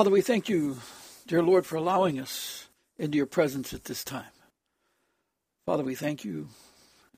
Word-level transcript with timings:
Father, 0.00 0.08
we 0.08 0.22
thank 0.22 0.48
you, 0.48 0.78
dear 1.26 1.42
Lord, 1.42 1.66
for 1.66 1.76
allowing 1.76 2.18
us 2.18 2.68
into 2.98 3.18
your 3.18 3.26
presence 3.26 3.74
at 3.74 3.84
this 3.84 4.02
time. 4.02 4.32
Father, 5.66 5.84
we 5.84 5.94
thank 5.94 6.24
you. 6.24 6.48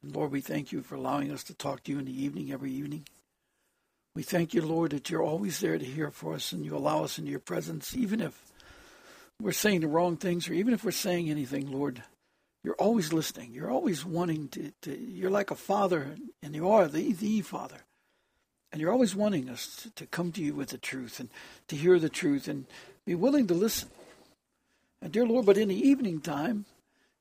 Lord, 0.02 0.32
we 0.32 0.40
thank 0.40 0.72
you 0.72 0.82
for 0.82 0.96
allowing 0.96 1.30
us 1.30 1.44
to 1.44 1.54
talk 1.54 1.84
to 1.84 1.92
you 1.92 2.00
in 2.00 2.06
the 2.06 2.24
evening, 2.24 2.50
every 2.50 2.72
evening. 2.72 3.06
We 4.16 4.24
thank 4.24 4.52
you, 4.52 4.62
Lord, 4.62 4.90
that 4.90 5.10
you're 5.10 5.22
always 5.22 5.60
there 5.60 5.78
to 5.78 5.84
hear 5.84 6.10
for 6.10 6.34
us 6.34 6.50
and 6.50 6.64
you 6.64 6.76
allow 6.76 7.04
us 7.04 7.18
into 7.18 7.30
your 7.30 7.38
presence, 7.38 7.96
even 7.96 8.20
if 8.20 8.50
we're 9.40 9.52
saying 9.52 9.82
the 9.82 9.86
wrong 9.86 10.16
things 10.16 10.48
or 10.48 10.52
even 10.54 10.74
if 10.74 10.82
we're 10.82 10.90
saying 10.90 11.30
anything, 11.30 11.70
Lord. 11.70 12.02
You're 12.64 12.74
always 12.74 13.12
listening. 13.12 13.52
You're 13.52 13.70
always 13.70 14.04
wanting 14.04 14.48
to, 14.48 14.72
to 14.82 14.98
you're 14.98 15.30
like 15.30 15.52
a 15.52 15.54
father, 15.54 16.16
and 16.42 16.52
you 16.52 16.68
are 16.68 16.88
the, 16.88 17.12
the 17.12 17.42
father. 17.42 17.78
And 18.72 18.80
you're 18.80 18.90
always 18.90 19.14
wanting 19.14 19.50
us 19.50 19.88
to, 19.94 20.06
come 20.06 20.32
to 20.32 20.42
you 20.42 20.54
with 20.54 20.70
the 20.70 20.78
truth 20.78 21.20
and 21.20 21.28
to 21.68 21.76
hear 21.76 21.98
the 21.98 22.08
truth 22.08 22.48
and 22.48 22.64
be 23.04 23.14
willing 23.14 23.46
to 23.48 23.54
listen. 23.54 23.90
And 25.02 25.12
dear 25.12 25.26
Lord, 25.26 25.44
but 25.44 25.58
in 25.58 25.68
the 25.68 25.88
evening 25.88 26.20
time, 26.20 26.64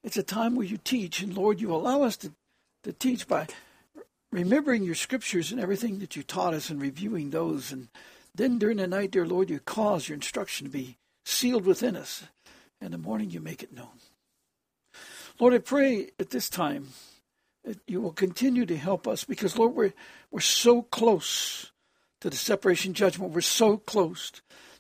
it's 0.04 0.18
a 0.18 0.24
time 0.24 0.56
where 0.56 0.66
you 0.66 0.78
teach, 0.78 1.22
and 1.22 1.36
Lord, 1.36 1.60
you 1.60 1.74
allow 1.74 2.04
us 2.04 2.16
to, 2.18 2.32
to 2.84 2.94
teach 2.94 3.28
by 3.28 3.48
remembering 4.32 4.84
your 4.84 4.96
scriptures 4.96 5.52
and 5.52 5.60
everything 5.60 6.00
that 6.00 6.16
you 6.16 6.24
taught 6.24 6.54
us 6.54 6.70
and 6.70 6.82
reviewing 6.82 7.30
those. 7.30 7.72
And 7.72 7.90
then 8.34 8.58
during 8.58 8.78
the 8.78 8.88
night, 8.88 9.12
dear 9.12 9.26
Lord, 9.26 9.50
you 9.50 9.60
cause 9.60 10.08
your 10.08 10.16
instruction 10.16 10.68
to 10.68 10.72
be 10.72 10.98
sealed 11.26 11.66
within 11.66 11.98
us. 11.98 12.24
And 12.80 12.94
in 12.94 13.02
the 13.02 13.08
morning, 13.08 13.30
you 13.30 13.42
make 13.42 13.62
it 13.62 13.74
known. 13.74 14.00
Lord, 15.40 15.54
I 15.54 15.60
pray 15.60 16.12
at 16.20 16.30
this 16.30 16.50
time 16.50 16.90
that 17.64 17.80
you 17.88 18.02
will 18.02 18.14
continue 18.14 18.66
to 18.66 18.78
help 18.78 19.08
us 19.08 19.24
because, 19.24 19.58
Lord, 19.58 19.76
we're, 19.76 19.94
we're 20.32 20.40
so 20.40 20.82
close 20.82 21.72
to 22.22 22.30
the 22.30 22.36
separation 22.36 22.94
judgment. 22.94 23.34
We're 23.34 23.42
so 23.42 23.78
close 23.78 24.32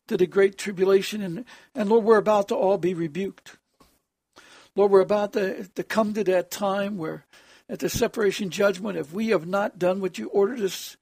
to 0.07 0.17
the 0.17 0.27
great 0.27 0.57
tribulation. 0.57 1.21
And, 1.21 1.45
and 1.75 1.89
Lord, 1.89 2.05
we're 2.05 2.17
about 2.17 2.47
to 2.49 2.55
all 2.55 2.77
be 2.77 2.93
rebuked. 2.93 3.57
Lord, 4.75 4.91
we're 4.91 5.01
about 5.01 5.33
to, 5.33 5.67
to 5.67 5.83
come 5.83 6.13
to 6.13 6.23
that 6.23 6.49
time 6.49 6.97
where 6.97 7.25
at 7.69 7.79
the 7.79 7.89
separation 7.89 8.49
judgment, 8.49 8.97
if 8.97 9.13
we 9.13 9.29
have 9.29 9.47
not 9.47 9.79
done 9.79 10.01
what 10.01 10.17
you 10.17 10.27
ordered 10.27 10.61
us, 10.61 10.97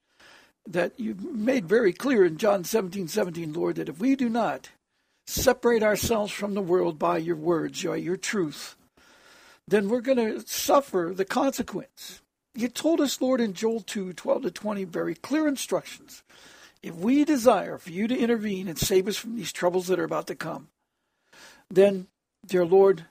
that 0.68 1.00
you 1.00 1.16
made 1.16 1.68
very 1.68 1.94
clear 1.94 2.26
in 2.26 2.38
John 2.38 2.64
17, 2.64 3.08
17, 3.08 3.54
Lord, 3.54 3.78
that 3.78 3.90
if 3.90 4.00
we 4.00 4.16
do 4.16 4.30
not 4.30 4.70
separate 5.26 5.84
ourselves 5.84 6.32
from 6.32 6.54
the 6.54 6.62
world 6.62 7.00
by 7.00 7.18
your 7.18 7.36
words, 7.36 7.84
by 7.84 7.96
your 7.96 8.18
truth, 8.18 8.76
then 9.70 9.90
we're 9.90 10.02
going 10.02 10.18
to 10.18 10.48
suffer 10.48 11.12
the 11.16 11.26
consequence. 11.26 12.22
You 12.56 12.68
told 12.68 13.02
us, 13.02 13.22
Lord, 13.22 13.42
in 13.42 13.54
Joel 13.54 13.82
2 13.82 14.14
12 14.14 14.42
to 14.44 14.52
20, 14.52 14.84
very 14.86 15.16
clear 15.16 15.48
instructions. 15.48 16.24
If 16.82 16.96
we 16.96 17.26
desire 17.26 17.78
for 17.78 17.92
you 17.92 18.08
to 18.08 18.18
intervene 18.18 18.68
and 18.68 18.78
save 18.78 19.08
us 19.08 19.18
from 19.18 19.36
these 19.36 19.52
troubles 19.52 19.88
that 19.88 20.00
are 20.00 20.06
about 20.06 20.28
to 20.28 20.36
come, 20.36 20.70
then, 21.70 22.08
dear 22.46 22.66
Lord, 22.66 23.06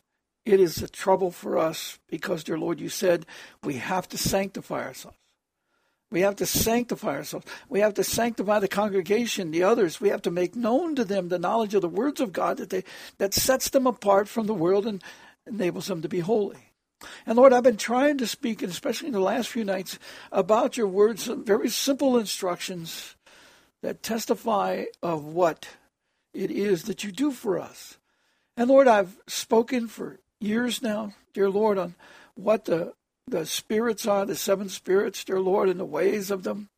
it 0.44 0.60
is 0.60 0.82
a 0.82 0.88
trouble 0.88 1.30
for 1.30 1.58
us 1.58 1.98
because, 2.08 2.42
dear 2.42 2.58
Lord, 2.58 2.80
you 2.80 2.88
said 2.88 3.26
we 3.62 3.74
have 3.74 4.08
to 4.08 4.18
sanctify 4.18 4.82
ourselves. 4.82 5.18
We 6.10 6.22
have 6.22 6.36
to 6.36 6.46
sanctify 6.46 7.16
ourselves. 7.16 7.44
We 7.68 7.80
have 7.80 7.92
to 7.94 8.04
sanctify 8.04 8.60
the 8.60 8.68
congregation, 8.68 9.50
the 9.50 9.62
others. 9.62 10.00
We 10.00 10.08
have 10.08 10.22
to 10.22 10.30
make 10.30 10.56
known 10.56 10.94
to 10.94 11.04
them 11.04 11.28
the 11.28 11.38
knowledge 11.38 11.74
of 11.74 11.82
the 11.82 11.88
words 11.88 12.22
of 12.22 12.32
God 12.32 12.56
that 12.56 12.70
they 12.70 12.84
that 13.18 13.34
sets 13.34 13.68
them 13.68 13.86
apart 13.86 14.26
from 14.26 14.46
the 14.46 14.54
world 14.54 14.86
and 14.86 15.04
enables 15.48 15.86
them 15.86 16.02
to 16.02 16.08
be 16.08 16.20
holy. 16.20 16.72
And 17.26 17.36
Lord, 17.36 17.52
I've 17.52 17.62
been 17.62 17.76
trying 17.76 18.18
to 18.18 18.26
speak, 18.26 18.62
and 18.62 18.70
especially 18.70 19.08
in 19.08 19.14
the 19.14 19.20
last 19.20 19.48
few 19.48 19.64
nights, 19.64 19.98
about 20.32 20.76
your 20.76 20.88
words, 20.88 21.24
some 21.24 21.44
very 21.44 21.68
simple 21.68 22.18
instructions 22.18 23.14
that 23.82 24.02
testify 24.02 24.84
of 25.02 25.24
what 25.24 25.68
it 26.34 26.50
is 26.50 26.84
that 26.84 27.04
you 27.04 27.12
do 27.12 27.30
for 27.30 27.58
us. 27.58 27.98
And 28.56 28.68
Lord, 28.68 28.88
I've 28.88 29.16
spoken 29.28 29.86
for 29.86 30.18
years 30.40 30.82
now, 30.82 31.14
dear 31.32 31.48
Lord, 31.48 31.78
on 31.78 31.94
what 32.34 32.64
the 32.64 32.94
the 33.30 33.46
spirits 33.46 34.06
are, 34.06 34.24
the 34.24 34.34
seven 34.34 34.68
spirits, 34.68 35.22
dear 35.24 35.40
Lord, 35.40 35.68
and 35.68 35.78
the 35.78 35.84
ways 35.84 36.30
of 36.30 36.44
them. 36.44 36.68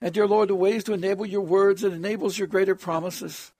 And 0.00 0.14
dear 0.14 0.26
Lord, 0.26 0.48
the 0.48 0.54
ways 0.54 0.84
to 0.84 0.92
enable 0.92 1.26
your 1.26 1.40
words 1.40 1.82
and 1.82 1.92
enables 1.92 2.38
your 2.38 2.46
greater 2.46 2.74
promises. 2.74 3.52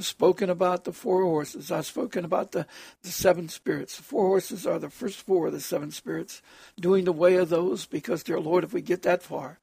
I've 0.00 0.06
spoken 0.06 0.48
about 0.48 0.84
the 0.84 0.94
four 0.94 1.24
horses. 1.24 1.70
I've 1.70 1.84
spoken 1.84 2.24
about 2.24 2.52
the, 2.52 2.66
the 3.02 3.10
seven 3.10 3.50
spirits. 3.50 3.98
The 3.98 4.02
four 4.02 4.28
horses 4.28 4.66
are 4.66 4.78
the 4.78 4.88
first 4.88 5.18
four 5.18 5.48
of 5.48 5.52
the 5.52 5.60
seven 5.60 5.90
spirits, 5.90 6.40
doing 6.80 7.04
the 7.04 7.12
way 7.12 7.34
of 7.34 7.50
those, 7.50 7.84
because, 7.84 8.22
dear 8.22 8.40
Lord, 8.40 8.64
if 8.64 8.72
we 8.72 8.80
get 8.80 9.02
that 9.02 9.22
far, 9.22 9.58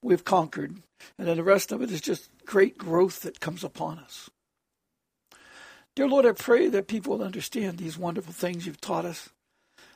we've 0.00 0.22
conquered. 0.22 0.76
And 1.18 1.26
then 1.26 1.38
the 1.38 1.42
rest 1.42 1.72
of 1.72 1.82
it 1.82 1.90
is 1.90 2.00
just 2.00 2.30
great 2.46 2.78
growth 2.78 3.22
that 3.22 3.40
comes 3.40 3.64
upon 3.64 3.98
us. 3.98 4.30
Dear 5.96 6.06
Lord, 6.06 6.24
I 6.24 6.30
pray 6.30 6.68
that 6.68 6.86
people 6.86 7.18
will 7.18 7.24
understand 7.24 7.78
these 7.78 7.98
wonderful 7.98 8.32
things 8.32 8.64
you've 8.64 8.80
taught 8.80 9.04
us. 9.04 9.30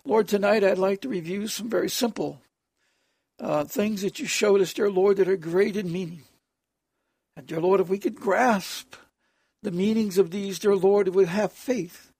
Lord, 0.04 0.26
tonight 0.26 0.64
I'd 0.64 0.76
like 0.76 1.02
to 1.02 1.08
review 1.08 1.46
some 1.46 1.70
very 1.70 1.88
simple 1.88 2.42
uh, 3.38 3.62
things 3.62 4.02
that 4.02 4.18
you 4.18 4.26
showed 4.26 4.60
us, 4.60 4.72
dear 4.72 4.90
Lord, 4.90 5.18
that 5.18 5.28
are 5.28 5.36
great 5.36 5.76
in 5.76 5.92
meaning. 5.92 6.22
And 7.36 7.46
dear 7.46 7.60
Lord, 7.60 7.78
if 7.78 7.88
we 7.88 7.98
could 7.98 8.16
grasp 8.16 8.96
the 9.62 9.70
meanings 9.70 10.18
of 10.18 10.30
these, 10.30 10.58
dear 10.58 10.76
Lord, 10.76 11.08
we 11.08 11.26
have 11.26 11.52
faith. 11.52 12.12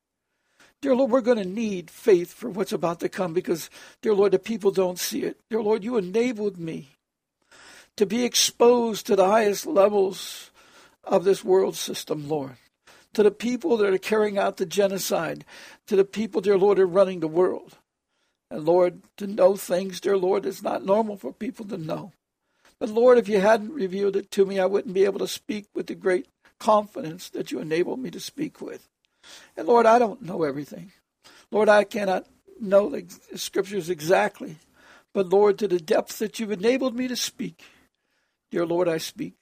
Dear 0.81 0.95
Lord, 0.95 1.11
we're 1.11 1.21
going 1.21 1.39
to 1.39 1.45
need 1.45 1.91
faith 1.91 2.33
for 2.33 2.49
what's 2.49 2.73
about 2.73 3.01
to 3.01 3.09
come 3.09 3.33
because, 3.33 3.69
dear 4.01 4.15
Lord, 4.15 4.33
the 4.33 4.39
people 4.39 4.71
don't 4.71 4.99
see 4.99 5.25
it. 5.25 5.37
Dear 5.51 5.63
Lord, 5.63 5.83
you 5.83 5.97
enabled 5.97 6.59
me 6.59 6.91
to 7.97 8.07
be 8.07 8.25
exposed 8.25 9.07
to 9.07 9.17
the 9.17 9.27
highest 9.27 9.67
levels 9.67 10.53
of 11.03 11.25
this 11.25 11.45
world 11.45 11.75
system, 11.75 12.29
Lord. 12.29 12.57
To 13.15 13.25
the 13.25 13.33
people 13.33 13.77
that 13.79 13.93
are 13.93 13.99
carrying 13.99 14.39
out 14.39 14.59
the 14.59 14.67
genocide, 14.67 15.45
to 15.89 15.97
the 15.97 16.05
people, 16.05 16.41
dear 16.41 16.59
Lord, 16.59 16.79
that 16.79 16.83
are 16.83 16.87
running 16.87 17.21
the 17.21 17.27
world. 17.27 17.79
And 18.51 18.65
Lord, 18.65 19.03
to 19.17 19.27
know 19.27 19.57
things, 19.57 20.01
dear 20.01 20.17
Lord, 20.17 20.47
is 20.47 20.63
not 20.63 20.85
normal 20.85 21.17
for 21.17 21.33
people 21.33 21.65
to 21.67 21.77
know. 21.77 22.13
But 22.79 22.91
Lord, 22.91 23.19
if 23.19 23.29
you 23.29 23.41
hadn't 23.41 23.73
revealed 23.73 24.15
it 24.15 24.31
to 24.33 24.47
me, 24.47 24.61
I 24.61 24.67
wouldn't 24.67 24.95
be 24.95 25.05
able 25.05 25.19
to 25.19 25.27
speak 25.27 25.67
with 25.75 25.89
the 25.89 25.97
great 25.97 26.29
confidence 26.59 27.31
that 27.31 27.51
you 27.51 27.61
enabled 27.61 28.01
me 28.01 28.11
to 28.11 28.21
speak 28.21 28.61
with. 28.61 28.89
And 29.57 29.67
Lord, 29.67 29.87
I 29.87 29.99
don't 29.99 30.23
know 30.23 30.43
everything. 30.43 30.93
Lord, 31.51 31.69
I 31.69 31.85
cannot 31.85 32.27
know 32.61 32.89
the 32.89 33.05
scriptures 33.37 33.91
exactly. 33.91 34.57
But 35.15 35.29
Lord, 35.29 35.59
to 35.59 35.69
the 35.69 35.81
depth 35.81 36.19
that 36.19 36.39
you've 36.39 36.53
enabled 36.53 36.95
me 36.95 37.09
to 37.09 37.17
speak, 37.17 37.65
dear 38.51 38.67
Lord, 38.67 38.89
I 38.89 38.99
speak. 38.99 39.35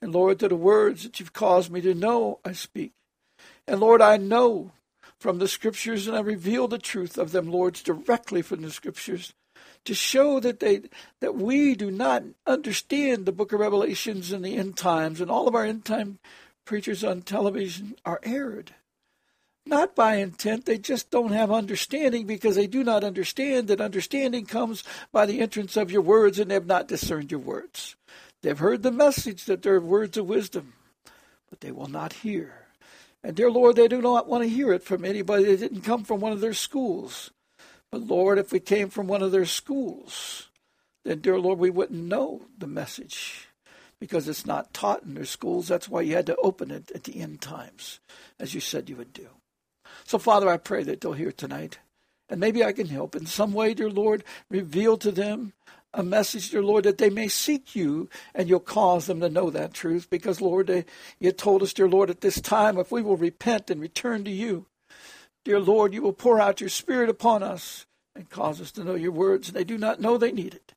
And 0.00 0.12
Lord, 0.12 0.38
to 0.40 0.48
the 0.48 0.56
words 0.56 1.02
that 1.02 1.18
you've 1.18 1.32
caused 1.32 1.70
me 1.70 1.80
to 1.80 1.94
know, 1.94 2.40
I 2.44 2.52
speak. 2.52 2.92
And 3.66 3.80
Lord, 3.80 4.02
I 4.02 4.16
know 4.16 4.72
from 5.18 5.38
the 5.38 5.48
scriptures 5.48 6.06
and 6.06 6.16
I 6.16 6.20
reveal 6.20 6.68
the 6.68 6.78
truth 6.78 7.16
of 7.16 7.32
them, 7.32 7.50
Lord, 7.50 7.74
directly 7.74 8.42
from 8.42 8.62
the 8.62 8.70
scriptures 8.70 9.32
to 9.84 9.94
show 9.94 10.40
that 10.40 10.60
they 10.60 10.82
that 11.20 11.34
we 11.34 11.74
do 11.74 11.90
not 11.90 12.22
understand 12.46 13.26
the 13.26 13.32
book 13.32 13.52
of 13.52 13.60
revelations 13.60 14.32
and 14.32 14.44
the 14.44 14.56
end 14.56 14.76
times 14.76 15.20
and 15.20 15.30
all 15.30 15.48
of 15.48 15.54
our 15.54 15.64
end 15.64 15.84
time 15.84 16.18
preachers 16.64 17.04
on 17.04 17.22
television 17.22 17.94
are 18.04 18.20
erred 18.22 18.72
not 19.66 19.94
by 19.94 20.16
intent 20.16 20.66
they 20.66 20.78
just 20.78 21.10
don't 21.10 21.32
have 21.32 21.50
understanding 21.50 22.26
because 22.26 22.56
they 22.56 22.66
do 22.66 22.84
not 22.84 23.02
understand 23.02 23.68
that 23.68 23.80
understanding 23.80 24.44
comes 24.44 24.84
by 25.10 25.24
the 25.24 25.40
entrance 25.40 25.76
of 25.76 25.90
your 25.90 26.02
words 26.02 26.38
and 26.38 26.50
they 26.50 26.54
have 26.54 26.66
not 26.66 26.88
discerned 26.88 27.30
your 27.30 27.40
words. 27.40 27.96
They've 28.42 28.58
heard 28.58 28.82
the 28.82 28.92
message 28.92 29.46
that 29.46 29.62
they're 29.62 29.80
words 29.80 30.16
of 30.18 30.26
wisdom 30.26 30.74
but 31.48 31.60
they 31.60 31.70
will 31.70 31.88
not 31.88 32.12
hear. 32.12 32.66
And 33.22 33.34
dear 33.34 33.50
lord 33.50 33.76
they 33.76 33.88
do 33.88 34.02
not 34.02 34.28
want 34.28 34.42
to 34.42 34.50
hear 34.50 34.72
it 34.72 34.82
from 34.82 35.04
anybody. 35.04 35.44
That 35.44 35.56
didn't 35.56 35.80
come 35.80 36.04
from 36.04 36.20
one 36.20 36.32
of 36.32 36.40
their 36.40 36.54
schools 36.54 37.30
but 37.90 38.02
Lord, 38.02 38.38
if 38.38 38.52
we 38.52 38.60
came 38.60 38.90
from 38.90 39.06
one 39.06 39.22
of 39.22 39.32
their 39.32 39.46
schools, 39.46 40.48
then, 41.04 41.20
dear 41.20 41.38
Lord, 41.38 41.58
we 41.58 41.70
wouldn't 41.70 42.02
know 42.02 42.42
the 42.56 42.66
message 42.66 43.48
because 44.00 44.28
it's 44.28 44.46
not 44.46 44.74
taught 44.74 45.02
in 45.02 45.14
their 45.14 45.24
schools. 45.24 45.68
That's 45.68 45.88
why 45.88 46.00
you 46.02 46.14
had 46.14 46.26
to 46.26 46.36
open 46.36 46.70
it 46.70 46.90
at 46.92 47.04
the 47.04 47.20
end 47.20 47.40
times, 47.40 48.00
as 48.40 48.54
you 48.54 48.60
said 48.60 48.88
you 48.88 48.96
would 48.96 49.12
do. 49.12 49.28
So, 50.04 50.18
Father, 50.18 50.48
I 50.48 50.56
pray 50.56 50.82
that 50.84 51.00
they'll 51.00 51.12
hear 51.12 51.32
tonight. 51.32 51.78
And 52.28 52.40
maybe 52.40 52.64
I 52.64 52.72
can 52.72 52.88
help 52.88 53.14
in 53.14 53.26
some 53.26 53.52
way, 53.52 53.74
dear 53.74 53.90
Lord, 53.90 54.24
reveal 54.50 54.96
to 54.98 55.12
them 55.12 55.52
a 55.92 56.02
message, 56.02 56.50
dear 56.50 56.62
Lord, 56.62 56.84
that 56.84 56.98
they 56.98 57.10
may 57.10 57.28
seek 57.28 57.76
you 57.76 58.08
and 58.34 58.48
you'll 58.48 58.60
cause 58.60 59.06
them 59.06 59.20
to 59.20 59.28
know 59.28 59.50
that 59.50 59.74
truth. 59.74 60.08
Because, 60.10 60.40
Lord, 60.40 60.66
they, 60.66 60.86
you 61.18 61.32
told 61.32 61.62
us, 61.62 61.72
dear 61.72 61.88
Lord, 61.88 62.10
at 62.10 62.22
this 62.22 62.40
time, 62.40 62.78
if 62.78 62.90
we 62.90 63.02
will 63.02 63.16
repent 63.16 63.70
and 63.70 63.80
return 63.80 64.24
to 64.24 64.30
you, 64.30 64.66
dear 65.44 65.60
Lord, 65.60 65.94
you 65.94 66.02
will 66.02 66.12
pour 66.12 66.40
out 66.40 66.60
your 66.60 66.70
Spirit 66.70 67.08
upon 67.08 67.42
us 67.42 67.86
and 68.16 68.28
cause 68.28 68.60
us 68.60 68.72
to 68.72 68.84
know 68.84 68.94
your 68.94 69.12
words. 69.12 69.48
And 69.48 69.56
they 69.56 69.64
do 69.64 69.78
not 69.78 70.00
know 70.00 70.16
they 70.16 70.32
need 70.32 70.54
it. 70.54 70.74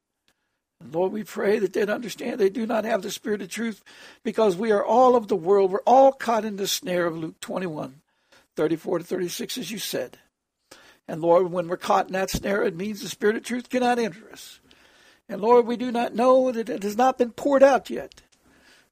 And 0.80 0.94
Lord, 0.94 1.12
we 1.12 1.24
pray 1.24 1.58
that 1.60 1.74
they'd 1.74 1.90
understand 1.90 2.40
they 2.40 2.50
do 2.50 2.66
not 2.68 2.86
have 2.86 3.02
the 3.02 3.12
Spirit 3.12 3.42
of 3.42 3.50
truth 3.50 3.84
because 4.24 4.56
we 4.56 4.72
are 4.72 4.86
all 4.86 5.16
of 5.16 5.28
the 5.28 5.36
world. 5.36 5.72
We're 5.72 5.80
all 5.80 6.12
caught 6.12 6.46
in 6.46 6.58
the 6.58 6.68
snare 6.68 7.08
of 7.08 7.18
Luke 7.18 7.40
21, 7.40 8.02
34 8.56 9.00
to 9.00 9.04
36, 9.04 9.58
as 9.58 9.72
you 9.72 9.80
said. 9.80 10.18
And 11.08 11.22
Lord, 11.22 11.52
when 11.52 11.68
we're 11.68 11.78
caught 11.78 12.08
in 12.08 12.14
that 12.14 12.30
snare, 12.30 12.64
it 12.64 12.76
means 12.76 13.02
the 13.02 13.10
Spirit 13.10 13.38
of 13.38 13.44
truth 13.44 13.70
cannot 13.70 13.98
enter 13.98 14.30
us. 14.32 14.60
And 15.30 15.42
Lord, 15.42 15.66
we 15.66 15.78
do 15.78 15.92
not 15.92 16.16
know 16.16 16.52
that 16.52 16.70
it 16.70 16.84
has 16.84 16.98
not 16.98 17.18
been 17.18 17.32
poured 17.32 17.64
out 17.64 17.90
yet. 17.90 18.22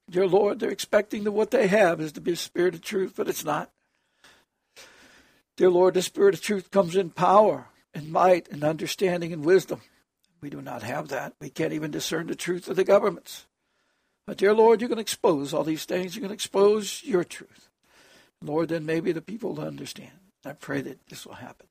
Dear 0.10 0.28
Lord, 0.28 0.60
they're 0.60 0.70
expecting 0.70 1.24
that 1.24 1.32
what 1.32 1.52
they 1.52 1.68
have 1.68 2.00
is 2.00 2.12
to 2.14 2.22
be 2.22 2.34
a 2.34 2.38
spirit 2.38 2.76
of 2.76 2.82
truth, 2.82 3.14
but 3.16 3.28
it's 3.28 3.46
not. 3.46 3.72
Dear 5.58 5.70
Lord, 5.70 5.94
the 5.94 6.02
spirit 6.02 6.36
of 6.36 6.42
truth 6.42 6.72
comes 6.72 6.96
in 6.96 7.10
power 7.10 7.68
and 7.94 8.12
might 8.12 8.50
and 8.50 8.64
understanding 8.64 9.32
and 9.32 9.46
wisdom. 9.46 9.82
We 10.42 10.50
do 10.50 10.62
not 10.62 10.84
have 10.84 11.08
that. 11.10 11.34
We 11.40 11.50
can't 11.50 11.74
even 11.74 11.92
discern 11.92 12.28
the 12.28 12.36
truth 12.36 12.68
of 12.68 12.76
the 12.76 12.84
governments. 12.84 13.46
But, 14.28 14.38
dear 14.38 14.54
Lord, 14.54 14.82
you 14.82 14.88
can 14.88 15.00
expose 15.00 15.54
all 15.54 15.64
these 15.64 15.86
things. 15.86 16.16
You 16.16 16.22
can 16.22 16.32
expose 16.32 17.04
your 17.04 17.24
truth. 17.24 17.70
Lord, 18.42 18.70
then 18.70 18.86
maybe 18.86 19.12
the 19.12 19.22
people 19.22 19.54
will 19.54 19.64
understand. 19.64 20.12
I 20.44 20.54
pray 20.54 20.82
that 20.82 21.08
this 21.08 21.26
will 21.26 21.36
happen. 21.36 21.68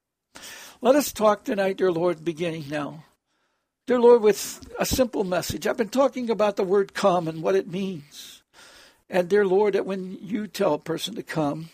Let 0.80 0.96
us 0.96 1.12
talk 1.12 1.44
tonight, 1.44 1.76
dear 1.76 1.92
Lord, 1.92 2.24
beginning 2.24 2.64
now 2.68 3.04
Dear 3.86 4.00
Lord, 4.00 4.22
with 4.22 4.66
a 4.78 4.86
simple 4.86 5.24
message. 5.24 5.66
I've 5.66 5.76
been 5.76 5.90
talking 5.90 6.30
about 6.30 6.56
the 6.56 6.64
word 6.64 6.94
come 6.94 7.28
and 7.28 7.42
what 7.42 7.54
it 7.54 7.70
means. 7.70 8.42
And 9.10 9.28
dear 9.28 9.46
Lord, 9.46 9.74
that 9.74 9.84
when 9.84 10.16
you 10.22 10.46
tell 10.46 10.72
a 10.72 10.78
person 10.78 11.14
to 11.16 11.22
come, 11.22 11.68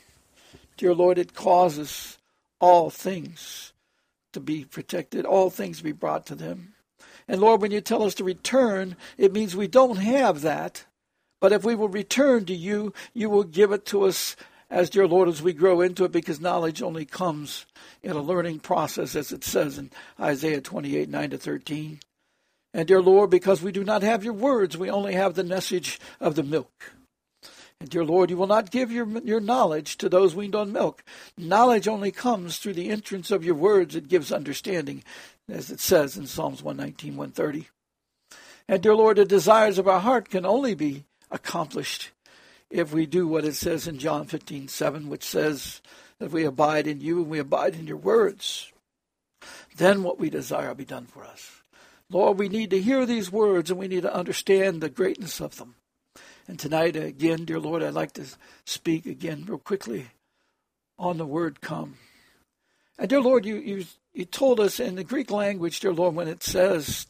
dear 0.81 0.95
Lord, 0.95 1.19
it 1.19 1.35
causes 1.35 2.17
all 2.59 2.89
things 2.89 3.75
to 4.33 4.41
be 4.41 4.65
protected, 4.65 5.27
all 5.27 5.51
things 5.51 5.79
to 5.79 5.85
be 5.85 5.93
brought 5.93 6.25
to 6.27 6.35
them. 6.35 6.73
And 7.29 7.39
Lord, 7.39 7.61
when 7.61 7.71
you 7.71 7.83
tell 7.83 8.03
us 8.03 8.15
to 8.15 8.25
return, 8.25 8.97
it 9.19 9.31
means 9.31 9.55
we 9.55 9.69
don't 9.69 9.99
have 9.99 10.41
that. 10.41 10.87
But 11.39 11.53
if 11.53 11.65
we 11.65 11.75
will 11.75 11.91
return 11.91 12.47
to 12.47 12.55
you, 12.55 12.95
you 13.13 13.29
will 13.29 13.45
give 13.45 13.73
it 13.73 13.85
to 13.87 14.05
us 14.05 14.37
as 14.71 14.89
dear 14.89 15.07
Lord, 15.07 15.29
as 15.29 15.43
we 15.43 15.53
grow 15.53 15.83
into 15.83 16.05
it, 16.05 16.13
because 16.13 16.41
knowledge 16.41 16.81
only 16.81 17.05
comes 17.05 17.67
in 18.03 18.13
a 18.13 18.23
learning 18.23 18.61
process, 18.61 19.15
as 19.15 19.33
it 19.33 19.45
says 19.45 19.77
in 19.77 19.91
Isaiah 20.19 20.63
28 20.63 21.11
9 21.11 21.31
to 21.31 21.39
13. 21.39 22.01
And 22.73 22.89
dear 22.89 23.03
Lord, 23.03 23.29
because 23.29 23.61
we 23.61 23.73
do 23.73 23.85
not 23.85 24.03
have 24.03 24.25
your 24.25 24.33
words, 24.33 24.79
we 24.79 24.89
only 24.89 25.13
have 25.13 25.35
the 25.35 25.45
message 25.45 26.01
of 26.21 26.37
the 26.37 26.43
milk. 26.43 26.95
And 27.81 27.89
dear 27.89 28.05
Lord, 28.05 28.29
you 28.29 28.37
will 28.37 28.47
not 28.47 28.71
give 28.71 28.93
your, 28.93 29.07
your 29.21 29.41
knowledge 29.41 29.97
to 29.99 30.09
those 30.11 30.35
weaned 30.35 30.55
on 30.55 30.71
milk. 30.71 31.03
Knowledge 31.39 31.89
only 31.89 32.13
comes 32.13 32.59
through 32.59 32.75
the 32.75 32.91
entrance 32.91 33.31
of 33.31 33.45
your 33.45 33.55
words. 33.55 33.97
It 33.97 34.09
gives 34.09 34.31
understanding, 34.31 35.03
as 35.49 35.71
it 35.71 35.81
says 35.81 36.17
in 36.17 36.27
Psalms 36.27 36.63
119, 36.63 37.17
130. 37.17 37.69
And 38.69 38.83
dear 38.83 38.95
Lord, 38.95 39.17
the 39.17 39.25
desires 39.25 39.79
of 39.79 39.89
our 39.89 40.01
heart 40.01 40.29
can 40.29 40.45
only 40.45 40.75
be 40.75 41.05
accomplished 41.31 42.11
if 42.71 42.93
we 42.93 43.07
do 43.07 43.27
what 43.27 43.47
it 43.47 43.55
says 43.55 43.89
in 43.89 43.99
John 43.99 44.27
15, 44.27 44.69
7, 44.69 45.09
which 45.09 45.25
says 45.25 45.81
that 46.19 46.31
we 46.31 46.45
abide 46.45 46.87
in 46.87 47.01
you 47.01 47.23
and 47.23 47.31
we 47.31 47.39
abide 47.39 47.75
in 47.75 47.87
your 47.87 47.97
words. 47.97 48.71
Then 49.77 50.03
what 50.03 50.19
we 50.19 50.29
desire 50.29 50.69
will 50.69 50.75
be 50.75 50.85
done 50.85 51.07
for 51.07 51.25
us. 51.25 51.63
Lord, 52.11 52.39
we 52.39 52.49
need 52.49 52.71
to 52.71 52.83
hear 52.83 53.07
these 53.07 53.33
words 53.33 53.71
and 53.71 53.81
we 53.81 53.89
need 53.89 54.03
to 54.03 54.15
understand 54.15 54.81
the 54.81 54.91
greatness 54.91 55.41
of 55.41 55.57
them. 55.57 55.77
And 56.51 56.59
tonight, 56.59 56.97
again, 56.97 57.45
dear 57.45 57.61
Lord, 57.61 57.81
I'd 57.81 57.95
like 57.95 58.15
to 58.15 58.25
speak 58.65 59.07
again 59.07 59.45
real 59.47 59.57
quickly 59.57 60.09
on 60.99 61.17
the 61.17 61.25
word 61.25 61.61
come. 61.61 61.95
And 62.99 63.09
dear 63.09 63.21
Lord, 63.21 63.47
you, 63.47 63.55
you, 63.55 63.85
you 64.13 64.25
told 64.25 64.59
us 64.59 64.81
in 64.81 64.97
the 64.97 65.05
Greek 65.05 65.31
language, 65.31 65.79
dear 65.79 65.93
Lord, 65.93 66.17
when 66.17 66.27
it 66.27 66.43
says 66.43 67.07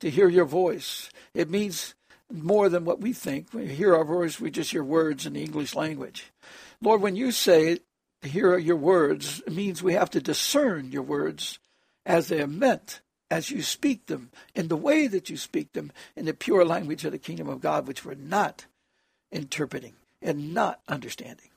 to 0.00 0.10
hear 0.10 0.28
your 0.28 0.44
voice, 0.44 1.08
it 1.32 1.48
means 1.48 1.94
more 2.30 2.68
than 2.68 2.84
what 2.84 3.00
we 3.00 3.14
think. 3.14 3.48
When 3.52 3.66
we 3.66 3.72
hear 3.72 3.96
our 3.96 4.04
voice, 4.04 4.38
we 4.38 4.50
just 4.50 4.72
hear 4.72 4.84
words 4.84 5.24
in 5.24 5.32
the 5.32 5.42
English 5.42 5.74
language. 5.74 6.30
Lord, 6.82 7.00
when 7.00 7.16
you 7.16 7.32
say 7.32 7.78
to 8.20 8.28
hear 8.28 8.58
your 8.58 8.76
words, 8.76 9.40
it 9.46 9.54
means 9.54 9.82
we 9.82 9.94
have 9.94 10.10
to 10.10 10.20
discern 10.20 10.92
your 10.92 11.00
words 11.00 11.58
as 12.04 12.28
they 12.28 12.42
are 12.42 12.46
meant, 12.46 13.00
as 13.30 13.50
you 13.50 13.62
speak 13.62 14.04
them, 14.04 14.30
in 14.54 14.68
the 14.68 14.76
way 14.76 15.06
that 15.06 15.30
you 15.30 15.38
speak 15.38 15.72
them, 15.72 15.92
in 16.14 16.26
the 16.26 16.34
pure 16.34 16.66
language 16.66 17.06
of 17.06 17.12
the 17.12 17.18
kingdom 17.18 17.48
of 17.48 17.62
God, 17.62 17.88
which 17.88 18.04
we're 18.04 18.16
not 18.16 18.66
interpreting 19.32 19.94
and 20.20 20.54
not 20.54 20.80
understanding. 20.88 21.48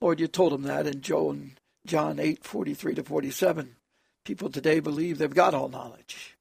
Lord, 0.00 0.18
you 0.18 0.26
told 0.26 0.52
them 0.52 0.62
that 0.62 0.86
in 0.86 1.02
John, 1.02 1.52
John 1.86 2.18
8, 2.18 2.42
43 2.42 2.94
to 2.94 3.02
47. 3.02 3.76
People 4.24 4.50
today 4.50 4.80
believe 4.80 5.18
they've 5.18 5.32
got 5.32 5.54
all 5.54 5.68
knowledge. 5.68 6.36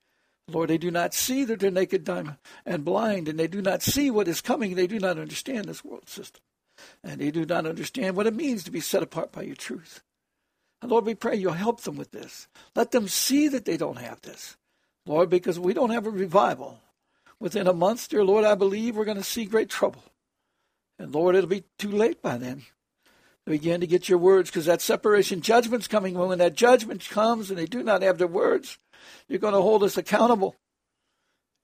Lord, 0.48 0.70
they 0.70 0.78
do 0.78 0.90
not 0.90 1.14
see 1.14 1.44
that 1.46 1.60
they're 1.60 1.70
naked 1.70 2.10
and 2.66 2.86
blind, 2.86 3.28
and 3.28 3.40
they 3.40 3.48
do 3.48 3.62
not 3.62 3.84
see 3.84 4.10
what 4.10 4.28
is 4.28 4.42
coming. 4.42 4.76
They 4.76 4.88
do 4.88 5.00
not 5.00 5.20
understand 5.20 5.66
this 5.66 5.84
world 5.84 6.10
system. 6.10 6.42
And 7.04 7.22
they 7.22 7.30
do 7.30 7.46
not 7.46 7.66
understand 7.66 8.16
what 8.16 8.28
it 8.28 8.34
means 8.34 8.64
to 8.64 8.72
be 8.72 8.80
set 8.80 9.04
apart 9.04 9.32
by 9.32 9.44
your 9.44 9.56
truth. 9.56 10.02
And 10.82 10.90
Lord, 10.90 11.06
we 11.06 11.14
pray 11.14 11.36
you'll 11.36 11.54
help 11.54 11.82
them 11.82 11.98
with 11.98 12.12
this. 12.12 12.48
Let 12.76 12.92
them 12.92 13.08
see 13.08 13.48
that 13.50 13.66
they 13.66 13.78
don't 13.78 14.00
have 14.00 14.22
this. 14.22 14.56
Lord, 15.06 15.30
because 15.30 15.60
we 15.60 15.74
don't 15.74 15.90
have 15.90 16.08
a 16.08 16.12
revival. 16.12 16.80
Within 17.40 17.68
a 17.68 17.74
month, 17.74 18.10
dear 18.10 18.24
Lord, 18.24 18.46
I 18.46 18.56
believe 18.56 18.96
we're 18.96 19.06
going 19.06 19.18
to 19.18 19.24
see 19.24 19.46
great 19.46 19.70
trouble. 19.70 20.04
And 21.00 21.16
Lord, 21.16 21.36
it'll 21.36 21.50
be 21.50 21.64
too 21.78 21.92
late 21.92 22.22
by 22.22 22.38
then 22.38 22.64
to 23.46 23.52
begin 23.52 23.80
to 23.82 23.88
get 23.88 24.10
your 24.10 24.20
words 24.20 24.50
because 24.50 24.66
that 24.66 24.82
separation 24.82 25.42
judgment's 25.42 25.88
coming. 25.88 26.14
When 26.14 26.38
that 26.40 26.56
judgment 26.56 27.08
comes 27.10 27.50
and 27.50 27.58
they 27.58 27.66
do 27.66 27.82
not 27.82 28.02
have 28.02 28.18
their 28.18 28.28
words, 28.28 28.78
you're 29.28 29.40
going 29.40 29.54
to 29.54 29.62
hold 29.62 29.84
us 29.84 29.98
accountable. 29.98 30.56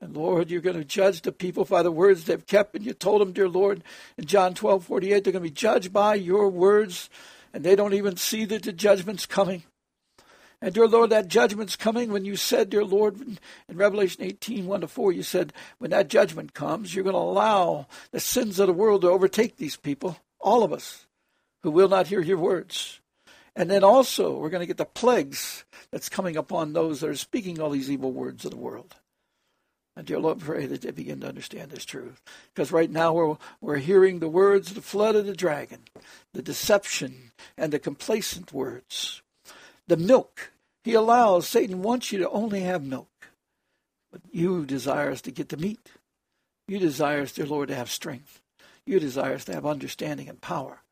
And 0.02 0.16
Lord, 0.16 0.50
you're 0.50 0.62
going 0.62 0.78
to 0.78 0.86
judge 0.86 1.22
the 1.22 1.32
people 1.32 1.66
by 1.66 1.84
the 1.84 1.92
words 1.92 2.24
they've 2.24 2.46
kept. 2.46 2.76
And 2.76 2.86
you 2.86 2.94
told 2.94 3.22
them, 3.22 3.34
dear 3.34 3.50
Lord, 3.50 3.84
in 4.18 4.26
John 4.26 4.54
12, 4.54 4.86
48, 4.86 5.24
they're 5.24 5.34
going 5.34 5.44
to 5.44 5.50
be 5.50 5.52
judged 5.52 5.92
by 5.92 6.16
your 6.16 6.50
words. 6.50 7.10
And 7.54 7.64
they 7.64 7.76
don't 7.76 7.94
even 7.94 8.18
see 8.18 8.46
that 8.46 8.64
the 8.64 8.74
judgment's 8.74 9.26
coming. 9.26 9.64
And 10.62 10.74
dear 10.74 10.88
Lord, 10.88 11.10
that 11.10 11.28
judgment's 11.28 11.76
coming 11.76 12.12
when 12.12 12.26
you 12.26 12.36
said, 12.36 12.70
dear 12.70 12.84
Lord, 12.84 13.20
in 13.20 13.38
Revelation 13.78 14.24
18, 14.24 14.66
1 14.66 14.82
to 14.82 14.88
4, 14.88 15.12
you 15.12 15.24
said, 15.24 15.54
when 15.78 15.92
that 15.92 16.08
judgment 16.08 16.54
comes, 16.54 16.94
you're 16.94 17.04
going 17.04 17.14
to 17.14 17.20
allow 17.20 17.88
the 18.12 18.20
sins 18.20 18.60
of 18.60 18.68
the 18.68 18.74
world 18.74 19.02
to 19.02 19.10
overtake 19.10 19.58
these 19.58 19.76
people, 19.76 20.18
all 20.40 20.64
of 20.64 20.74
us, 20.74 21.06
who 21.64 21.72
will 21.72 21.90
not 21.90 22.08
hear 22.08 22.22
your 22.22 22.38
words. 22.38 23.02
And 23.56 23.70
then 23.70 23.84
also, 23.84 24.38
we're 24.38 24.50
going 24.50 24.62
to 24.62 24.68
get 24.68 24.78
the 24.78 24.86
plagues 24.86 25.66
that's 25.92 26.10
coming 26.10 26.36
upon 26.36 26.74
those 26.74 27.00
that 27.00 27.10
are 27.10 27.16
speaking 27.16 27.60
all 27.60 27.70
these 27.70 27.90
evil 27.92 28.12
words 28.12 28.44
of 28.44 28.52
the 28.52 28.58
world. 28.58 28.96
And 29.98 30.06
dear 30.06 30.20
Lord, 30.20 30.40
pray 30.42 30.66
that 30.66 30.82
they 30.82 30.92
begin 30.92 31.22
to 31.22 31.30
understand 31.30 31.72
this 31.72 31.86
truth. 31.86 32.22
Because 32.54 32.72
right 32.72 32.92
now 32.92 33.14
we're, 33.14 33.38
we're 33.62 33.78
hearing 33.78 34.20
the 34.20 34.28
words, 34.28 34.74
the 34.74 34.82
flood 34.82 35.16
of 35.16 35.26
the 35.26 35.36
dragon, 35.36 35.84
the 36.34 36.42
deception, 36.42 37.32
and 37.58 37.72
the 37.72 37.80
complacent 37.80 38.52
words. 38.52 39.22
The 39.88 39.96
milk. 39.96 40.52
He 40.86 40.94
allows, 40.94 41.48
Satan 41.48 41.82
wants 41.82 42.12
you 42.12 42.20
to 42.20 42.30
only 42.30 42.62
have 42.62 42.84
milk. 42.84 43.32
But 44.12 44.22
you 44.32 44.68
desire 44.68 45.10
us 45.10 45.22
to 45.22 45.32
get 45.32 45.50
the 45.50 45.58
meat. 45.58 45.90
You 46.68 46.78
desire 46.78 47.24
us, 47.24 47.32
dear 47.32 47.48
Lord, 47.48 47.70
to 47.70 47.76
have 47.76 47.90
strength. 47.90 48.40
You 48.86 49.00
desire 49.00 49.34
us 49.34 49.46
to 49.46 49.56
have 49.56 49.66
understanding 49.66 50.30
and 50.30 50.40
power 50.40 50.84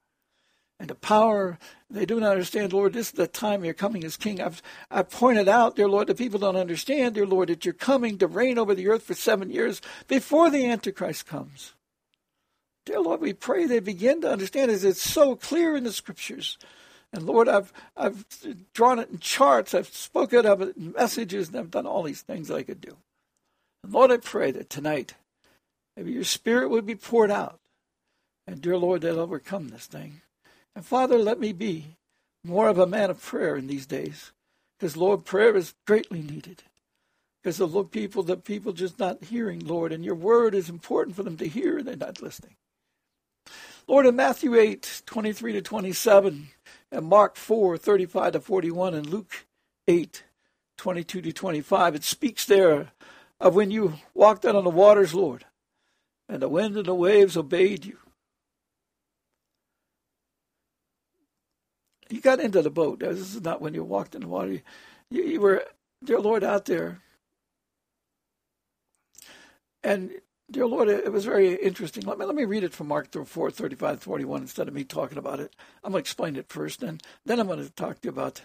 and 0.79 0.89
the 0.89 0.95
power. 0.95 1.59
They 1.91 2.07
do 2.07 2.19
not 2.19 2.31
understand, 2.31 2.73
Lord, 2.73 2.93
this 2.93 3.09
is 3.09 3.13
the 3.13 3.27
time 3.27 3.63
you're 3.63 3.75
coming 3.75 4.03
as 4.03 4.17
king. 4.17 4.41
I've, 4.41 4.63
I've 4.89 5.11
pointed 5.11 5.47
out, 5.47 5.75
dear 5.75 5.87
Lord, 5.87 6.07
that 6.07 6.17
people 6.17 6.39
don't 6.39 6.55
understand, 6.55 7.13
dear 7.13 7.27
Lord, 7.27 7.49
that 7.49 7.63
you're 7.63 7.75
coming 7.75 8.17
to 8.17 8.25
reign 8.25 8.57
over 8.57 8.73
the 8.73 8.87
earth 8.87 9.03
for 9.03 9.13
seven 9.13 9.51
years 9.51 9.79
before 10.07 10.49
the 10.49 10.65
Antichrist 10.65 11.27
comes. 11.27 11.75
Dear 12.87 12.99
Lord, 12.99 13.21
we 13.21 13.33
pray 13.33 13.67
they 13.67 13.79
begin 13.79 14.21
to 14.21 14.31
understand 14.31 14.71
as 14.71 14.83
it's 14.83 15.03
so 15.03 15.35
clear 15.35 15.77
in 15.77 15.83
the 15.83 15.93
scriptures. 15.93 16.57
And 17.13 17.23
Lord, 17.27 17.47
I've 17.47 17.71
I've 17.95 18.25
drawn 18.73 18.99
it 18.99 19.09
in 19.11 19.19
charts, 19.19 19.73
I've 19.73 19.87
spoken 19.87 20.45
of 20.45 20.61
it 20.61 20.75
in 20.75 20.91
messages, 20.93 21.47
and 21.47 21.57
I've 21.57 21.71
done 21.71 21.85
all 21.85 22.03
these 22.03 22.23
things 22.23 22.49
I 22.49 22.63
could 22.63 22.81
do. 22.81 22.97
And 23.83 23.93
Lord, 23.93 24.11
I 24.11 24.17
pray 24.17 24.51
that 24.51 24.69
tonight 24.69 25.13
maybe 25.95 26.11
your 26.11 26.23
spirit 26.23 26.69
would 26.69 26.85
be 26.85 26.95
poured 26.95 27.31
out. 27.31 27.59
And 28.47 28.61
dear 28.61 28.77
Lord, 28.77 29.01
they'll 29.01 29.19
overcome 29.19 29.69
this 29.69 29.85
thing. 29.85 30.21
And 30.75 30.85
Father, 30.85 31.17
let 31.17 31.39
me 31.39 31.53
be 31.53 31.95
more 32.43 32.67
of 32.67 32.77
a 32.79 32.87
man 32.87 33.09
of 33.09 33.21
prayer 33.21 33.55
in 33.55 33.67
these 33.67 33.85
days. 33.85 34.31
Because, 34.77 34.97
Lord, 34.97 35.23
prayer 35.23 35.55
is 35.55 35.75
greatly 35.85 36.21
needed. 36.21 36.63
Because 37.41 37.57
the 37.57 37.83
people, 37.83 38.23
the 38.23 38.37
people 38.37 38.73
just 38.73 38.99
not 38.99 39.25
hearing, 39.25 39.59
Lord, 39.59 39.91
and 39.91 40.03
your 40.03 40.15
word 40.15 40.55
is 40.55 40.69
important 40.69 41.15
for 41.15 41.23
them 41.23 41.37
to 41.37 41.47
hear, 41.47 41.77
and 41.77 41.87
they're 41.87 41.95
not 41.95 42.21
listening. 42.21 42.55
Lord, 43.87 44.05
in 44.05 44.15
Matthew 44.15 44.55
8, 44.55 45.03
23 45.05 45.53
to 45.53 45.61
27, 45.61 46.47
and 46.91 47.05
Mark 47.05 47.35
4, 47.35 47.77
35 47.77 48.33
to 48.33 48.39
41, 48.39 48.93
and 48.93 49.05
Luke 49.05 49.45
8, 49.87 50.23
22 50.77 51.21
to 51.21 51.33
25, 51.33 51.95
it 51.95 52.03
speaks 52.03 52.45
there 52.45 52.91
of 53.39 53.55
when 53.55 53.71
you 53.71 53.95
walked 54.13 54.45
out 54.45 54.55
on 54.55 54.63
the 54.63 54.69
waters, 54.69 55.13
Lord, 55.13 55.45
and 56.29 56.41
the 56.41 56.47
wind 56.47 56.77
and 56.77 56.85
the 56.85 56.95
waves 56.95 57.35
obeyed 57.35 57.85
you. 57.85 57.97
You 62.09 62.21
got 62.21 62.39
into 62.39 62.61
the 62.61 62.69
boat. 62.69 62.99
This 62.99 63.35
is 63.35 63.41
not 63.41 63.61
when 63.61 63.73
you 63.73 63.83
walked 63.83 64.13
in 64.15 64.21
the 64.21 64.27
water. 64.27 64.61
You, 65.09 65.23
you 65.23 65.41
were, 65.41 65.65
dear 66.03 66.19
Lord, 66.19 66.43
out 66.43 66.65
there. 66.65 67.01
And 69.83 70.11
dear 70.49 70.67
Lord, 70.67 70.89
it 70.89 71.11
was 71.11 71.25
very 71.25 71.55
interesting. 71.55 72.03
Let 72.03 72.17
me 72.17 72.25
let 72.25 72.35
me 72.35 72.45
read 72.45 72.63
it 72.63 72.73
from 72.73 72.87
Mark 72.87 73.11
4, 73.11 73.51
35, 73.51 74.01
41 74.01 74.41
instead 74.41 74.67
of 74.67 74.73
me 74.73 74.83
talking 74.83 75.17
about 75.17 75.39
it. 75.39 75.55
I'm 75.83 75.91
going 75.91 76.03
to 76.03 76.05
explain 76.05 76.35
it 76.35 76.49
first, 76.49 76.83
and 76.83 77.01
then 77.25 77.39
I'm 77.39 77.47
going 77.47 77.63
to 77.63 77.69
talk 77.71 78.01
to 78.01 78.07
you 78.07 78.11
about 78.11 78.41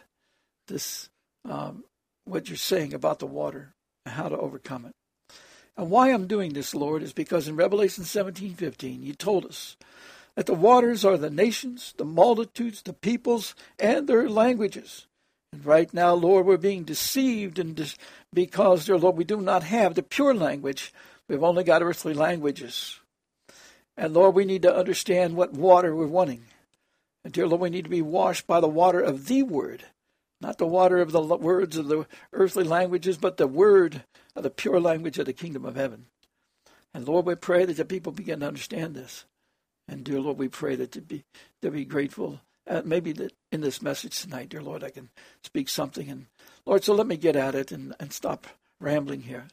this, 0.67 1.09
um, 1.45 1.85
what 2.25 2.49
you're 2.49 2.57
saying 2.57 2.95
about 2.95 3.19
the 3.19 3.27
water 3.27 3.75
and 4.05 4.15
how 4.15 4.29
to 4.29 4.37
overcome 4.37 4.87
it. 4.87 4.95
And 5.77 5.91
why 5.91 6.11
I'm 6.11 6.27
doing 6.27 6.53
this, 6.55 6.75
Lord, 6.75 7.03
is 7.03 7.13
because 7.13 7.47
in 7.47 7.57
Revelation 7.57 8.05
17, 8.05 8.55
15, 8.55 9.03
you 9.03 9.15
told 9.15 9.47
us 9.47 9.77
that 10.35 10.47
the 10.47 10.55
waters 10.55 11.05
are 11.05 11.17
the 11.17 11.31
nations, 11.31 11.95
the 11.97 12.05
multitudes, 12.05 12.83
the 12.83 12.93
peoples, 12.93 13.55
and 13.79 14.09
their 14.09 14.29
languages. 14.29 15.07
And 15.53 15.65
right 15.65 15.93
now, 15.95 16.15
Lord, 16.15 16.47
we're 16.47 16.57
being 16.57 16.85
deceived 16.85 17.59
and 17.59 17.75
dis- 17.75 17.97
because, 18.33 18.87
dear 18.87 18.99
Lord, 18.99 19.17
we 19.17 19.25
do 19.25 19.41
not 19.41 19.63
have 19.63 19.95
the 19.95 20.03
pure 20.03 20.35
language 20.35 20.93
We've 21.29 21.45
only 21.45 21.63
got 21.63 21.83
earthly 21.83 22.15
languages. 22.15 22.99
And 23.97 24.15
Lord, 24.15 24.35
we 24.35 24.45
need 24.45 24.63
to 24.63 24.75
understand 24.75 25.37
what 25.37 25.53
water 25.53 25.95
we're 25.95 26.07
wanting. 26.07 26.45
And 27.25 27.33
dear 27.33 27.47
Lord, 27.47 27.61
we 27.61 27.71
need 27.71 27.85
to 27.85 27.91
be 27.91 28.03
washed 28.03 28.47
by 28.47 28.61
the 28.61 28.69
water 28.69 29.01
of 29.01 29.27
the 29.27 29.43
word, 29.43 29.85
not 30.41 30.57
the 30.57 30.67
water 30.67 30.99
of 30.99 31.13
the 31.13 31.21
words 31.21 31.77
of 31.77 31.89
the 31.89 32.07
earthly 32.33 32.65
languages, 32.65 33.19
but 33.19 33.37
the 33.37 33.47
word 33.47 34.05
of 34.35 34.43
the 34.43 34.51
pure 34.51 34.81
language 34.81 35.19
of 35.19 35.27
the 35.27 35.33
kingdom 35.33 35.65
of 35.65 35.77
heaven. 35.77 36.07
And 36.95 37.07
Lord, 37.07 37.27
we 37.27 37.35
pray 37.35 37.67
that 37.67 37.77
the 37.77 37.85
people 37.85 38.13
begin 38.13 38.41
to 38.41 38.47
understand 38.47 38.95
this. 38.95 39.27
And 39.87 40.05
dear 40.05 40.21
Lord, 40.21 40.39
we 40.39 40.49
pray 40.49 40.77
that 40.77 40.93
to 40.93 41.01
be 41.01 41.25
to 41.61 41.71
be 41.71 41.85
grateful. 41.85 42.41
Uh, 42.69 42.83
maybe 42.85 43.13
that 43.13 43.33
in 43.51 43.63
this 43.63 43.81
message 43.81 44.21
tonight, 44.21 44.51
dear 44.51 44.63
Lord, 44.63 44.85
I 44.85 44.91
can 44.91 45.09
speak 45.43 45.69
something. 45.69 46.11
And 46.11 46.27
Lord, 46.67 46.85
so 46.85 46.95
let 46.95 47.07
me 47.07 47.17
get 47.17 47.35
at 47.35 47.55
it 47.55 47.73
and, 47.73 47.95
and 47.99 48.13
stop 48.13 48.47
rambling 48.79 49.23
here. 49.23 49.47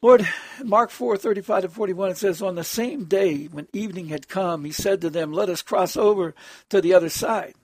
Lord, 0.00 0.28
Mark 0.62 0.90
4 0.90 1.16
35 1.16 1.62
to 1.62 1.68
41, 1.68 2.10
it 2.10 2.18
says, 2.18 2.40
On 2.40 2.54
the 2.54 2.62
same 2.64 3.04
day 3.04 3.46
when 3.46 3.66
evening 3.72 4.08
had 4.08 4.28
come, 4.28 4.64
he 4.64 4.72
said 4.72 5.00
to 5.00 5.10
them, 5.10 5.32
Let 5.32 5.48
us 5.48 5.62
cross 5.62 5.96
over 5.96 6.34
to 6.68 6.80
the 6.80 6.94
other 6.94 7.08
side. 7.08 7.54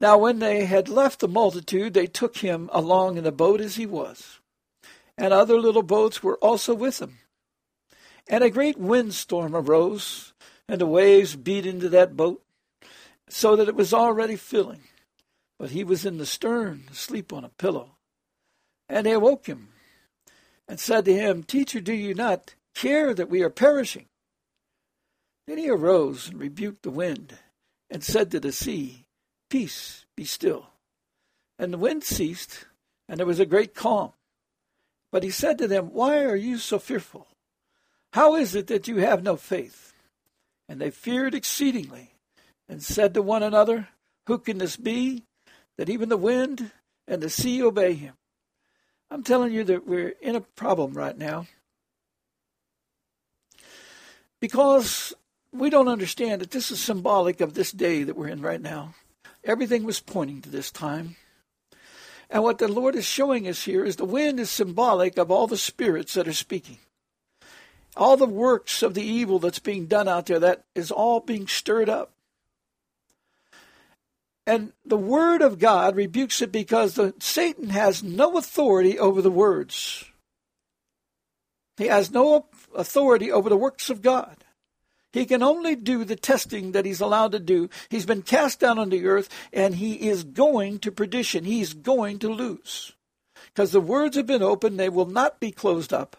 Now, 0.00 0.18
when 0.18 0.40
they 0.40 0.64
had 0.64 0.88
left 0.88 1.20
the 1.20 1.28
multitude, 1.28 1.94
they 1.94 2.08
took 2.08 2.38
him 2.38 2.68
along 2.72 3.18
in 3.18 3.24
the 3.24 3.30
boat 3.30 3.60
as 3.60 3.76
he 3.76 3.86
was, 3.86 4.40
and 5.16 5.32
other 5.32 5.60
little 5.60 5.84
boats 5.84 6.24
were 6.24 6.38
also 6.38 6.74
with 6.74 7.00
him. 7.00 7.18
And 8.26 8.42
a 8.42 8.50
great 8.50 8.78
windstorm 8.78 9.54
arose, 9.54 10.31
and 10.68 10.80
the 10.80 10.86
waves 10.86 11.36
beat 11.36 11.66
into 11.66 11.88
that 11.90 12.16
boat, 12.16 12.42
so 13.28 13.56
that 13.56 13.68
it 13.68 13.74
was 13.74 13.94
already 13.94 14.36
filling. 14.36 14.82
But 15.58 15.70
he 15.70 15.84
was 15.84 16.04
in 16.04 16.18
the 16.18 16.26
stern, 16.26 16.84
asleep 16.90 17.32
on 17.32 17.44
a 17.44 17.48
pillow. 17.50 17.96
And 18.88 19.06
they 19.06 19.12
awoke 19.12 19.46
him 19.46 19.68
and 20.68 20.80
said 20.80 21.04
to 21.04 21.14
him, 21.14 21.42
Teacher, 21.42 21.80
do 21.80 21.92
you 21.92 22.14
not 22.14 22.54
care 22.74 23.14
that 23.14 23.30
we 23.30 23.42
are 23.42 23.50
perishing? 23.50 24.06
Then 25.46 25.58
he 25.58 25.68
arose 25.68 26.28
and 26.28 26.38
rebuked 26.38 26.82
the 26.82 26.90
wind 26.90 27.38
and 27.90 28.02
said 28.02 28.30
to 28.30 28.40
the 28.40 28.52
sea, 28.52 29.04
Peace, 29.50 30.06
be 30.16 30.24
still. 30.24 30.68
And 31.58 31.72
the 31.72 31.78
wind 31.78 32.04
ceased, 32.04 32.66
and 33.08 33.18
there 33.18 33.26
was 33.26 33.40
a 33.40 33.46
great 33.46 33.74
calm. 33.74 34.12
But 35.10 35.22
he 35.22 35.30
said 35.30 35.58
to 35.58 35.68
them, 35.68 35.90
Why 35.92 36.24
are 36.24 36.36
you 36.36 36.58
so 36.58 36.78
fearful? 36.78 37.28
How 38.14 38.34
is 38.34 38.54
it 38.54 38.66
that 38.68 38.88
you 38.88 38.96
have 38.96 39.22
no 39.22 39.36
faith? 39.36 39.91
And 40.72 40.80
they 40.80 40.90
feared 40.90 41.34
exceedingly, 41.34 42.14
and 42.66 42.82
said 42.82 43.12
to 43.12 43.20
one 43.20 43.42
another, 43.42 43.88
Who 44.26 44.38
can 44.38 44.56
this 44.56 44.74
be, 44.74 45.24
that 45.76 45.90
even 45.90 46.08
the 46.08 46.16
wind 46.16 46.70
and 47.06 47.22
the 47.22 47.28
sea 47.28 47.62
obey 47.62 47.92
him? 47.92 48.14
I'm 49.10 49.22
telling 49.22 49.52
you 49.52 49.64
that 49.64 49.86
we're 49.86 50.14
in 50.22 50.34
a 50.34 50.40
problem 50.40 50.94
right 50.94 51.18
now 51.18 51.46
because 54.40 55.12
we 55.52 55.68
don't 55.68 55.88
understand 55.88 56.40
that 56.40 56.52
this 56.52 56.70
is 56.70 56.80
symbolic 56.80 57.42
of 57.42 57.52
this 57.52 57.70
day 57.70 58.02
that 58.04 58.16
we're 58.16 58.28
in 58.28 58.40
right 58.40 58.62
now. 58.62 58.94
Everything 59.44 59.84
was 59.84 60.00
pointing 60.00 60.40
to 60.40 60.48
this 60.48 60.70
time. 60.70 61.16
And 62.30 62.42
what 62.42 62.56
the 62.56 62.66
Lord 62.66 62.94
is 62.94 63.04
showing 63.04 63.46
us 63.46 63.64
here 63.64 63.84
is 63.84 63.96
the 63.96 64.06
wind 64.06 64.40
is 64.40 64.48
symbolic 64.48 65.18
of 65.18 65.30
all 65.30 65.46
the 65.46 65.58
spirits 65.58 66.14
that 66.14 66.26
are 66.26 66.32
speaking. 66.32 66.78
All 67.96 68.16
the 68.16 68.26
works 68.26 68.82
of 68.82 68.94
the 68.94 69.02
evil 69.02 69.38
that's 69.38 69.58
being 69.58 69.86
done 69.86 70.08
out 70.08 70.26
there, 70.26 70.40
that 70.40 70.64
is 70.74 70.90
all 70.90 71.20
being 71.20 71.46
stirred 71.46 71.88
up. 71.88 72.12
And 74.46 74.72
the 74.84 74.96
word 74.96 75.40
of 75.42 75.58
God 75.58 75.94
rebukes 75.94 76.42
it 76.42 76.50
because 76.50 76.94
the, 76.94 77.14
Satan 77.20 77.68
has 77.68 78.02
no 78.02 78.36
authority 78.36 78.98
over 78.98 79.22
the 79.22 79.30
words. 79.30 80.04
He 81.76 81.86
has 81.86 82.10
no 82.10 82.46
authority 82.74 83.30
over 83.30 83.48
the 83.48 83.56
works 83.56 83.88
of 83.88 84.02
God. 84.02 84.36
He 85.12 85.26
can 85.26 85.42
only 85.42 85.76
do 85.76 86.04
the 86.04 86.16
testing 86.16 86.72
that 86.72 86.86
he's 86.86 87.00
allowed 87.00 87.32
to 87.32 87.38
do. 87.38 87.68
He's 87.90 88.06
been 88.06 88.22
cast 88.22 88.60
down 88.60 88.78
on 88.78 88.88
the 88.88 89.06
earth 89.06 89.28
and 89.52 89.74
he 89.74 90.08
is 90.08 90.24
going 90.24 90.78
to 90.80 90.90
perdition. 90.90 91.44
He's 91.44 91.74
going 91.74 92.18
to 92.20 92.32
lose. 92.32 92.92
Because 93.48 93.72
the 93.72 93.80
words 93.80 94.16
have 94.16 94.26
been 94.26 94.42
opened, 94.42 94.80
they 94.80 94.88
will 94.88 95.06
not 95.06 95.38
be 95.38 95.52
closed 95.52 95.92
up. 95.92 96.16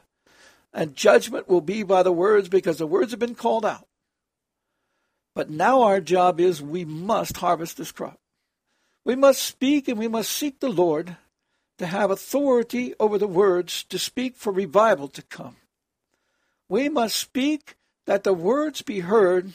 And 0.73 0.95
judgment 0.95 1.47
will 1.47 1.61
be 1.61 1.83
by 1.83 2.03
the 2.03 2.11
words 2.11 2.49
because 2.49 2.77
the 2.77 2.87
words 2.87 3.11
have 3.11 3.19
been 3.19 3.35
called 3.35 3.65
out. 3.65 3.87
But 5.35 5.49
now 5.49 5.81
our 5.81 6.01
job 6.01 6.39
is 6.39 6.61
we 6.61 6.85
must 6.85 7.37
harvest 7.37 7.77
this 7.77 7.91
crop. 7.91 8.19
We 9.05 9.15
must 9.15 9.41
speak 9.41 9.87
and 9.87 9.99
we 9.99 10.07
must 10.07 10.31
seek 10.31 10.59
the 10.59 10.69
Lord 10.69 11.17
to 11.77 11.85
have 11.85 12.11
authority 12.11 12.93
over 12.99 13.17
the 13.17 13.27
words 13.27 13.83
to 13.85 13.99
speak 13.99 14.35
for 14.35 14.53
revival 14.53 15.07
to 15.09 15.21
come. 15.23 15.57
We 16.69 16.89
must 16.89 17.15
speak 17.15 17.75
that 18.05 18.23
the 18.23 18.33
words 18.33 18.81
be 18.81 19.01
heard 19.01 19.53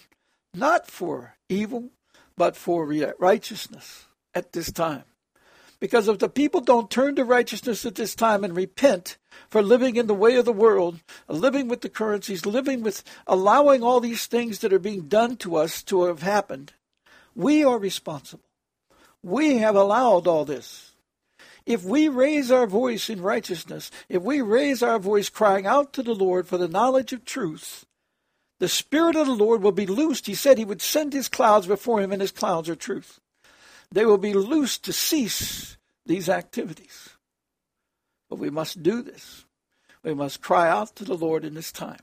not 0.55 0.91
for 0.91 1.37
evil, 1.49 1.91
but 2.37 2.57
for 2.57 2.87
righteousness 3.19 4.07
at 4.35 4.53
this 4.53 4.71
time. 4.73 5.05
Because 5.81 6.09
if 6.09 6.19
the 6.19 6.29
people 6.29 6.61
don't 6.61 6.91
turn 6.91 7.15
to 7.17 7.25
righteousness 7.25 7.87
at 7.87 7.95
this 7.95 8.15
time 8.15 8.43
and 8.43 8.57
repent 8.57 9.17
for 9.49 9.63
living 9.63 9.97
in 9.97 10.09
the 10.09 10.15
way 10.15 10.37
of 10.37 10.45
the 10.45 10.53
world, 10.53 11.01
living 11.29 11.69
with 11.69 11.83
the 11.83 11.89
currencies, 11.89 12.45
living 12.45 12.83
with 12.83 13.05
allowing 13.27 13.83
all 13.83 14.01
these 14.01 14.27
things 14.27 14.59
that 14.59 14.73
are 14.73 14.81
being 14.81 15.03
done 15.03 15.37
to 15.37 15.57
us 15.57 15.83
to 15.85 16.05
have 16.05 16.23
happened, 16.23 16.73
we 17.35 17.63
are 17.63 17.79
responsible. 17.79 18.45
We 19.23 19.59
have 19.59 19.77
allowed 19.77 20.27
all 20.27 20.45
this. 20.45 20.93
If 21.65 21.85
we 21.85 22.09
raise 22.09 22.51
our 22.51 22.67
voice 22.67 23.11
in 23.11 23.21
righteousness, 23.21 23.91
if 24.09 24.23
we 24.23 24.41
raise 24.41 24.83
our 24.83 24.99
voice 24.99 25.29
crying 25.29 25.67
out 25.67 25.93
to 25.93 26.03
the 26.03 26.15
Lord 26.15 26.49
for 26.49 26.57
the 26.57 26.67
knowledge 26.67 27.13
of 27.13 27.25
truth, 27.25 27.85
the 28.59 28.69
Spirit 28.69 29.15
of 29.15 29.27
the 29.27 29.35
Lord 29.35 29.63
will 29.63 29.73
be 29.73 29.87
loosed. 29.87 30.27
He 30.27 30.35
said 30.35 30.59
he 30.59 30.65
would 30.65 30.83
send 30.83 31.13
his 31.13 31.29
clouds 31.29 31.67
before 31.67 32.01
him, 32.01 32.11
and 32.11 32.21
his 32.21 32.33
clouds 32.33 32.69
are 32.69 32.75
truth. 32.75 33.21
They 33.91 34.05
will 34.05 34.19
be 34.19 34.35
loosed 34.35 34.85
to 34.85 34.93
cease 34.93 35.77
these 36.05 36.29
activities. 36.29 37.11
But 38.29 38.39
we 38.39 38.51
must 38.51 38.83
do 38.83 39.03
this. 39.03 39.45
We 40.03 40.15
must 40.15 40.43
cry 40.43 40.69
out 40.69 40.95
to 40.97 41.05
the 41.05 41.17
Lord 41.17 41.45
in 41.45 41.55
this 41.55 41.73
time. 41.73 42.01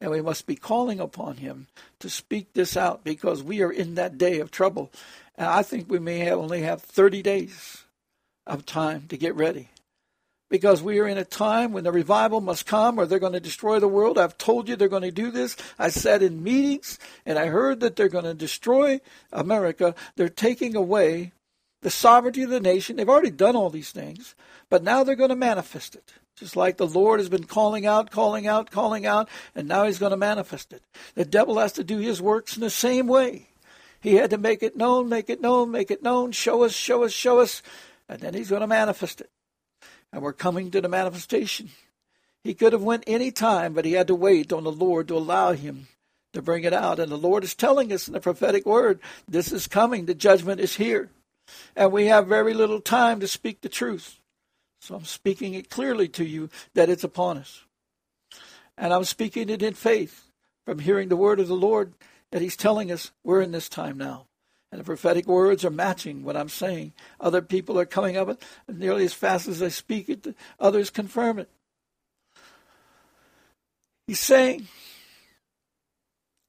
And 0.00 0.10
we 0.10 0.20
must 0.20 0.46
be 0.46 0.56
calling 0.56 1.00
upon 1.00 1.36
him 1.36 1.68
to 2.00 2.10
speak 2.10 2.52
this 2.52 2.76
out 2.76 3.04
because 3.04 3.42
we 3.42 3.62
are 3.62 3.70
in 3.70 3.94
that 3.94 4.18
day 4.18 4.40
of 4.40 4.50
trouble. 4.50 4.92
And 5.36 5.46
I 5.46 5.62
think 5.62 5.88
we 5.88 5.98
may 5.98 6.30
only 6.30 6.62
have 6.62 6.82
30 6.82 7.22
days 7.22 7.84
of 8.46 8.66
time 8.66 9.06
to 9.08 9.16
get 9.16 9.34
ready. 9.34 9.70
Because 10.52 10.82
we 10.82 10.98
are 11.00 11.08
in 11.08 11.16
a 11.16 11.24
time 11.24 11.72
when 11.72 11.84
the 11.84 11.90
revival 11.90 12.42
must 12.42 12.66
come 12.66 13.00
or 13.00 13.06
they're 13.06 13.18
going 13.18 13.32
to 13.32 13.40
destroy 13.40 13.80
the 13.80 13.88
world. 13.88 14.18
I've 14.18 14.36
told 14.36 14.68
you 14.68 14.76
they're 14.76 14.86
going 14.86 15.00
to 15.00 15.10
do 15.10 15.30
this. 15.30 15.56
I 15.78 15.88
sat 15.88 16.22
in 16.22 16.42
meetings 16.42 16.98
and 17.24 17.38
I 17.38 17.46
heard 17.46 17.80
that 17.80 17.96
they're 17.96 18.10
going 18.10 18.26
to 18.26 18.34
destroy 18.34 19.00
America. 19.32 19.94
They're 20.16 20.28
taking 20.28 20.76
away 20.76 21.32
the 21.80 21.88
sovereignty 21.88 22.42
of 22.42 22.50
the 22.50 22.60
nation. 22.60 22.96
They've 22.96 23.08
already 23.08 23.30
done 23.30 23.56
all 23.56 23.70
these 23.70 23.92
things, 23.92 24.34
but 24.68 24.82
now 24.82 25.02
they're 25.02 25.14
going 25.14 25.30
to 25.30 25.36
manifest 25.36 25.94
it. 25.94 26.12
Just 26.36 26.54
like 26.54 26.76
the 26.76 26.86
Lord 26.86 27.18
has 27.18 27.30
been 27.30 27.44
calling 27.44 27.86
out, 27.86 28.10
calling 28.10 28.46
out, 28.46 28.70
calling 28.70 29.06
out, 29.06 29.30
and 29.54 29.66
now 29.66 29.86
he's 29.86 29.98
going 29.98 30.10
to 30.10 30.18
manifest 30.18 30.74
it. 30.74 30.82
The 31.14 31.24
devil 31.24 31.58
has 31.60 31.72
to 31.72 31.84
do 31.84 31.96
his 31.96 32.20
works 32.20 32.56
in 32.56 32.60
the 32.60 32.68
same 32.68 33.06
way. 33.06 33.48
He 34.02 34.16
had 34.16 34.28
to 34.28 34.38
make 34.38 34.62
it 34.62 34.76
known, 34.76 35.08
make 35.08 35.30
it 35.30 35.40
known, 35.40 35.70
make 35.70 35.90
it 35.90 36.02
known, 36.02 36.30
show 36.32 36.62
us, 36.62 36.74
show 36.74 37.04
us, 37.04 37.12
show 37.12 37.38
us, 37.38 37.62
and 38.06 38.20
then 38.20 38.34
he's 38.34 38.50
going 38.50 38.60
to 38.60 38.66
manifest 38.66 39.22
it. 39.22 39.30
And 40.12 40.22
we're 40.22 40.32
coming 40.32 40.70
to 40.70 40.80
the 40.80 40.88
manifestation. 40.88 41.70
He 42.44 42.54
could 42.54 42.72
have 42.72 42.82
went 42.82 43.04
any 43.06 43.30
time, 43.30 43.72
but 43.72 43.84
he 43.84 43.92
had 43.92 44.08
to 44.08 44.14
wait 44.14 44.52
on 44.52 44.64
the 44.64 44.72
Lord 44.72 45.08
to 45.08 45.16
allow 45.16 45.52
him 45.52 45.86
to 46.32 46.42
bring 46.42 46.64
it 46.64 46.72
out. 46.72 46.98
And 46.98 47.10
the 47.10 47.16
Lord 47.16 47.44
is 47.44 47.54
telling 47.54 47.92
us 47.92 48.08
in 48.08 48.14
the 48.14 48.20
prophetic 48.20 48.66
word, 48.66 49.00
this 49.28 49.52
is 49.52 49.66
coming. 49.66 50.06
The 50.06 50.14
judgment 50.14 50.60
is 50.60 50.76
here. 50.76 51.10
And 51.76 51.92
we 51.92 52.06
have 52.06 52.26
very 52.26 52.54
little 52.54 52.80
time 52.80 53.20
to 53.20 53.28
speak 53.28 53.60
the 53.60 53.68
truth. 53.68 54.18
So 54.80 54.96
I'm 54.96 55.04
speaking 55.04 55.54
it 55.54 55.70
clearly 55.70 56.08
to 56.08 56.24
you 56.24 56.50
that 56.74 56.90
it's 56.90 57.04
upon 57.04 57.38
us. 57.38 57.62
And 58.76 58.92
I'm 58.92 59.04
speaking 59.04 59.48
it 59.48 59.62
in 59.62 59.74
faith 59.74 60.24
from 60.64 60.80
hearing 60.80 61.08
the 61.08 61.16
word 61.16 61.38
of 61.38 61.48
the 61.48 61.54
Lord 61.54 61.92
that 62.30 62.42
He's 62.42 62.56
telling 62.56 62.90
us 62.90 63.12
we're 63.22 63.42
in 63.42 63.52
this 63.52 63.68
time 63.68 63.98
now. 63.98 64.26
And 64.72 64.80
the 64.80 64.84
prophetic 64.84 65.26
words 65.26 65.66
are 65.66 65.70
matching 65.70 66.24
what 66.24 66.36
I'm 66.36 66.48
saying. 66.48 66.94
Other 67.20 67.42
people 67.42 67.78
are 67.78 67.84
coming 67.84 68.16
up 68.16 68.42
nearly 68.66 69.04
as 69.04 69.12
fast 69.12 69.46
as 69.46 69.62
I 69.62 69.68
speak 69.68 70.08
it, 70.08 70.34
others 70.58 70.88
confirm 70.88 71.38
it. 71.38 71.50
He's 74.06 74.18
saying 74.18 74.66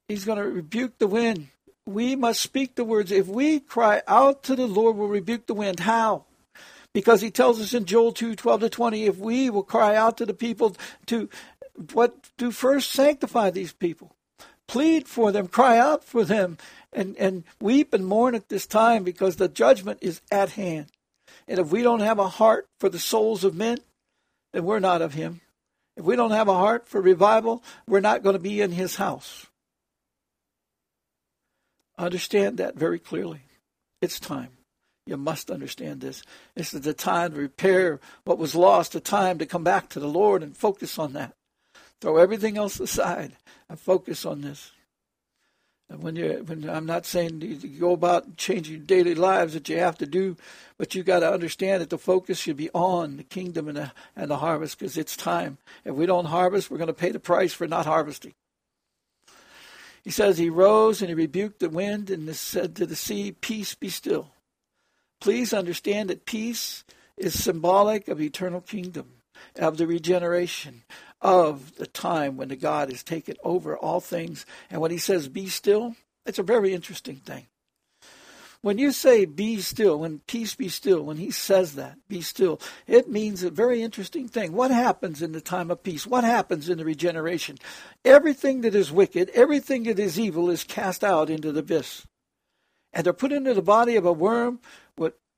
he's 0.08 0.24
going 0.24 0.38
to 0.38 0.44
rebuke 0.44 0.98
the 0.98 1.06
wind. 1.06 1.48
We 1.86 2.16
must 2.16 2.40
speak 2.40 2.74
the 2.74 2.84
words. 2.84 3.12
If 3.12 3.28
we 3.28 3.60
cry 3.60 4.02
out 4.08 4.42
to 4.44 4.56
the 4.56 4.66
Lord, 4.66 4.96
we'll 4.96 5.08
rebuke 5.08 5.46
the 5.46 5.54
wind. 5.54 5.80
How? 5.80 6.24
Because 6.94 7.20
he 7.20 7.30
tells 7.30 7.60
us 7.60 7.74
in 7.74 7.84
Joel 7.84 8.12
2 8.12 8.36
12 8.36 8.60
to 8.60 8.68
20, 8.70 9.04
if 9.04 9.18
we 9.18 9.50
will 9.50 9.62
cry 9.62 9.94
out 9.96 10.16
to 10.16 10.26
the 10.26 10.32
people 10.32 10.76
to 11.06 11.28
what 11.92 12.30
do 12.38 12.50
first 12.50 12.90
sanctify 12.90 13.50
these 13.50 13.72
people, 13.72 14.16
plead 14.66 15.06
for 15.08 15.32
them, 15.32 15.46
cry 15.46 15.76
out 15.76 16.04
for 16.04 16.24
them, 16.24 16.56
and, 16.94 17.16
and 17.16 17.44
weep 17.60 17.92
and 17.92 18.06
mourn 18.06 18.34
at 18.34 18.48
this 18.48 18.66
time 18.66 19.04
because 19.04 19.36
the 19.36 19.48
judgment 19.48 19.98
is 20.00 20.20
at 20.30 20.50
hand. 20.50 20.86
And 21.46 21.58
if 21.58 21.70
we 21.70 21.82
don't 21.82 22.00
have 22.00 22.18
a 22.18 22.28
heart 22.28 22.68
for 22.78 22.88
the 22.88 22.98
souls 22.98 23.44
of 23.44 23.54
men, 23.54 23.78
then 24.52 24.64
we're 24.64 24.80
not 24.80 25.02
of 25.02 25.14
him. 25.14 25.40
If 25.96 26.04
we 26.04 26.16
don't 26.16 26.30
have 26.30 26.48
a 26.48 26.54
heart 26.54 26.88
for 26.88 27.00
revival, 27.00 27.62
we're 27.86 28.00
not 28.00 28.22
going 28.22 28.34
to 28.34 28.40
be 28.40 28.60
in 28.60 28.72
his 28.72 28.96
house. 28.96 29.46
Understand 31.98 32.58
that 32.58 32.76
very 32.76 32.98
clearly. 32.98 33.42
It's 34.00 34.18
time. 34.18 34.50
You 35.06 35.16
must 35.16 35.50
understand 35.50 36.00
this. 36.00 36.22
This 36.56 36.72
is 36.72 36.80
the 36.80 36.94
time 36.94 37.32
to 37.32 37.38
repair 37.38 38.00
what 38.24 38.38
was 38.38 38.54
lost, 38.54 38.94
a 38.94 39.00
time 39.00 39.38
to 39.38 39.46
come 39.46 39.62
back 39.62 39.90
to 39.90 40.00
the 40.00 40.08
Lord 40.08 40.42
and 40.42 40.56
focus 40.56 40.98
on 40.98 41.12
that. 41.12 41.34
Throw 42.00 42.16
everything 42.16 42.56
else 42.56 42.80
aside 42.80 43.36
and 43.68 43.78
focus 43.78 44.24
on 44.24 44.40
this. 44.40 44.72
When 45.88 46.16
you, 46.16 46.42
when 46.46 46.68
I'm 46.68 46.86
not 46.86 47.04
saying 47.04 47.42
you 47.42 47.56
go 47.78 47.92
about 47.92 48.36
changing 48.36 48.86
daily 48.86 49.14
lives 49.14 49.52
that 49.52 49.68
you 49.68 49.78
have 49.78 49.98
to 49.98 50.06
do, 50.06 50.36
but 50.78 50.94
you 50.94 51.02
got 51.02 51.20
to 51.20 51.32
understand 51.32 51.82
that 51.82 51.90
the 51.90 51.98
focus 51.98 52.38
should 52.38 52.56
be 52.56 52.70
on 52.70 53.18
the 53.18 53.22
kingdom 53.22 53.68
and 53.68 53.76
the, 53.76 53.92
and 54.16 54.30
the 54.30 54.38
harvest 54.38 54.78
because 54.78 54.96
it's 54.96 55.16
time. 55.16 55.58
If 55.84 55.94
we 55.94 56.06
don't 56.06 56.24
harvest, 56.24 56.70
we're 56.70 56.78
going 56.78 56.88
to 56.88 56.94
pay 56.94 57.10
the 57.10 57.20
price 57.20 57.52
for 57.52 57.66
not 57.68 57.84
harvesting. 57.84 58.32
He 60.02 60.10
says 60.10 60.38
he 60.38 60.50
rose 60.50 61.00
and 61.00 61.08
he 61.08 61.14
rebuked 61.14 61.60
the 61.60 61.70
wind 61.70 62.10
and 62.10 62.34
said 62.34 62.76
to 62.76 62.86
the 62.86 62.96
sea, 62.96 63.32
"Peace, 63.32 63.74
be 63.74 63.88
still." 63.88 64.32
Please 65.20 65.54
understand 65.54 66.10
that 66.10 66.26
peace 66.26 66.84
is 67.16 67.42
symbolic 67.42 68.08
of 68.08 68.20
eternal 68.20 68.60
kingdom, 68.60 69.22
of 69.56 69.78
the 69.78 69.86
regeneration, 69.86 70.82
of 71.24 71.74
the 71.76 71.86
time 71.86 72.36
when 72.36 72.48
the 72.48 72.56
God 72.56 72.90
has 72.90 73.02
taken 73.02 73.34
over 73.42 73.76
all 73.76 74.00
things. 74.00 74.46
And 74.70 74.80
when 74.80 74.92
he 74.92 74.98
says, 74.98 75.26
be 75.26 75.48
still, 75.48 75.96
it's 76.24 76.38
a 76.38 76.44
very 76.44 76.72
interesting 76.72 77.16
thing. 77.16 77.46
When 78.60 78.78
you 78.78 78.92
say 78.92 79.24
be 79.24 79.60
still, 79.60 79.98
when 79.98 80.20
peace 80.26 80.54
be 80.54 80.68
still, 80.68 81.02
when 81.02 81.16
he 81.16 81.30
says 81.30 81.74
that, 81.74 81.98
be 82.08 82.22
still, 82.22 82.60
it 82.86 83.10
means 83.10 83.42
a 83.42 83.50
very 83.50 83.82
interesting 83.82 84.28
thing. 84.28 84.52
What 84.52 84.70
happens 84.70 85.20
in 85.20 85.32
the 85.32 85.40
time 85.40 85.70
of 85.70 85.82
peace? 85.82 86.06
What 86.06 86.24
happens 86.24 86.68
in 86.68 86.78
the 86.78 86.84
regeneration? 86.84 87.58
Everything 88.04 88.60
that 88.60 88.74
is 88.74 88.92
wicked, 88.92 89.30
everything 89.30 89.82
that 89.82 89.98
is 89.98 90.18
evil 90.18 90.48
is 90.48 90.64
cast 90.64 91.02
out 91.02 91.28
into 91.28 91.52
the 91.52 91.60
abyss. 91.60 92.06
And 92.92 93.04
they're 93.04 93.12
put 93.12 93.32
into 93.32 93.52
the 93.52 93.62
body 93.62 93.96
of 93.96 94.06
a 94.06 94.12
worm. 94.12 94.60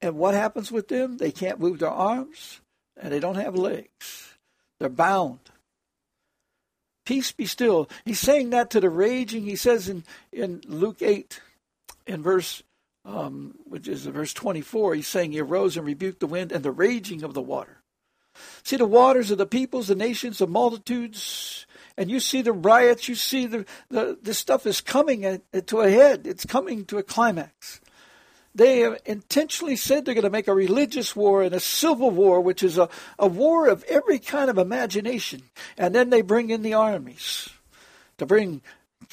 And 0.02 0.16
what 0.16 0.34
happens 0.34 0.70
with 0.70 0.88
them? 0.88 1.16
They 1.16 1.32
can't 1.32 1.58
move 1.58 1.78
their 1.78 1.90
arms 1.90 2.60
and 3.00 3.10
they 3.10 3.18
don't 3.18 3.36
have 3.36 3.56
legs. 3.56 4.34
They're 4.78 4.90
bound. 4.90 5.40
Peace 7.06 7.32
be 7.32 7.46
still. 7.46 7.88
He's 8.04 8.20
saying 8.20 8.50
that 8.50 8.68
to 8.70 8.80
the 8.80 8.90
raging. 8.90 9.44
He 9.44 9.56
says 9.56 9.88
in, 9.88 10.04
in 10.32 10.60
Luke 10.66 11.00
8, 11.00 11.40
in 12.06 12.22
verse, 12.22 12.62
um, 13.04 13.54
which 13.64 13.88
is 13.88 14.04
verse 14.06 14.34
24, 14.34 14.97
he's 14.97 15.08
saying 15.08 15.32
he 15.32 15.40
arose 15.40 15.76
and 15.76 15.86
rebuked 15.86 16.21
the 16.21 16.26
wind 16.26 16.52
and 16.52 16.64
the 16.64 16.71
raging 16.71 17.23
of 17.23 17.32
the 17.32 17.40
water. 17.40 17.78
See 18.64 18.76
the 18.76 18.84
waters 18.84 19.30
of 19.30 19.38
the 19.38 19.47
peoples, 19.47 19.88
the 19.88 19.95
nations, 19.95 20.38
the 20.38 20.47
multitudes, 20.47 21.64
and 21.97 22.10
you 22.10 22.21
see 22.21 22.42
the 22.42 22.52
riots, 22.52 23.08
you 23.08 23.14
see 23.14 23.47
the, 23.47 23.64
the 23.88 24.19
this 24.21 24.38
stuff 24.38 24.66
is 24.66 24.82
coming 24.82 25.40
to 25.66 25.80
a 25.80 25.90
head. 25.90 26.26
It's 26.26 26.45
coming 26.45 26.84
to 26.86 26.99
a 26.99 27.02
climax. 27.02 27.80
They 28.56 28.78
have 28.78 28.99
intentionally 29.04 29.76
said 29.76 30.06
they're 30.06 30.14
going 30.14 30.25
to 30.25 30.30
make 30.30 30.49
a 30.49 30.54
religious 30.54 31.14
war 31.14 31.42
and 31.42 31.54
a 31.54 31.60
civil 31.60 32.10
war, 32.10 32.40
which 32.40 32.62
is 32.62 32.78
a, 32.78 32.88
a 33.19 33.26
war 33.26 33.69
of 33.69 33.84
every 33.84 34.19
kind 34.19 34.49
of 34.49 34.56
imagination. 34.56 35.42
And 35.76 35.95
then 35.95 36.08
they 36.08 36.23
bring 36.23 36.49
in 36.49 36.62
the 36.62 36.73
armies 36.73 37.50
to 38.16 38.25
bring, 38.25 38.62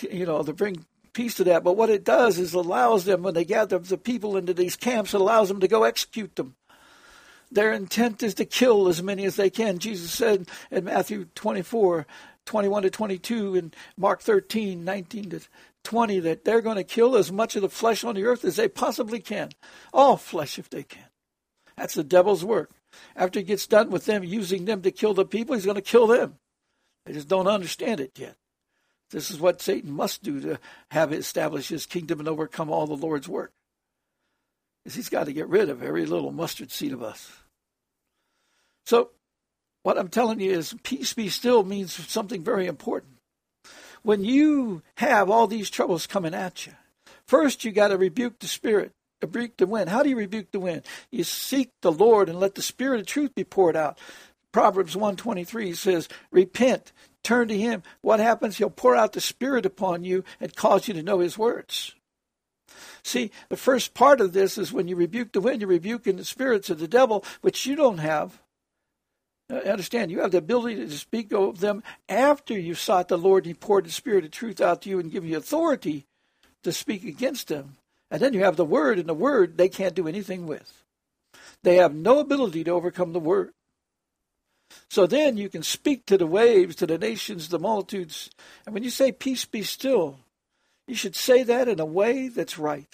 you 0.09 0.25
know, 0.25 0.43
to 0.43 0.53
bring 0.53 0.85
peace 1.11 1.35
to 1.35 1.43
that. 1.43 1.61
But 1.61 1.75
what 1.75 1.89
it 1.89 2.05
does 2.05 2.39
is 2.39 2.53
allows 2.53 3.03
them, 3.03 3.21
when 3.21 3.33
they 3.33 3.43
gather 3.43 3.79
the 3.79 3.97
people 3.97 4.37
into 4.37 4.53
these 4.53 4.77
camps, 4.77 5.13
it 5.13 5.19
allows 5.19 5.49
them 5.49 5.59
to 5.59 5.67
go 5.67 5.83
execute 5.83 6.37
them. 6.37 6.55
Their 7.51 7.73
intent 7.73 8.23
is 8.23 8.35
to 8.35 8.45
kill 8.45 8.87
as 8.87 9.03
many 9.03 9.25
as 9.25 9.35
they 9.35 9.49
can. 9.49 9.77
Jesus 9.77 10.11
said 10.11 10.47
in 10.71 10.85
Matthew 10.85 11.25
24, 11.35 12.07
21 12.45 12.83
to 12.83 12.89
22, 12.89 13.55
and 13.55 13.75
Mark 13.97 14.21
13, 14.21 14.83
19 14.83 15.29
to 15.31 15.41
20 15.83 16.19
that 16.21 16.45
they're 16.45 16.61
going 16.61 16.77
to 16.77 16.83
kill 16.83 17.15
as 17.15 17.31
much 17.31 17.55
of 17.55 17.61
the 17.61 17.69
flesh 17.69 18.03
on 18.03 18.15
the 18.15 18.25
earth 18.25 18.45
as 18.45 18.55
they 18.55 18.67
possibly 18.67 19.19
can. 19.19 19.49
All 19.93 20.17
flesh, 20.17 20.57
if 20.57 20.69
they 20.69 20.83
can. 20.83 21.05
That's 21.77 21.95
the 21.95 22.03
devil's 22.03 22.45
work. 22.45 22.71
After 23.15 23.39
he 23.39 23.45
gets 23.45 23.67
done 23.67 23.89
with 23.89 24.05
them, 24.05 24.23
using 24.23 24.65
them 24.65 24.81
to 24.83 24.91
kill 24.91 25.13
the 25.13 25.25
people, 25.25 25.55
he's 25.55 25.65
going 25.65 25.75
to 25.75 25.81
kill 25.81 26.07
them. 26.07 26.35
They 27.05 27.13
just 27.13 27.27
don't 27.27 27.47
understand 27.47 27.99
it 27.99 28.17
yet. 28.17 28.35
This 29.09 29.29
is 29.29 29.39
what 29.39 29.61
Satan 29.61 29.91
must 29.91 30.23
do 30.23 30.39
to 30.41 30.59
have 30.91 31.13
established 31.13 31.69
his 31.69 31.85
kingdom 31.85 32.19
and 32.19 32.27
overcome 32.27 32.69
all 32.69 32.87
the 32.87 32.95
Lord's 32.95 33.27
work. 33.27 33.51
Is 34.85 34.95
he's 34.95 35.09
got 35.09 35.25
to 35.25 35.33
get 35.33 35.47
rid 35.47 35.69
of 35.69 35.83
every 35.83 36.05
little 36.05 36.31
mustard 36.31 36.71
seed 36.71 36.93
of 36.93 37.03
us. 37.03 37.31
So, 38.85 39.11
what 39.83 39.97
I'm 39.97 40.09
telling 40.09 40.39
you 40.39 40.51
is, 40.51 40.75
peace 40.83 41.13
be 41.13 41.29
still 41.29 41.63
means 41.63 41.93
something 42.09 42.43
very 42.43 42.65
important 42.65 43.13
when 44.03 44.23
you 44.23 44.83
have 44.95 45.29
all 45.29 45.47
these 45.47 45.69
troubles 45.69 46.05
coming 46.05 46.33
at 46.33 46.67
you, 46.67 46.73
first 47.25 47.65
you 47.65 47.71
got 47.71 47.87
to 47.87 47.97
rebuke 47.97 48.39
the 48.39 48.47
spirit, 48.47 48.91
rebuke 49.21 49.57
the 49.57 49.65
wind. 49.65 49.89
How 49.89 50.03
do 50.03 50.09
you 50.09 50.17
rebuke 50.17 50.51
the 50.51 50.59
wind? 50.59 50.83
You 51.09 51.23
seek 51.23 51.71
the 51.81 51.91
Lord 51.91 52.29
and 52.29 52.39
let 52.39 52.55
the 52.55 52.61
spirit 52.61 52.99
of 52.99 53.07
truth 53.07 53.33
be 53.33 53.43
poured 53.43 53.75
out. 53.75 53.97
Proverbs 54.51 54.95
123 54.95 55.73
says, 55.73 56.09
Repent, 56.31 56.91
turn 57.23 57.47
to 57.47 57.57
him. 57.57 57.81
What 58.01 58.19
happens? 58.19 58.57
He'll 58.57 58.69
pour 58.69 58.95
out 58.95 59.13
the 59.13 59.21
spirit 59.21 59.65
upon 59.65 60.03
you 60.03 60.23
and 60.39 60.55
cause 60.55 60.87
you 60.87 60.93
to 60.93 61.01
know 61.01 61.19
his 61.19 61.37
words. 61.37 61.95
See, 63.03 63.31
the 63.49 63.57
first 63.57 63.93
part 63.93 64.21
of 64.21 64.33
this 64.33 64.57
is 64.57 64.71
when 64.71 64.87
you 64.87 64.95
rebuke 64.95 65.31
the 65.31 65.41
wind, 65.41 65.61
you're 65.61 65.69
rebuking 65.69 66.17
the 66.17 66.25
spirits 66.25 66.69
of 66.69 66.79
the 66.79 66.87
devil, 66.87 67.25
which 67.41 67.65
you 67.65 67.75
don't 67.75 67.97
have. 67.97 68.41
Understand, 69.53 70.11
you 70.11 70.21
have 70.21 70.31
the 70.31 70.37
ability 70.37 70.75
to 70.75 70.97
speak 70.97 71.31
of 71.31 71.59
them 71.59 71.83
after 72.09 72.57
you've 72.57 72.79
sought 72.79 73.07
the 73.07 73.17
Lord 73.17 73.45
and 73.45 73.55
He 73.55 73.59
poured 73.59 73.85
the 73.85 73.91
Spirit 73.91 74.25
of 74.25 74.31
truth 74.31 74.61
out 74.61 74.81
to 74.83 74.89
you 74.89 74.99
and 74.99 75.11
given 75.11 75.29
you 75.29 75.37
authority 75.37 76.05
to 76.63 76.71
speak 76.71 77.03
against 77.03 77.47
them. 77.47 77.77
And 78.09 78.21
then 78.21 78.33
you 78.33 78.43
have 78.43 78.57
the 78.57 78.65
Word, 78.65 78.99
and 78.99 79.09
the 79.09 79.13
Word 79.13 79.57
they 79.57 79.69
can't 79.69 79.95
do 79.95 80.07
anything 80.07 80.45
with. 80.47 80.83
They 81.63 81.77
have 81.77 81.93
no 81.93 82.19
ability 82.19 82.63
to 82.65 82.71
overcome 82.71 83.13
the 83.13 83.19
Word. 83.19 83.53
So 84.89 85.07
then 85.07 85.37
you 85.37 85.49
can 85.49 85.63
speak 85.63 86.05
to 86.05 86.17
the 86.17 86.27
waves, 86.27 86.75
to 86.77 86.87
the 86.87 86.97
nations, 86.97 87.49
the 87.49 87.59
multitudes. 87.59 88.29
And 88.65 88.73
when 88.73 88.83
you 88.83 88.89
say, 88.89 89.11
Peace 89.11 89.45
be 89.45 89.63
still, 89.63 90.19
you 90.87 90.95
should 90.95 91.15
say 91.15 91.43
that 91.43 91.67
in 91.67 91.79
a 91.79 91.85
way 91.85 92.27
that's 92.27 92.57
right. 92.57 92.89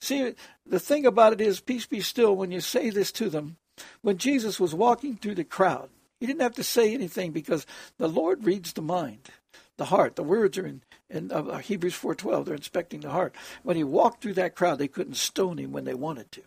See, 0.00 0.34
the 0.66 0.80
thing 0.80 1.06
about 1.06 1.32
it 1.32 1.40
is, 1.40 1.60
Peace 1.60 1.86
be 1.86 2.00
still, 2.00 2.36
when 2.36 2.50
you 2.50 2.60
say 2.60 2.90
this 2.90 3.12
to 3.12 3.30
them, 3.30 3.56
when 4.02 4.18
Jesus 4.18 4.60
was 4.60 4.74
walking 4.74 5.16
through 5.16 5.34
the 5.34 5.44
crowd, 5.44 5.90
he 6.20 6.26
didn't 6.26 6.42
have 6.42 6.54
to 6.54 6.64
say 6.64 6.94
anything 6.94 7.32
because 7.32 7.66
the 7.98 8.08
Lord 8.08 8.44
reads 8.44 8.72
the 8.72 8.82
mind, 8.82 9.30
the 9.76 9.86
heart. 9.86 10.16
The 10.16 10.22
words 10.22 10.56
are 10.58 10.66
in, 10.66 10.82
in 11.10 11.32
uh, 11.32 11.58
Hebrews 11.58 11.94
4.12. 11.94 12.44
They're 12.44 12.54
inspecting 12.54 13.00
the 13.00 13.10
heart. 13.10 13.34
When 13.62 13.76
he 13.76 13.84
walked 13.84 14.22
through 14.22 14.34
that 14.34 14.54
crowd, 14.54 14.78
they 14.78 14.88
couldn't 14.88 15.16
stone 15.16 15.58
him 15.58 15.72
when 15.72 15.84
they 15.84 15.94
wanted 15.94 16.30
to. 16.32 16.42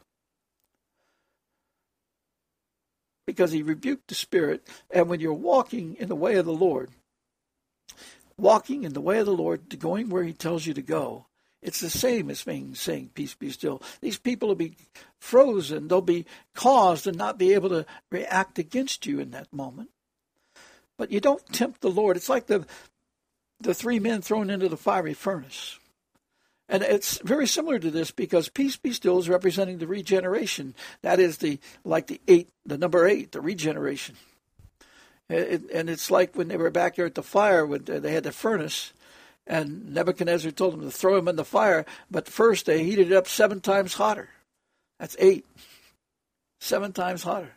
Because 3.25 3.51
he 3.51 3.61
rebuked 3.61 4.07
the 4.07 4.15
spirit. 4.15 4.65
And 4.89 5.09
when 5.09 5.19
you're 5.19 5.33
walking 5.33 5.95
in 5.99 6.07
the 6.07 6.15
way 6.15 6.35
of 6.35 6.45
the 6.45 6.53
Lord, 6.53 6.91
walking 8.37 8.83
in 8.83 8.93
the 8.93 9.01
way 9.01 9.19
of 9.19 9.25
the 9.25 9.33
Lord, 9.33 9.77
going 9.79 10.09
where 10.09 10.23
he 10.23 10.33
tells 10.33 10.65
you 10.65 10.73
to 10.73 10.81
go, 10.81 11.25
it's 11.61 11.79
the 11.79 11.89
same 11.89 12.29
as 12.29 12.43
being 12.43 12.75
saying, 12.75 13.11
Peace 13.13 13.33
be 13.33 13.49
still. 13.49 13.81
These 14.01 14.19
people 14.19 14.49
will 14.49 14.55
be 14.55 14.75
frozen. 15.19 15.87
They'll 15.87 16.01
be 16.01 16.25
caused 16.53 17.07
and 17.07 17.17
not 17.17 17.37
be 17.37 17.53
able 17.53 17.69
to 17.69 17.85
react 18.11 18.59
against 18.59 19.05
you 19.05 19.19
in 19.19 19.31
that 19.31 19.51
moment. 19.51 19.89
But 20.97 21.11
you 21.11 21.19
don't 21.19 21.45
tempt 21.51 21.81
the 21.81 21.89
Lord. 21.89 22.17
It's 22.17 22.29
like 22.29 22.47
the 22.47 22.65
the 23.59 23.73
three 23.73 23.99
men 23.99 24.21
thrown 24.21 24.51
into 24.51 24.69
the 24.69 24.77
fiery 24.77 25.15
furnace. 25.15 25.79
And 26.69 26.83
it's 26.83 27.17
very 27.19 27.47
similar 27.47 27.79
to 27.79 27.89
this 27.89 28.11
because 28.11 28.49
peace 28.49 28.75
be 28.75 28.91
still 28.91 29.17
is 29.19 29.29
representing 29.29 29.77
the 29.77 29.87
regeneration. 29.87 30.75
That 31.01 31.19
is 31.19 31.37
the 31.37 31.59
like 31.83 32.07
the 32.07 32.21
eight, 32.27 32.49
the 32.65 32.77
number 32.77 33.07
eight, 33.07 33.31
the 33.31 33.41
regeneration. 33.41 34.15
It, 35.29 35.63
and 35.73 35.89
it's 35.89 36.11
like 36.11 36.35
when 36.35 36.49
they 36.49 36.57
were 36.57 36.69
back 36.69 36.95
there 36.95 37.05
at 37.05 37.15
the 37.15 37.23
fire 37.23 37.65
when 37.65 37.83
they 37.85 38.13
had 38.13 38.23
the 38.23 38.31
furnace, 38.31 38.93
and 39.47 39.93
Nebuchadnezzar 39.93 40.51
told 40.51 40.73
them 40.73 40.81
to 40.81 40.91
throw 40.91 41.17
him 41.17 41.27
in 41.27 41.35
the 41.35 41.45
fire. 41.45 41.85
But 42.11 42.27
first 42.27 42.65
they 42.65 42.83
heated 42.83 43.11
it 43.11 43.15
up 43.15 43.27
seven 43.27 43.61
times 43.61 43.93
hotter. 43.93 44.29
That's 44.99 45.15
eight, 45.19 45.45
seven 46.59 46.93
times 46.93 47.23
hotter. 47.23 47.53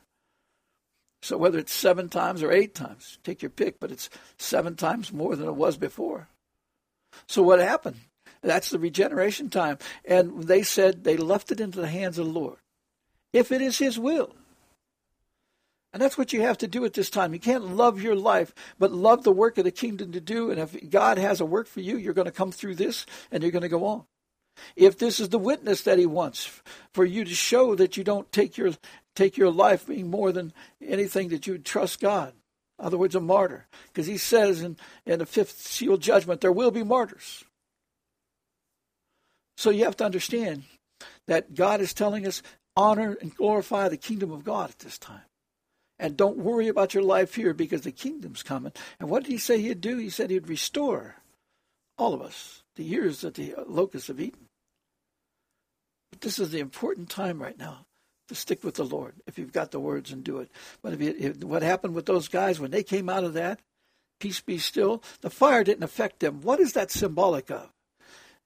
So 1.22 1.36
whether 1.36 1.58
it's 1.58 1.72
seven 1.72 2.08
times 2.08 2.42
or 2.42 2.50
eight 2.50 2.74
times, 2.74 3.18
take 3.24 3.42
your 3.42 3.50
pick, 3.50 3.78
but 3.78 3.90
it's 3.90 4.08
seven 4.38 4.76
times 4.76 5.12
more 5.12 5.36
than 5.36 5.48
it 5.48 5.54
was 5.54 5.76
before. 5.76 6.28
So 7.26 7.42
what 7.42 7.58
happened? 7.58 7.96
That's 8.42 8.70
the 8.70 8.78
regeneration 8.78 9.50
time. 9.50 9.78
And 10.04 10.44
they 10.44 10.62
said 10.62 11.04
they 11.04 11.16
left 11.16 11.52
it 11.52 11.60
into 11.60 11.80
the 11.80 11.88
hands 11.88 12.18
of 12.18 12.26
the 12.26 12.32
Lord. 12.32 12.58
If 13.32 13.52
it 13.52 13.60
is 13.60 13.78
His 13.78 13.98
will. 13.98 14.34
And 15.92 16.00
that's 16.00 16.16
what 16.16 16.32
you 16.32 16.42
have 16.42 16.58
to 16.58 16.68
do 16.68 16.84
at 16.84 16.92
this 16.92 17.10
time. 17.10 17.34
You 17.34 17.40
can't 17.40 17.76
love 17.76 18.00
your 18.00 18.14
life, 18.14 18.54
but 18.78 18.92
love 18.92 19.24
the 19.24 19.32
work 19.32 19.58
of 19.58 19.64
the 19.64 19.72
kingdom 19.72 20.12
to 20.12 20.20
do. 20.20 20.50
And 20.50 20.60
if 20.60 20.88
God 20.88 21.18
has 21.18 21.40
a 21.40 21.44
work 21.44 21.66
for 21.66 21.80
you, 21.80 21.96
you're 21.96 22.14
going 22.14 22.26
to 22.26 22.32
come 22.32 22.52
through 22.52 22.76
this 22.76 23.06
and 23.32 23.42
you're 23.42 23.52
going 23.52 23.62
to 23.62 23.68
go 23.68 23.84
on. 23.86 24.04
If 24.76 24.98
this 24.98 25.18
is 25.18 25.30
the 25.30 25.38
witness 25.38 25.82
that 25.82 25.98
He 25.98 26.06
wants 26.06 26.62
for 26.92 27.04
you 27.04 27.24
to 27.24 27.34
show 27.34 27.74
that 27.74 27.96
you 27.96 28.04
don't 28.04 28.30
take 28.30 28.56
your 28.56 28.72
take 29.14 29.36
your 29.36 29.50
life 29.50 29.86
being 29.86 30.10
more 30.10 30.32
than 30.32 30.52
anything 30.80 31.28
that 31.28 31.46
you 31.46 31.58
trust 31.58 32.00
God. 32.00 32.32
In 32.78 32.86
other 32.86 32.96
words, 32.96 33.14
a 33.14 33.20
martyr. 33.20 33.66
Because 33.88 34.06
he 34.06 34.16
says 34.16 34.62
in, 34.62 34.76
in 35.04 35.18
the 35.18 35.26
fifth 35.26 35.60
seal 35.60 35.96
judgment, 35.96 36.40
there 36.40 36.52
will 36.52 36.70
be 36.70 36.82
martyrs. 36.82 37.44
So 39.56 39.70
you 39.70 39.84
have 39.84 39.96
to 39.98 40.04
understand 40.04 40.62
that 41.26 41.54
God 41.54 41.80
is 41.80 41.92
telling 41.92 42.26
us 42.26 42.42
honor 42.76 43.18
and 43.20 43.34
glorify 43.34 43.88
the 43.88 43.96
kingdom 43.96 44.30
of 44.30 44.44
God 44.44 44.70
at 44.70 44.78
this 44.78 44.96
time. 44.96 45.20
And 46.00 46.16
don't 46.16 46.38
worry 46.38 46.68
about 46.68 46.94
your 46.94 47.02
life 47.02 47.34
here 47.34 47.52
because 47.52 47.82
the 47.82 47.92
kingdom's 47.92 48.42
coming. 48.42 48.72
And 48.98 49.10
what 49.10 49.22
did 49.22 49.32
he 49.32 49.38
say 49.38 49.60
he'd 49.60 49.80
do? 49.80 49.98
He 49.98 50.08
said 50.08 50.30
he'd 50.30 50.48
restore 50.48 51.16
all 51.98 52.14
of 52.14 52.22
us 52.22 52.62
the 52.76 52.84
years 52.84 53.20
that 53.20 53.34
the 53.34 53.54
locusts 53.66 54.08
have 54.08 54.18
eaten. 54.18 54.46
But 56.10 56.22
this 56.22 56.38
is 56.38 56.50
the 56.50 56.60
important 56.60 57.10
time 57.10 57.40
right 57.40 57.58
now 57.58 57.84
to 58.28 58.34
stick 58.34 58.64
with 58.64 58.76
the 58.76 58.84
Lord 58.84 59.14
if 59.26 59.38
you've 59.38 59.52
got 59.52 59.72
the 59.72 59.78
words 59.78 60.10
and 60.10 60.24
do 60.24 60.38
it. 60.38 60.50
But 60.82 60.94
if, 60.94 61.02
you, 61.02 61.14
if 61.18 61.44
what 61.44 61.62
happened 61.62 61.94
with 61.94 62.06
those 62.06 62.28
guys 62.28 62.58
when 62.58 62.70
they 62.70 62.82
came 62.82 63.10
out 63.10 63.24
of 63.24 63.34
that, 63.34 63.60
peace 64.20 64.40
be 64.40 64.56
still, 64.56 65.02
the 65.20 65.30
fire 65.30 65.62
didn't 65.62 65.84
affect 65.84 66.20
them. 66.20 66.40
What 66.40 66.60
is 66.60 66.72
that 66.72 66.90
symbolic 66.90 67.50
of? 67.50 67.70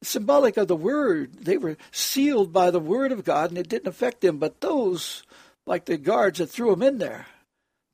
symbolic 0.02 0.56
of 0.56 0.68
the 0.68 0.76
word. 0.76 1.32
They 1.44 1.56
were 1.56 1.76
sealed 1.90 2.52
by 2.52 2.70
the 2.70 2.80
word 2.80 3.12
of 3.12 3.24
God, 3.24 3.50
and 3.50 3.58
it 3.58 3.68
didn't 3.68 3.88
affect 3.88 4.20
them. 4.20 4.38
But 4.38 4.60
those, 4.60 5.22
like 5.66 5.86
the 5.86 5.96
guards 5.96 6.38
that 6.40 6.48
threw 6.48 6.70
them 6.70 6.82
in 6.82 6.98
there, 6.98 7.26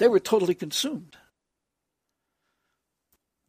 they 0.00 0.08
were 0.08 0.18
totally 0.18 0.54
consumed. 0.54 1.14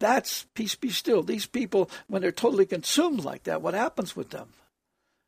That's 0.01 0.47
peace 0.53 0.75
be 0.75 0.89
still. 0.89 1.23
These 1.23 1.45
people, 1.45 1.89
when 2.07 2.21
they're 2.21 2.33
totally 2.33 2.65
consumed 2.65 3.23
like 3.23 3.43
that, 3.43 3.61
what 3.61 3.73
happens 3.73 4.17
with 4.17 4.31
them? 4.31 4.49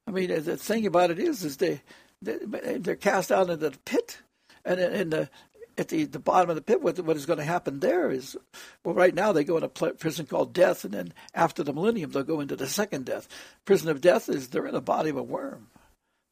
I 0.05 0.11
mean, 0.11 0.27
the 0.27 0.57
thing 0.57 0.85
about 0.85 1.11
it 1.11 1.19
is, 1.19 1.45
is 1.45 1.57
they, 1.57 1.81
they 2.21 2.91
are 2.91 2.95
cast 2.95 3.31
out 3.31 3.49
into 3.49 3.69
the 3.69 3.77
pit, 3.85 4.17
and 4.65 4.81
in 4.81 5.11
the 5.11 5.29
at 5.77 5.87
the, 5.87 6.03
the 6.03 6.19
bottom 6.19 6.49
of 6.49 6.57
the 6.57 6.61
pit, 6.61 6.81
what, 6.81 6.99
what 6.99 7.15
is 7.15 7.25
going 7.25 7.39
to 7.39 7.45
happen 7.45 7.79
there 7.79 8.11
is, 8.11 8.37
well, 8.83 8.93
right 8.93 9.15
now 9.15 9.31
they 9.31 9.43
go 9.43 9.57
in 9.57 9.63
a 9.63 9.69
prison 9.69 10.25
called 10.25 10.53
death, 10.53 10.83
and 10.83 10.93
then 10.93 11.13
after 11.33 11.63
the 11.63 11.73
millennium 11.73 12.11
they'll 12.11 12.23
go 12.23 12.41
into 12.41 12.57
the 12.57 12.67
second 12.67 13.05
death. 13.05 13.29
Prison 13.63 13.89
of 13.89 14.01
death 14.01 14.27
is 14.27 14.49
they're 14.49 14.67
in 14.67 14.73
the 14.73 14.81
body 14.81 15.09
of 15.09 15.17
a 15.17 15.23
worm, 15.23 15.69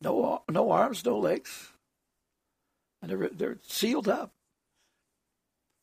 no 0.01 0.43
no 0.49 0.69
arms, 0.69 1.06
no 1.06 1.17
legs, 1.17 1.71
and 3.01 3.10
they're 3.10 3.30
they're 3.30 3.58
sealed 3.63 4.10
up. 4.10 4.34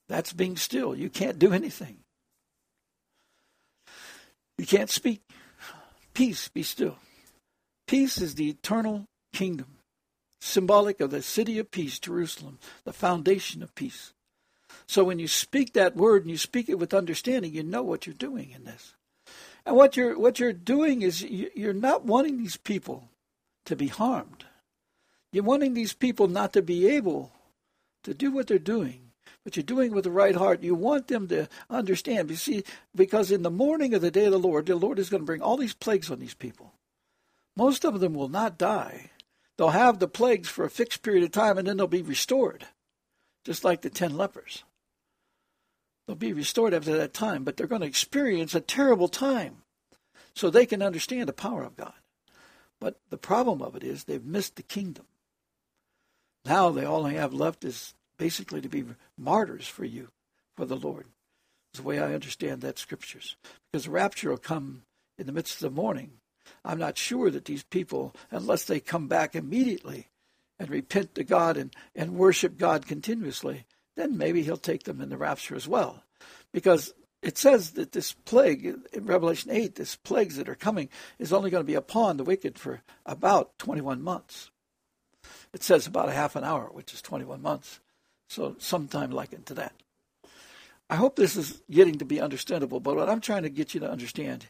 That's 0.09 0.33
being 0.33 0.57
still. 0.57 0.95
You 0.95 1.11
can't 1.11 1.39
do 1.39 1.53
anything. 1.53 1.99
You 4.57 4.67
can't 4.67 4.91
speak. 4.91 5.23
Peace, 6.15 6.49
be 6.49 6.63
still. 6.63 6.97
Peace 7.87 8.19
is 8.21 8.35
the 8.35 8.49
eternal 8.49 9.07
kingdom 9.33 9.79
symbolic 10.41 11.01
of 11.01 11.11
the 11.11 11.23
city 11.23 11.59
of 11.59 11.71
peace, 11.71 11.99
Jerusalem, 11.99 12.59
the 12.85 12.93
foundation 12.93 13.63
of 13.63 13.75
peace. 13.75 14.13
So 14.87 15.05
when 15.05 15.19
you 15.19 15.29
speak 15.29 15.73
that 15.73 15.97
word 15.97 16.23
and 16.23 16.31
you 16.31 16.39
speak 16.39 16.69
it 16.69 16.79
with 16.79 16.95
understanding, 16.95 17.53
you 17.53 17.63
know 17.63 17.83
what 17.83 18.07
you're 18.07 18.15
doing 18.15 18.51
in 18.51 18.65
this. 18.65 18.95
And 19.67 19.77
what 19.77 19.97
you're 19.97 20.19
what 20.19 20.41
you're 20.41 20.53
doing 20.53 21.03
is 21.03 21.23
you're 21.23 21.75
not 21.75 22.05
wanting 22.05 22.39
these 22.39 22.57
people 22.57 23.09
to 23.67 23.77
be 23.77 23.89
harmed. 23.89 24.45
You're 25.33 25.45
wanting 25.45 25.75
these 25.75 25.93
people 25.93 26.27
not 26.27 26.55
to 26.55 26.63
be 26.63 26.89
able 26.89 27.33
to 28.05 28.15
do 28.15 28.31
what 28.31 28.47
they're 28.47 28.59
doing, 28.59 29.08
but 29.49 29.57
you're 29.57 29.63
doing 29.65 29.93
with 29.93 30.05
the 30.05 30.11
right 30.11 30.37
heart. 30.37 30.63
You 30.63 30.75
want 30.75 31.09
them 31.09 31.27
to 31.29 31.49
understand. 31.71 32.29
You 32.29 32.37
see, 32.37 32.65
because 32.95 33.31
in 33.31 33.43
the 33.43 33.51
morning 33.51 33.95
of 33.95 34.03
the 34.03 34.11
day 34.11 34.27
of 34.27 34.33
the 34.33 34.39
Lord, 34.39 34.67
the 34.67 34.77
Lord 34.77 34.99
is 34.99 35.09
going 35.09 35.23
to 35.23 35.27
bring 35.27 35.41
all 35.41 35.57
these 35.57 35.73
plagues 35.75 36.11
on 36.11 36.19
these 36.19 36.35
people. 36.35 36.75
Most 37.57 37.85
of 37.85 37.99
them 38.01 38.15
will 38.15 38.29
not 38.29 38.59
die 38.59 39.11
They'll 39.59 39.71
have 39.71 39.99
the 39.99 40.09
plagues 40.09 40.49
for 40.49 40.65
a 40.65 40.71
fixed 40.71 41.03
period 41.03 41.25
of 41.25 41.33
time 41.33 41.59
and 41.59 41.67
then 41.67 41.77
they'll 41.77 41.89
be 41.89 42.01
restored, 42.01 42.67
just 43.45 43.65
like 43.65 43.83
the 43.83 43.91
ten 43.91 44.17
lepers. 44.17 44.63
They'll 46.07 46.17
be 46.17 46.33
restored 46.33 46.73
after 46.73 46.97
that 46.97 47.13
time, 47.13 47.45
but 47.45 47.57
they're 47.57 47.67
going 47.67 47.83
to 47.83 47.87
experience 47.87 48.55
a 48.55 48.61
terrible 48.61 49.09
time 49.09 49.63
so 50.33 50.49
they 50.49 50.65
can 50.65 50.81
understand 50.81 51.29
the 51.29 51.35
power 51.35 51.65
of 51.65 51.77
God. 51.77 51.93
But 52.81 53.01
the 53.11 53.19
problem 53.19 53.61
of 53.61 53.75
it 53.75 53.83
is 53.83 54.05
they've 54.05 54.25
missed 54.25 54.55
the 54.55 54.63
kingdom. 54.63 55.07
Now 56.45 56.71
they 56.71 56.85
all 56.85 57.03
they 57.03 57.15
have 57.15 57.35
left 57.35 57.65
is 57.65 57.95
basically 58.19 58.61
to 58.61 58.69
be 58.69 58.85
martyrs 59.17 59.67
for 59.67 59.85
you, 59.85 60.09
for 60.57 60.67
the 60.67 60.77
Lord. 60.77 61.07
That's 61.73 61.83
the 61.83 61.89
way 61.89 61.99
I 61.99 62.15
understand 62.15 62.61
that 62.61 62.79
scriptures. 62.79 63.37
Because 63.71 63.85
the 63.85 63.91
rapture 63.91 64.31
will 64.31 64.39
come 64.39 64.83
in 65.17 65.27
the 65.27 65.33
midst 65.33 65.55
of 65.55 65.61
the 65.61 65.81
morning, 65.81 66.13
I'm 66.65 66.79
not 66.79 66.99
sure 66.99 67.31
that 67.31 67.45
these 67.45 67.63
people, 67.63 68.15
unless 68.31 68.65
they 68.65 68.81
come 68.81 69.09
back 69.09 69.35
immediately 69.35 70.09
and 70.59 70.71
repent 70.71 71.15
to 71.15 71.25
God 71.25 71.57
and, 71.57 71.75
and 71.95 72.15
worship 72.15 72.59
God 72.59 72.87
continuously, 72.87 73.65
then 73.97 74.17
maybe 74.17 74.43
he'll 74.43 74.57
take 74.57 74.85
them 74.85 75.01
in 75.01 75.09
the 75.09 75.17
rapture 75.17 75.55
as 75.55 75.69
well. 75.69 76.03
Because 76.53 76.95
it 77.23 77.37
says 77.37 77.73
that 77.73 77.93
this 77.93 78.13
plague 78.13 78.65
in 78.65 79.07
Revelation 79.07 79.51
8, 79.51 79.75
this 79.75 79.97
plagues 79.97 80.37
that 80.37 80.49
are 80.49 80.55
coming, 80.55 80.89
is 81.19 81.33
only 81.33 81.51
going 81.51 81.63
to 81.63 81.67
be 81.67 81.75
upon 81.75 82.17
the 82.17 82.25
wicked 82.25 82.59
for 82.59 82.83
about 83.05 83.59
21 83.59 84.03
months. 84.03 84.51
It 85.53 85.63
says 85.63 85.87
about 85.87 86.09
a 86.09 86.13
half 86.13 86.37
an 86.37 86.45
hour, 86.45 86.69
which 86.73 86.95
is 86.95 87.03
21 87.03 87.43
months. 87.43 87.81
So 88.29 88.57
sometime 88.59 89.11
likened 89.11 89.47
to 89.47 89.55
that. 89.55 89.73
I 90.91 90.97
hope 90.97 91.17
this 91.17 91.37
is 91.37 91.61
getting 91.71 91.99
to 91.99 92.05
be 92.05 92.21
understandable, 92.21 92.81
but 92.81 92.97
what 92.97 93.09
I'm 93.09 93.21
trying 93.21 93.43
to 93.43 93.51
get 93.51 93.75
you 93.75 93.81
to 93.81 93.91
understand 93.91 94.47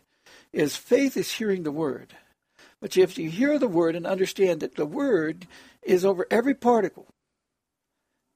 is 0.52 0.76
faith 0.76 1.16
is 1.16 1.32
hearing 1.32 1.62
the 1.62 1.72
word. 1.72 2.14
But 2.80 2.94
you 2.94 3.02
have 3.02 3.14
to 3.14 3.28
hear 3.28 3.58
the 3.58 3.68
word 3.68 3.96
and 3.96 4.06
understand 4.06 4.60
that 4.60 4.76
the 4.76 4.86
word 4.86 5.46
is 5.82 6.04
over 6.04 6.26
every 6.30 6.54
particle. 6.54 7.06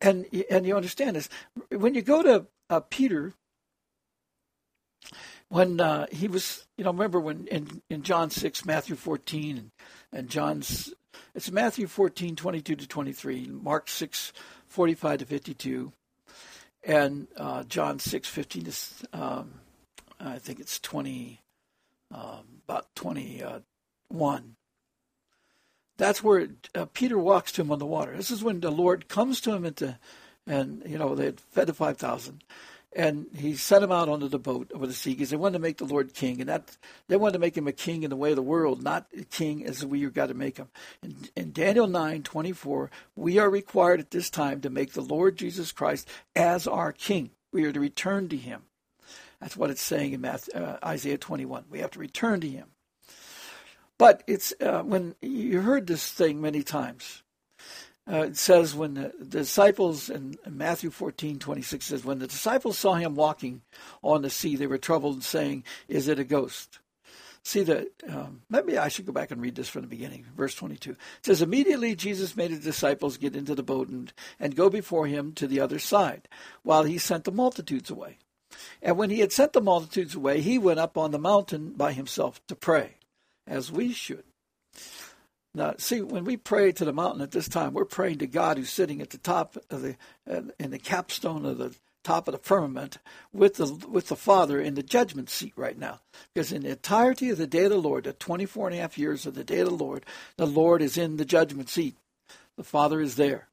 And, 0.01 0.27
and 0.51 0.67
you 0.67 0.77
understand 0.77 1.15
this. 1.15 1.29
When 1.71 1.95
you 1.95 2.03
go 2.03 2.23
to 2.23 2.47
uh, 2.69 2.81
Peter, 2.81 3.35
when 5.49 5.81
uh, 5.81 6.07
he 6.11 6.27
was, 6.27 6.67
you 6.77 6.83
know, 6.83 6.91
remember 6.91 7.21
when 7.21 7.47
in, 7.47 7.83
in 7.89 8.03
John 8.03 8.31
6, 8.31 8.65
Matthew 8.65 8.97
14, 8.97 9.59
and, 9.59 9.71
and 10.13 10.29
John's, 10.29 10.93
it's 11.35 11.51
Matthew 11.51 11.87
14, 11.87 12.37
22 12.37 12.77
to 12.77 12.87
23, 12.87 13.49
Mark 13.49 13.89
6, 13.89 14.33
45 14.67 15.19
to 15.19 15.27
52, 15.27 15.93
and 16.85 17.29
uh, 17.37 17.65
John 17.65 17.99
6, 17.99 18.29
15 18.29 18.65
to, 18.65 18.73
um, 19.13 19.55
I 20.21 20.39
think 20.39 20.61
it's 20.61 20.79
20, 20.81 21.41
um, 22.15 22.63
about 22.69 22.95
21. 22.95 24.57
That's 25.99 26.23
where 26.23 26.49
uh, 26.75 26.87
Peter 26.93 27.19
walks 27.19 27.53
to 27.53 27.63
him 27.63 27.71
on 27.71 27.79
the 27.79 27.87
water. 27.87 28.17
This 28.17 28.31
is 28.31 28.43
when 28.43 28.61
the 28.61 28.71
Lord 28.71 29.09
comes 29.09 29.41
to 29.43 29.53
him 29.53 29.65
into, 29.65 29.99
and 30.47 30.83
you 30.87 30.99
know 30.99 31.15
they 31.15 31.27
had 31.27 31.41
fed 31.41 31.69
the 31.69 31.75
five 31.75 31.99
thousand, 31.99 32.43
and 32.95 33.27
he 33.37 33.57
sent 33.57 33.85
him 33.85 33.93
out 33.93 34.09
onto 34.09 34.29
the 34.29 34.39
boat 34.39 34.71
over 34.75 34.87
the 34.87 34.93
sea 34.93 35.13
because 35.13 35.31
they 35.31 35.37
wanted 35.37 35.55
to 35.55 35.63
make 35.63 35.79
the 35.79 35.85
Lord 35.85 36.15
king, 36.15 36.41
and 36.41 36.49
that 36.49 36.77
they 37.09 37.17
wanted 37.17 37.35
to 37.35 37.39
make 37.39 37.57
him 37.57 37.69
a 37.69 37.73
king 37.73 38.03
in 38.03 38.11
the 38.11 38.17
way 38.17 38.31
of 38.31 38.37
the 38.37 38.43
world, 38.43 38.83
not 38.83 39.07
a 39.19 39.25
king 39.25 39.65
as 39.65 39.85
we 39.85 40.05
got 40.11 40.27
to 40.27 40.35
make 40.35 40.57
him. 40.57 40.69
In, 41.03 41.17
in 41.37 41.53
Daniel 41.53 41.87
nine 41.87 42.23
twenty 42.23 42.53
four, 42.53 42.91
we 43.17 43.39
are 43.39 43.51
required 43.51 44.01
at 44.01 44.11
this 44.11 44.31
time 44.31 44.61
to 44.61 44.71
make 44.71 44.93
the 44.93 45.01
Lord 45.01 45.37
Jesus 45.37 45.73
Christ 45.73 46.09
as 46.37 46.67
our 46.67 46.93
king. 46.93 47.31
We 47.53 47.65
are 47.65 47.73
to 47.73 47.81
return 47.81 48.29
to 48.31 48.37
him. 48.37 48.63
That's 49.43 49.57
what 49.57 49.71
it's 49.71 49.83
saying 49.83 50.13
in 50.13 50.21
Matthew, 50.21 50.55
uh, 50.55 50.79
Isaiah 50.85 51.19
21. 51.19 51.65
We 51.69 51.81
have 51.81 51.91
to 51.91 51.99
return 51.99 52.41
to 52.43 52.49
Him. 52.49 52.69
But 53.99 54.23
it's 54.29 54.55
uh, 54.61 54.83
when 54.83 55.17
you 55.21 55.61
heard 55.63 55.89
this 55.89 56.11
thing 56.13 56.41
many 56.41 56.63
times. 56.63 57.22
Uh, 58.13 58.25
it 58.25 58.37
says 58.37 58.75
when 58.75 58.93
the, 58.95 59.13
the 59.19 59.39
disciples 59.39 60.11
in, 60.11 60.37
Matthew 60.47 60.91
14, 60.91 61.39
26 61.39 61.87
says, 61.87 62.05
when 62.05 62.19
the 62.19 62.27
disciples 62.27 62.79
saw 62.79 62.95
him 62.95 63.15
walking 63.15 63.63
on 64.03 64.21
the 64.21 64.29
sea, 64.29 64.55
they 64.55 64.67
were 64.67 64.77
troubled, 64.77 65.25
saying, 65.25 65.65
Is 65.89 66.09
it 66.09 66.19
a 66.19 66.25
ghost? 66.25 66.79
See 67.43 67.63
that? 67.65 67.89
Um, 68.07 68.43
maybe 68.51 68.77
I 68.77 68.89
should 68.89 69.07
go 69.07 69.13
back 69.13 69.31
and 69.31 69.41
read 69.41 69.55
this 69.55 69.69
from 69.69 69.83
the 69.83 69.89
beginning, 69.89 70.27
verse 70.37 70.55
22. 70.55 70.91
It 70.91 70.99
says, 71.23 71.41
Immediately 71.41 71.97
Jesus 71.97 72.37
made 72.37 72.51
his 72.51 72.61
disciples 72.61 73.17
get 73.17 73.35
into 73.35 73.55
the 73.55 73.63
boat 73.63 73.89
and, 73.89 74.13
and 74.39 74.55
go 74.55 74.69
before 74.69 75.07
him 75.07 75.33
to 75.33 75.47
the 75.47 75.61
other 75.61 75.79
side, 75.79 76.29
while 76.63 76.85
he 76.85 76.99
sent 76.99 77.25
the 77.25 77.33
multitudes 77.33 77.91
away. 77.91 78.19
And 78.83 78.99
when 78.99 79.09
he 79.09 79.21
had 79.21 79.33
sent 79.33 79.55
the 79.55 79.63
multitudes 79.63 80.15
away, 80.15 80.43
he 80.43 80.59
went 80.59 80.79
up 80.79 80.99
on 80.99 81.13
the 81.13 81.19
mountain 81.19 81.73
by 81.73 81.93
himself 81.93 82.47
to 82.47 82.55
pray, 82.55 82.97
as 83.47 83.73
we 83.73 83.93
should. 83.93 84.25
Now, 85.55 85.75
see, 85.77 86.01
when 86.01 86.25
we 86.25 86.37
pray 86.37 86.73
to 86.73 86.85
the 86.85 86.93
mountain 86.93 87.21
at 87.21 87.33
this 87.33 87.49
time, 87.49 87.75
we're 87.75 87.85
praying 87.85 88.19
to 88.19 88.27
God 88.27 88.57
who's 88.57 88.71
sitting 88.71 89.03
at 89.03 89.11
the 89.11 89.19
top 89.19 89.57
of 89.69 89.83
the, 89.83 89.97
uh, 90.31 90.43
in 90.59 90.71
the 90.71 90.79
capstone 90.79 91.45
of 91.45 91.59
the 91.59 91.75
top 92.03 92.27
of 92.27 92.33
the 92.33 92.39
firmament 92.39 92.99
with 93.33 93.57
the 93.57 93.67
with 93.89 94.09
the 94.09 94.17
Father 94.17 94.61
in 94.61 94.75
the 94.75 94.83
judgment 94.83 95.31
seat 95.31 95.53
right 95.55 95.79
now. 95.79 96.01
Because 96.33 96.53
in 96.53 96.63
the 96.63 96.71
entirety 96.71 97.31
of 97.31 97.39
the 97.39 97.47
day 97.47 97.65
of 97.65 97.71
the 97.71 97.77
Lord, 97.77 98.05
the 98.05 98.13
24 98.13 98.69
and 98.69 98.77
a 98.77 98.81
half 98.81 98.99
years 98.99 99.27
of 99.27 99.35
the 99.35 99.45
day 99.45 99.61
of 99.61 99.69
the 99.69 99.75
Lord, 99.75 100.05
the 100.37 100.47
Lord 100.47 100.83
is 100.83 100.97
in 100.97 101.17
the 101.17 101.25
judgment 101.25 101.69
seat. 101.69 101.97
The 102.57 102.65
Father 102.65 103.01
is 103.01 103.17
there. 103.17 103.49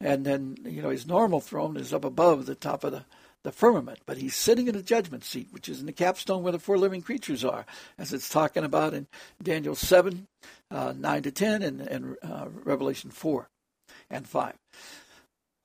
And 0.00 0.24
then, 0.24 0.56
you 0.64 0.82
know, 0.82 0.90
his 0.90 1.06
normal 1.06 1.40
throne 1.40 1.76
is 1.76 1.92
up 1.92 2.04
above 2.04 2.46
the 2.46 2.54
top 2.54 2.84
of 2.84 2.92
the 2.92 3.04
the 3.44 3.52
firmament, 3.52 4.00
but 4.06 4.18
he's 4.18 4.34
sitting 4.34 4.68
in 4.68 4.74
the 4.74 4.82
judgment 4.82 5.24
seat, 5.24 5.48
which 5.50 5.68
is 5.68 5.80
in 5.80 5.86
the 5.86 5.92
capstone 5.92 6.42
where 6.42 6.52
the 6.52 6.58
four 6.58 6.78
living 6.78 7.02
creatures 7.02 7.44
are, 7.44 7.64
as 7.96 8.12
it's 8.12 8.28
talking 8.28 8.64
about 8.64 8.94
in 8.94 9.06
Daniel 9.42 9.74
7, 9.74 10.26
uh, 10.70 10.92
9 10.96 11.22
to 11.22 11.30
10, 11.30 11.62
and, 11.62 11.80
and 11.80 12.16
uh, 12.22 12.46
Revelation 12.64 13.10
4 13.10 13.48
and 14.10 14.28
5. 14.28 14.54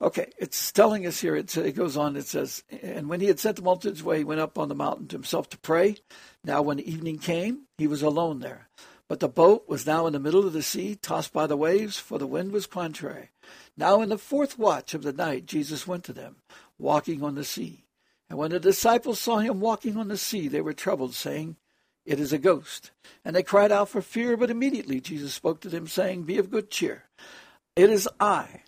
Okay, 0.01 0.31
it's 0.37 0.71
telling 0.71 1.05
us 1.07 1.21
here, 1.21 1.35
it, 1.35 1.55
it 1.55 1.75
goes 1.75 1.95
on, 1.95 2.17
it 2.17 2.25
says, 2.25 2.63
And 2.81 3.07
when 3.07 3.21
he 3.21 3.27
had 3.27 3.39
sent 3.39 3.55
the 3.55 3.61
multitudes 3.61 4.01
away, 4.01 4.17
he 4.17 4.23
went 4.23 4.41
up 4.41 4.59
on 4.59 4.67
the 4.67 4.75
mountain 4.75 5.07
to 5.07 5.15
himself 5.15 5.49
to 5.49 5.57
pray. 5.57 5.97
Now, 6.43 6.61
when 6.61 6.79
evening 6.79 7.19
came, 7.19 7.61
he 7.77 7.87
was 7.87 8.01
alone 8.01 8.39
there. 8.39 8.67
But 9.07 9.19
the 9.19 9.29
boat 9.29 9.65
was 9.67 9.85
now 9.85 10.07
in 10.07 10.13
the 10.13 10.19
middle 10.19 10.45
of 10.45 10.53
the 10.53 10.61
sea, 10.61 10.95
tossed 10.95 11.33
by 11.33 11.47
the 11.47 11.55
waves, 11.57 11.99
for 11.99 12.17
the 12.17 12.27
wind 12.27 12.51
was 12.51 12.65
contrary. 12.65 13.29
Now, 13.77 14.01
in 14.01 14.09
the 14.09 14.17
fourth 14.17 14.57
watch 14.57 14.93
of 14.93 15.03
the 15.03 15.13
night, 15.13 15.45
Jesus 15.45 15.87
went 15.87 16.03
to 16.05 16.13
them 16.13 16.37
walking 16.79 17.23
on 17.23 17.35
the 17.35 17.43
sea. 17.43 17.85
And 18.29 18.39
when 18.39 18.51
the 18.51 18.59
disciples 18.59 19.19
saw 19.19 19.37
him 19.37 19.59
walking 19.59 19.97
on 19.97 20.07
the 20.07 20.17
sea, 20.17 20.47
they 20.47 20.61
were 20.61 20.73
troubled, 20.73 21.13
saying, 21.13 21.57
It 22.05 22.19
is 22.19 22.33
a 22.33 22.37
ghost. 22.37 22.91
And 23.23 23.35
they 23.35 23.43
cried 23.43 23.71
out 23.71 23.89
for 23.89 24.01
fear, 24.01 24.35
but 24.37 24.49
immediately 24.49 24.99
Jesus 24.99 25.33
spoke 25.33 25.61
to 25.61 25.69
them, 25.69 25.87
saying, 25.87 26.23
Be 26.23 26.37
of 26.37 26.49
good 26.51 26.69
cheer. 26.71 27.03
It 27.75 27.89
is 27.89 28.09
I. 28.19 28.61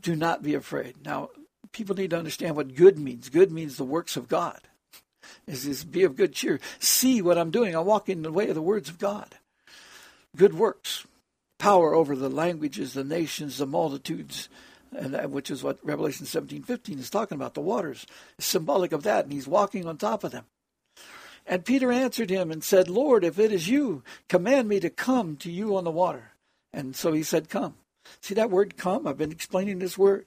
Do 0.00 0.16
not 0.16 0.42
be 0.42 0.54
afraid. 0.54 0.96
Now, 1.04 1.30
people 1.72 1.94
need 1.94 2.10
to 2.10 2.18
understand 2.18 2.56
what 2.56 2.74
good 2.74 2.98
means. 2.98 3.28
Good 3.28 3.52
means 3.52 3.76
the 3.76 3.84
works 3.84 4.16
of 4.16 4.28
God. 4.28 4.60
Is 5.46 5.66
is 5.66 5.84
be 5.84 6.02
of 6.02 6.16
good 6.16 6.32
cheer. 6.32 6.60
See 6.78 7.22
what 7.22 7.38
I'm 7.38 7.50
doing. 7.50 7.76
I 7.76 7.80
walk 7.80 8.08
in 8.08 8.22
the 8.22 8.32
way 8.32 8.48
of 8.48 8.54
the 8.54 8.62
words 8.62 8.88
of 8.88 8.98
God. 8.98 9.36
Good 10.36 10.54
works. 10.54 11.06
Power 11.58 11.94
over 11.94 12.14
the 12.14 12.28
languages, 12.28 12.92
the 12.92 13.04
nations, 13.04 13.58
the 13.58 13.66
multitudes, 13.66 14.48
and 14.96 15.32
which 15.32 15.50
is 15.50 15.62
what 15.62 15.78
Revelation 15.82 16.26
17:15 16.26 16.98
is 16.98 17.10
talking 17.10 17.36
about. 17.36 17.54
The 17.54 17.60
waters 17.60 18.06
symbolic 18.38 18.92
of 18.92 19.02
that, 19.02 19.24
and 19.24 19.32
he's 19.32 19.46
walking 19.46 19.86
on 19.86 19.98
top 19.98 20.24
of 20.24 20.32
them. 20.32 20.44
And 21.46 21.64
Peter 21.64 21.92
answered 21.92 22.30
him 22.30 22.50
and 22.50 22.64
said, 22.64 22.88
Lord, 22.88 23.22
if 23.22 23.38
it 23.38 23.52
is 23.52 23.68
you, 23.68 24.02
command 24.28 24.68
me 24.68 24.80
to 24.80 24.90
come 24.90 25.36
to 25.36 25.50
you 25.50 25.76
on 25.76 25.84
the 25.84 25.92
water. 25.92 26.32
And 26.72 26.96
so 26.96 27.12
he 27.12 27.22
said, 27.22 27.48
Come. 27.48 27.74
See 28.20 28.34
that 28.34 28.50
word 28.50 28.76
come? 28.76 29.06
I've 29.06 29.18
been 29.18 29.32
explaining 29.32 29.78
this 29.78 29.98
word. 29.98 30.26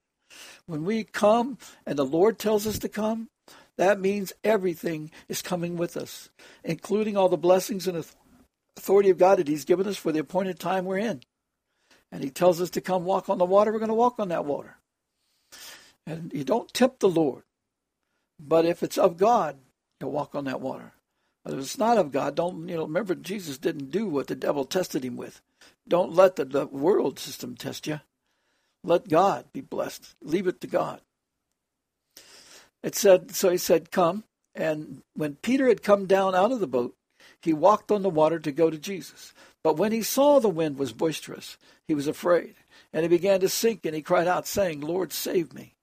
When 0.65 0.85
we 0.85 1.03
come 1.03 1.57
and 1.85 1.97
the 1.97 2.05
Lord 2.05 2.37
tells 2.37 2.67
us 2.67 2.79
to 2.79 2.89
come, 2.89 3.29
that 3.77 3.99
means 3.99 4.33
everything 4.43 5.11
is 5.27 5.41
coming 5.41 5.77
with 5.77 5.97
us, 5.97 6.29
including 6.63 7.15
all 7.17 7.29
the 7.29 7.37
blessings 7.37 7.87
and 7.87 8.05
authority 8.77 9.09
of 9.09 9.17
God 9.17 9.39
that 9.39 9.47
He's 9.47 9.65
given 9.65 9.87
us 9.87 9.97
for 9.97 10.11
the 10.11 10.19
appointed 10.19 10.59
time 10.59 10.85
we're 10.85 10.97
in 10.97 11.21
and 12.11 12.23
he 12.23 12.29
tells 12.29 12.59
us 12.61 12.69
to 12.71 12.81
come 12.81 13.05
walk 13.05 13.29
on 13.29 13.37
the 13.37 13.45
water, 13.45 13.71
we're 13.71 13.79
going 13.79 13.89
to 13.89 13.95
walk 13.95 14.19
on 14.19 14.29
that 14.29 14.45
water. 14.45 14.77
And 16.05 16.31
you 16.33 16.43
don't 16.43 16.73
tempt 16.73 16.99
the 16.99 17.09
Lord. 17.09 17.43
But 18.39 18.65
if 18.65 18.81
it's 18.81 18.97
of 18.97 19.17
God, 19.17 19.57
you'll 19.99 20.11
walk 20.11 20.33
on 20.33 20.45
that 20.45 20.61
water. 20.61 20.93
But 21.43 21.53
if 21.53 21.59
it's 21.59 21.77
not 21.77 21.97
of 21.97 22.11
God, 22.11 22.35
don't, 22.35 22.67
you 22.67 22.75
know, 22.75 22.83
remember 22.83 23.15
Jesus 23.15 23.57
didn't 23.57 23.91
do 23.91 24.07
what 24.07 24.27
the 24.27 24.35
devil 24.35 24.65
tested 24.65 25.03
him 25.05 25.17
with. 25.17 25.41
Don't 25.87 26.13
let 26.13 26.35
the, 26.35 26.45
the 26.45 26.65
world 26.67 27.19
system 27.19 27.55
test 27.55 27.87
you. 27.87 28.01
Let 28.83 29.09
God 29.09 29.45
be 29.53 29.61
blessed. 29.61 30.15
Leave 30.21 30.47
it 30.47 30.61
to 30.61 30.67
God. 30.67 31.01
It 32.81 32.95
said, 32.95 33.35
so 33.35 33.49
he 33.49 33.57
said, 33.57 33.91
come. 33.91 34.23
And 34.55 35.03
when 35.15 35.35
Peter 35.35 35.67
had 35.67 35.83
come 35.83 36.05
down 36.05 36.33
out 36.33 36.51
of 36.51 36.59
the 36.59 36.67
boat, 36.67 36.95
he 37.41 37.53
walked 37.53 37.91
on 37.91 38.01
the 38.01 38.09
water 38.09 38.39
to 38.39 38.51
go 38.51 38.69
to 38.69 38.77
Jesus. 38.77 39.33
But 39.63 39.77
when 39.77 39.91
he 39.91 40.01
saw 40.01 40.39
the 40.39 40.49
wind 40.49 40.77
was 40.77 40.93
boisterous, 40.93 41.57
he 41.87 41.93
was 41.93 42.07
afraid, 42.07 42.55
and 42.93 43.03
he 43.03 43.09
began 43.09 43.39
to 43.41 43.49
sink, 43.49 43.85
and 43.85 43.93
he 43.93 44.01
cried 44.01 44.27
out, 44.27 44.47
saying, 44.47 44.81
Lord, 44.81 45.11
save 45.11 45.53
me. 45.53 45.75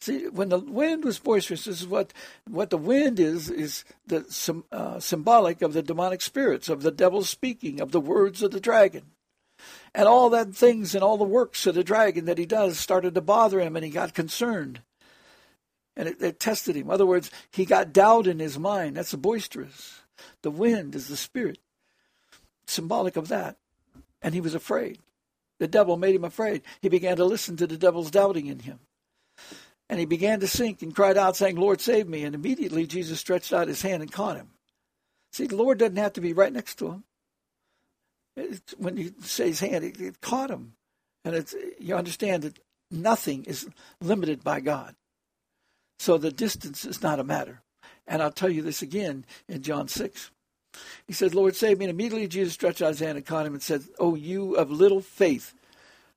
See, 0.00 0.28
when 0.28 0.48
the 0.48 0.58
wind 0.58 1.04
was 1.04 1.18
boisterous, 1.18 1.64
this 1.64 1.80
is 1.80 1.86
what 1.86 2.12
what 2.48 2.70
the 2.70 2.76
wind 2.76 3.20
is 3.20 3.48
is 3.48 3.84
the 4.06 4.26
uh, 4.72 4.98
symbolic 4.98 5.62
of 5.62 5.72
the 5.72 5.82
demonic 5.82 6.20
spirits, 6.20 6.68
of 6.68 6.82
the 6.82 6.90
devil 6.90 7.22
speaking, 7.22 7.80
of 7.80 7.92
the 7.92 8.00
words 8.00 8.42
of 8.42 8.50
the 8.50 8.60
dragon, 8.60 9.12
and 9.94 10.08
all 10.08 10.28
that 10.30 10.54
things 10.54 10.94
and 10.94 11.04
all 11.04 11.16
the 11.16 11.24
works 11.24 11.66
of 11.66 11.74
the 11.74 11.84
dragon 11.84 12.24
that 12.26 12.38
he 12.38 12.46
does 12.46 12.78
started 12.78 13.14
to 13.14 13.20
bother 13.20 13.60
him, 13.60 13.76
and 13.76 13.84
he 13.84 13.90
got 13.90 14.12
concerned, 14.12 14.82
and 15.96 16.08
it, 16.08 16.20
it 16.20 16.40
tested 16.40 16.76
him. 16.76 16.86
In 16.86 16.92
other 16.92 17.06
words, 17.06 17.30
he 17.50 17.64
got 17.64 17.92
doubt 17.92 18.26
in 18.26 18.40
his 18.40 18.58
mind. 18.58 18.96
That's 18.96 19.14
boisterous. 19.14 20.00
The 20.42 20.50
wind 20.50 20.94
is 20.94 21.08
the 21.08 21.16
spirit 21.16 21.58
symbolic 22.66 23.16
of 23.16 23.28
that. 23.28 23.56
And 24.20 24.34
he 24.34 24.40
was 24.40 24.54
afraid. 24.54 24.98
The 25.58 25.68
devil 25.68 25.96
made 25.96 26.14
him 26.14 26.24
afraid. 26.24 26.62
He 26.80 26.88
began 26.88 27.16
to 27.16 27.24
listen 27.24 27.56
to 27.56 27.66
the 27.66 27.76
devil's 27.76 28.10
doubting 28.10 28.46
in 28.46 28.60
him. 28.60 28.80
And 29.88 30.00
he 30.00 30.06
began 30.06 30.40
to 30.40 30.46
sink 30.46 30.82
and 30.82 30.94
cried 30.94 31.18
out, 31.18 31.36
saying, 31.36 31.56
Lord, 31.56 31.80
save 31.80 32.08
me. 32.08 32.24
And 32.24 32.34
immediately 32.34 32.86
Jesus 32.86 33.20
stretched 33.20 33.52
out 33.52 33.68
his 33.68 33.82
hand 33.82 34.02
and 34.02 34.10
caught 34.10 34.36
him. 34.36 34.50
See, 35.32 35.46
the 35.46 35.56
Lord 35.56 35.78
doesn't 35.78 35.96
have 35.96 36.14
to 36.14 36.20
be 36.20 36.32
right 36.32 36.52
next 36.52 36.76
to 36.76 36.88
him. 36.88 37.04
It's, 38.36 38.74
when 38.78 38.96
you 38.96 39.12
say 39.20 39.48
his 39.48 39.60
hand, 39.60 39.84
it, 39.84 40.00
it 40.00 40.20
caught 40.20 40.50
him. 40.50 40.74
And 41.24 41.34
it's, 41.34 41.54
you 41.78 41.94
understand 41.94 42.42
that 42.42 42.58
nothing 42.90 43.44
is 43.44 43.68
limited 44.00 44.42
by 44.42 44.60
God. 44.60 44.94
So 45.98 46.18
the 46.18 46.32
distance 46.32 46.84
is 46.84 47.02
not 47.02 47.20
a 47.20 47.24
matter. 47.24 47.62
And 48.06 48.22
I'll 48.22 48.32
tell 48.32 48.50
you 48.50 48.62
this 48.62 48.82
again 48.82 49.24
in 49.48 49.62
John 49.62 49.88
6. 49.88 50.30
He 51.06 51.12
said, 51.12 51.34
Lord, 51.34 51.56
save 51.56 51.78
me. 51.78 51.86
And 51.86 51.90
immediately 51.90 52.28
Jesus 52.28 52.54
stretched 52.54 52.82
out 52.82 52.88
his 52.88 53.00
hand 53.00 53.16
and 53.16 53.26
caught 53.26 53.46
him 53.46 53.54
and 53.54 53.62
said, 53.62 53.84
Oh, 53.98 54.14
you 54.14 54.54
of 54.54 54.70
little 54.70 55.00
faith. 55.00 55.54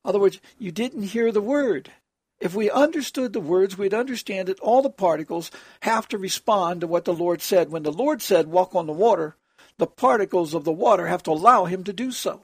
In 0.03 0.09
other 0.09 0.19
words, 0.19 0.39
you 0.57 0.71
didn't 0.71 1.03
hear 1.03 1.31
the 1.31 1.41
word. 1.41 1.91
If 2.39 2.53
we 2.53 2.69
understood 2.69 3.33
the 3.33 3.39
words, 3.39 3.77
we'd 3.77 3.93
understand 3.93 4.47
that 4.47 4.59
all 4.59 4.81
the 4.81 4.89
particles 4.89 5.51
have 5.81 6.07
to 6.09 6.17
respond 6.17 6.81
to 6.81 6.87
what 6.87 7.05
the 7.05 7.13
Lord 7.13 7.41
said. 7.41 7.71
When 7.71 7.83
the 7.83 7.91
Lord 7.91 8.21
said, 8.21 8.47
walk 8.47 8.75
on 8.75 8.87
the 8.87 8.93
water, 8.93 9.35
the 9.77 9.87
particles 9.87 10.53
of 10.53 10.63
the 10.63 10.71
water 10.71 11.07
have 11.07 11.23
to 11.23 11.31
allow 11.31 11.65
him 11.65 11.83
to 11.85 11.93
do 11.93 12.11
so. 12.11 12.41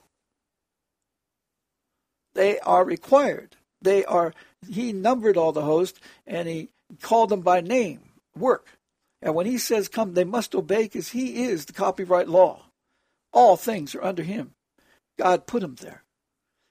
They 2.34 2.58
are 2.60 2.84
required. 2.84 3.56
They 3.80 4.04
are, 4.04 4.32
he 4.68 4.92
numbered 4.92 5.36
all 5.36 5.52
the 5.52 5.62
hosts 5.62 6.00
and 6.26 6.48
he 6.48 6.70
called 7.00 7.28
them 7.28 7.40
by 7.40 7.60
name, 7.60 8.00
work. 8.36 8.78
And 9.22 9.34
when 9.34 9.46
he 9.46 9.56
says 9.56 9.88
come, 9.88 10.14
they 10.14 10.24
must 10.24 10.54
obey 10.54 10.82
because 10.82 11.10
he 11.10 11.44
is 11.44 11.64
the 11.64 11.72
copyright 11.72 12.28
law. 12.28 12.64
All 13.32 13.56
things 13.56 13.94
are 13.94 14.02
under 14.02 14.24
him. 14.24 14.54
God 15.16 15.46
put 15.46 15.62
him 15.62 15.76
there. 15.76 16.02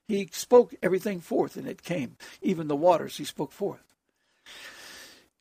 He 0.08 0.30
spoke 0.34 0.76
everything 0.84 1.22
forth 1.22 1.56
and 1.56 1.68
it 1.68 1.82
came. 1.82 2.18
Even 2.42 2.68
the 2.68 2.76
waters 2.76 3.18
he 3.18 3.24
spoke 3.24 3.54
forth. 3.54 3.96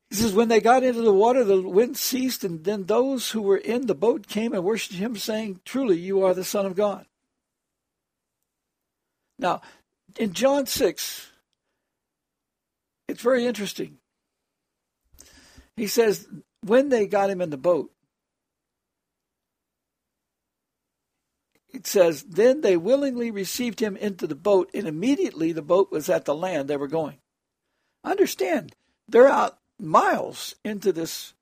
He 0.09 0.17
says, 0.17 0.33
when 0.33 0.49
they 0.49 0.61
got 0.61 0.83
into 0.83 1.03
the 1.03 1.13
water, 1.13 1.45
the 1.45 1.61
wind 1.61 1.97
ceased, 1.97 2.43
and 2.43 2.65
then 2.65 2.85
those 2.85 3.31
who 3.31 3.43
were 3.43 3.57
in 3.57 3.87
the 3.87 3.95
boat 3.95 4.27
came 4.27 4.53
and 4.53 4.65
worshipped 4.65 4.99
him, 4.99 5.17
saying, 5.17 5.61
Truly, 5.65 5.99
you 5.99 6.25
are 6.25 6.35
the 6.35 6.43
Son 6.43 6.67
of 6.67 6.75
God. 6.75 7.07
Now, 9.39 9.63
in 10.19 10.33
John 10.33 10.67
6, 10.67 11.31
it's 13.07 13.23
very 13.23 13.47
interesting. 13.47 13.99
He 15.77 15.87
says, 15.87 16.27
when 16.63 16.89
they 16.89 17.07
got 17.07 17.31
him 17.31 17.41
in 17.41 17.51
the 17.51 17.57
boat, 17.57 17.91
it 21.73 21.87
says, 21.87 22.23
Then 22.23 22.61
they 22.61 22.77
willingly 22.77 23.31
received 23.31 23.81
him 23.81 23.97
into 23.97 24.27
the 24.27 24.35
boat, 24.35 24.71
and 24.75 24.87
immediately 24.87 25.53
the 25.53 25.63
boat 25.63 25.91
was 25.91 26.09
at 26.09 26.25
the 26.25 26.35
land 26.35 26.69
they 26.69 26.77
were 26.77 26.89
going. 26.89 27.19
Understand, 28.05 28.75
they're 29.09 29.29
out 29.29 29.59
miles 29.79 30.55
into 30.65 30.93
this 30.93 31.35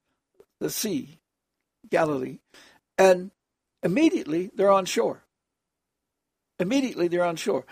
the 0.61 0.70
sea, 0.70 1.18
Galilee, 1.88 2.38
and 2.96 3.31
immediately 3.83 4.50
they're 4.54 4.72
on 4.72 4.85
shore. 4.85 5.22
Immediately 6.59 7.09
they're 7.09 7.24
on 7.24 7.37
shore. 7.37 7.64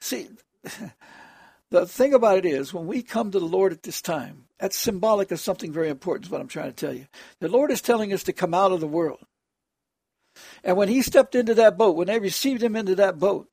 See, 0.00 0.28
the 1.70 1.86
thing 1.86 2.12
about 2.12 2.38
it 2.38 2.44
is, 2.44 2.74
when 2.74 2.86
we 2.86 3.02
come 3.02 3.30
to 3.30 3.38
the 3.38 3.46
Lord 3.46 3.72
at 3.72 3.82
this 3.82 4.02
time, 4.02 4.44
that's 4.60 4.76
symbolic 4.76 5.30
of 5.30 5.40
something 5.40 5.72
very 5.72 5.88
important, 5.88 6.26
is 6.26 6.30
what 6.30 6.40
I'm 6.40 6.48
trying 6.48 6.72
to 6.72 6.86
tell 6.86 6.94
you. 6.94 7.06
The 7.40 7.48
Lord 7.48 7.70
is 7.70 7.80
telling 7.80 8.12
us 8.12 8.22
to 8.24 8.32
come 8.32 8.54
out 8.54 8.72
of 8.72 8.80
the 8.80 8.86
world. 8.86 9.24
And 10.62 10.76
when 10.76 10.88
he 10.88 11.02
stepped 11.02 11.34
into 11.34 11.54
that 11.54 11.78
boat, 11.78 11.96
when 11.96 12.06
they 12.06 12.18
received 12.18 12.62
him 12.62 12.76
into 12.76 12.94
that 12.96 13.18
boat, 13.18 13.48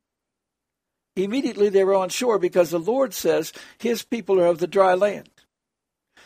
immediately 1.16 1.70
they 1.70 1.84
were 1.84 1.96
on 1.96 2.10
shore 2.10 2.38
because 2.38 2.70
the 2.70 2.80
Lord 2.80 3.14
says 3.14 3.54
his 3.80 4.04
people 4.04 4.40
are 4.40 4.48
of 4.48 4.60
the 4.60 4.68
dry 4.68 4.94
land. 4.94 5.30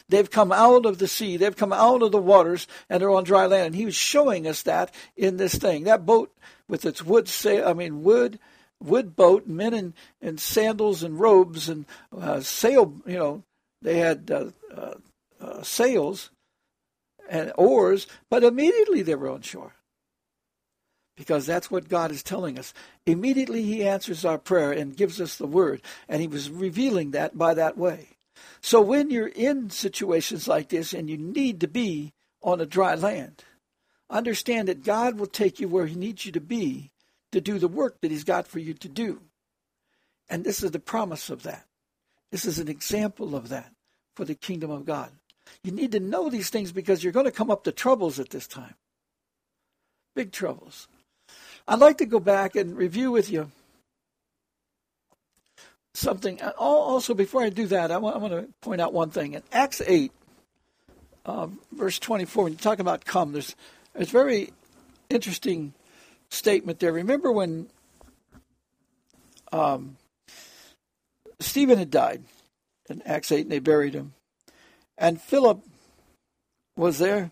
They've 0.09 0.29
come 0.29 0.51
out 0.51 0.85
of 0.85 0.97
the 0.97 1.07
sea, 1.07 1.37
they've 1.37 1.55
come 1.55 1.71
out 1.71 2.01
of 2.01 2.11
the 2.11 2.17
waters, 2.17 2.67
and 2.89 3.01
they're 3.01 3.09
on 3.11 3.23
dry 3.23 3.45
land. 3.45 3.67
And 3.67 3.75
he 3.75 3.85
was 3.85 3.95
showing 3.95 4.47
us 4.47 4.63
that 4.63 4.93
in 5.15 5.37
this 5.37 5.55
thing. 5.55 5.83
That 5.83 6.05
boat 6.05 6.35
with 6.67 6.85
its 6.85 7.03
wood 7.03 7.29
sail, 7.29 7.67
I 7.67 7.73
mean 7.73 8.03
wood 8.03 8.39
wood 8.81 9.15
boat, 9.15 9.47
men 9.47 9.73
in, 9.73 9.93
in 10.21 10.37
sandals 10.37 11.03
and 11.03 11.19
robes 11.19 11.69
and 11.69 11.85
uh, 12.17 12.39
sail, 12.41 12.95
you 13.05 13.17
know, 13.17 13.43
they 13.81 13.97
had 13.97 14.29
uh, 14.31 14.45
uh, 14.75 14.93
uh 15.39 15.63
sails 15.63 16.29
and 17.29 17.51
oars, 17.57 18.07
but 18.29 18.43
immediately 18.43 19.01
they 19.01 19.15
were 19.15 19.29
on 19.29 19.41
shore 19.41 19.73
because 21.15 21.45
that's 21.45 21.69
what 21.69 21.89
God 21.89 22.11
is 22.11 22.23
telling 22.23 22.57
us. 22.57 22.73
Immediately 23.05 23.63
He 23.63 23.85
answers 23.85 24.25
our 24.25 24.37
prayer 24.37 24.71
and 24.71 24.97
gives 24.97 25.21
us 25.21 25.35
the 25.35 25.47
word, 25.47 25.81
and 26.09 26.21
He 26.21 26.27
was 26.27 26.49
revealing 26.49 27.11
that 27.11 27.37
by 27.37 27.53
that 27.53 27.77
way. 27.77 28.09
So 28.61 28.81
when 28.81 29.09
you're 29.09 29.27
in 29.27 29.69
situations 29.69 30.47
like 30.47 30.69
this 30.69 30.93
and 30.93 31.09
you 31.09 31.17
need 31.17 31.61
to 31.61 31.67
be 31.67 32.13
on 32.41 32.59
a 32.59 32.65
dry 32.65 32.95
land, 32.95 33.43
understand 34.09 34.67
that 34.67 34.83
God 34.83 35.19
will 35.19 35.27
take 35.27 35.59
you 35.59 35.67
where 35.67 35.85
He 35.85 35.95
needs 35.95 36.25
you 36.25 36.31
to 36.31 36.41
be 36.41 36.91
to 37.31 37.39
do 37.39 37.59
the 37.59 37.67
work 37.67 38.01
that 38.01 38.11
He's 38.11 38.23
got 38.23 38.47
for 38.47 38.59
you 38.59 38.73
to 38.73 38.89
do. 38.89 39.21
And 40.29 40.43
this 40.43 40.63
is 40.63 40.71
the 40.71 40.79
promise 40.79 41.29
of 41.29 41.43
that. 41.43 41.65
This 42.31 42.45
is 42.45 42.59
an 42.59 42.67
example 42.67 43.35
of 43.35 43.49
that 43.49 43.71
for 44.15 44.25
the 44.25 44.35
kingdom 44.35 44.71
of 44.71 44.85
God. 44.85 45.11
You 45.63 45.71
need 45.71 45.91
to 45.91 45.99
know 45.99 46.29
these 46.29 46.49
things 46.49 46.71
because 46.71 47.03
you're 47.03 47.13
going 47.13 47.25
to 47.25 47.31
come 47.31 47.51
up 47.51 47.63
to 47.65 47.71
troubles 47.71 48.19
at 48.19 48.29
this 48.29 48.47
time. 48.47 48.75
Big 50.15 50.31
troubles. 50.31 50.87
I'd 51.67 51.79
like 51.79 51.97
to 51.97 52.05
go 52.05 52.19
back 52.19 52.55
and 52.55 52.75
review 52.75 53.11
with 53.11 53.29
you 53.29 53.51
something. 55.93 56.41
Uh, 56.41 56.51
also, 56.57 57.13
before 57.13 57.43
I 57.43 57.49
do 57.49 57.67
that, 57.67 57.91
I 57.91 57.97
want, 57.97 58.31
to 58.31 58.47
point 58.61 58.81
out 58.81 58.93
one 58.93 59.09
thing. 59.09 59.33
In 59.33 59.43
Acts 59.51 59.81
8, 59.85 60.11
uh, 61.25 61.47
verse 61.71 61.99
24, 61.99 62.45
when 62.45 62.53
you 62.53 62.59
talk 62.59 62.79
about 62.79 63.05
come, 63.05 63.33
there's, 63.33 63.55
there's 63.93 64.09
a 64.09 64.11
very 64.11 64.51
interesting 65.09 65.73
statement 66.29 66.79
there. 66.79 66.93
Remember 66.93 67.31
when 67.31 67.67
um, 69.51 69.97
Stephen 71.41 71.77
had 71.77 71.91
died 71.91 72.23
in 72.89 73.01
Acts 73.03 73.31
8 73.31 73.41
and 73.41 73.51
they 73.51 73.59
buried 73.59 73.93
him, 73.93 74.13
and 74.97 75.21
Philip 75.21 75.63
was 76.77 76.99
there, 76.99 77.31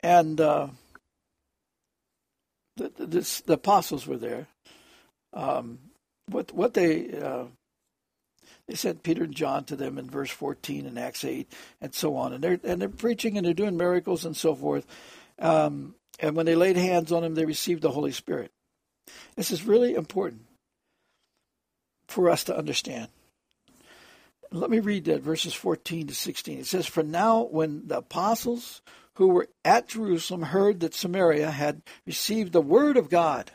and 0.00 0.40
uh, 0.40 0.68
the, 2.76 2.90
the, 2.96 3.42
the 3.46 3.52
apostles 3.54 4.06
were 4.06 4.16
there. 4.16 4.46
Um, 5.32 5.78
what 6.30 6.52
what 6.52 6.74
they 6.74 7.10
uh, 7.20 7.44
they 8.66 8.74
sent 8.74 9.02
Peter 9.02 9.24
and 9.24 9.34
John 9.34 9.64
to 9.64 9.76
them 9.76 9.98
in 9.98 10.08
verse 10.08 10.30
14 10.30 10.86
in 10.86 10.96
Acts 10.96 11.24
8 11.24 11.50
and 11.80 11.94
so 11.94 12.16
on, 12.16 12.32
and 12.32 12.42
they're 12.42 12.60
and 12.64 12.80
they're 12.80 12.88
preaching 12.88 13.36
and 13.36 13.46
they're 13.46 13.54
doing 13.54 13.76
miracles 13.76 14.24
and 14.24 14.36
so 14.36 14.54
forth. 14.54 14.86
Um, 15.38 15.96
and 16.20 16.36
when 16.36 16.46
they 16.46 16.54
laid 16.54 16.76
hands 16.76 17.10
on 17.10 17.22
them, 17.22 17.34
they 17.34 17.44
received 17.44 17.82
the 17.82 17.90
Holy 17.90 18.12
Spirit. 18.12 18.52
This 19.36 19.50
is 19.50 19.64
really 19.64 19.94
important 19.94 20.42
for 22.14 22.30
us 22.30 22.44
to 22.44 22.56
understand. 22.56 23.08
Let 24.50 24.70
me 24.70 24.78
read 24.78 25.04
that 25.06 25.22
verses 25.22 25.52
14 25.52 26.06
to 26.06 26.14
16. 26.14 26.60
It 26.60 26.66
says, 26.66 26.86
For 26.86 27.02
now, 27.02 27.42
when 27.42 27.88
the 27.88 27.98
apostles 27.98 28.82
who 29.14 29.28
were 29.28 29.48
at 29.64 29.88
Jerusalem 29.88 30.42
heard 30.42 30.80
that 30.80 30.94
Samaria 30.94 31.50
had 31.50 31.82
received 32.06 32.52
the 32.52 32.60
word 32.60 32.96
of 32.96 33.08
God. 33.08 33.50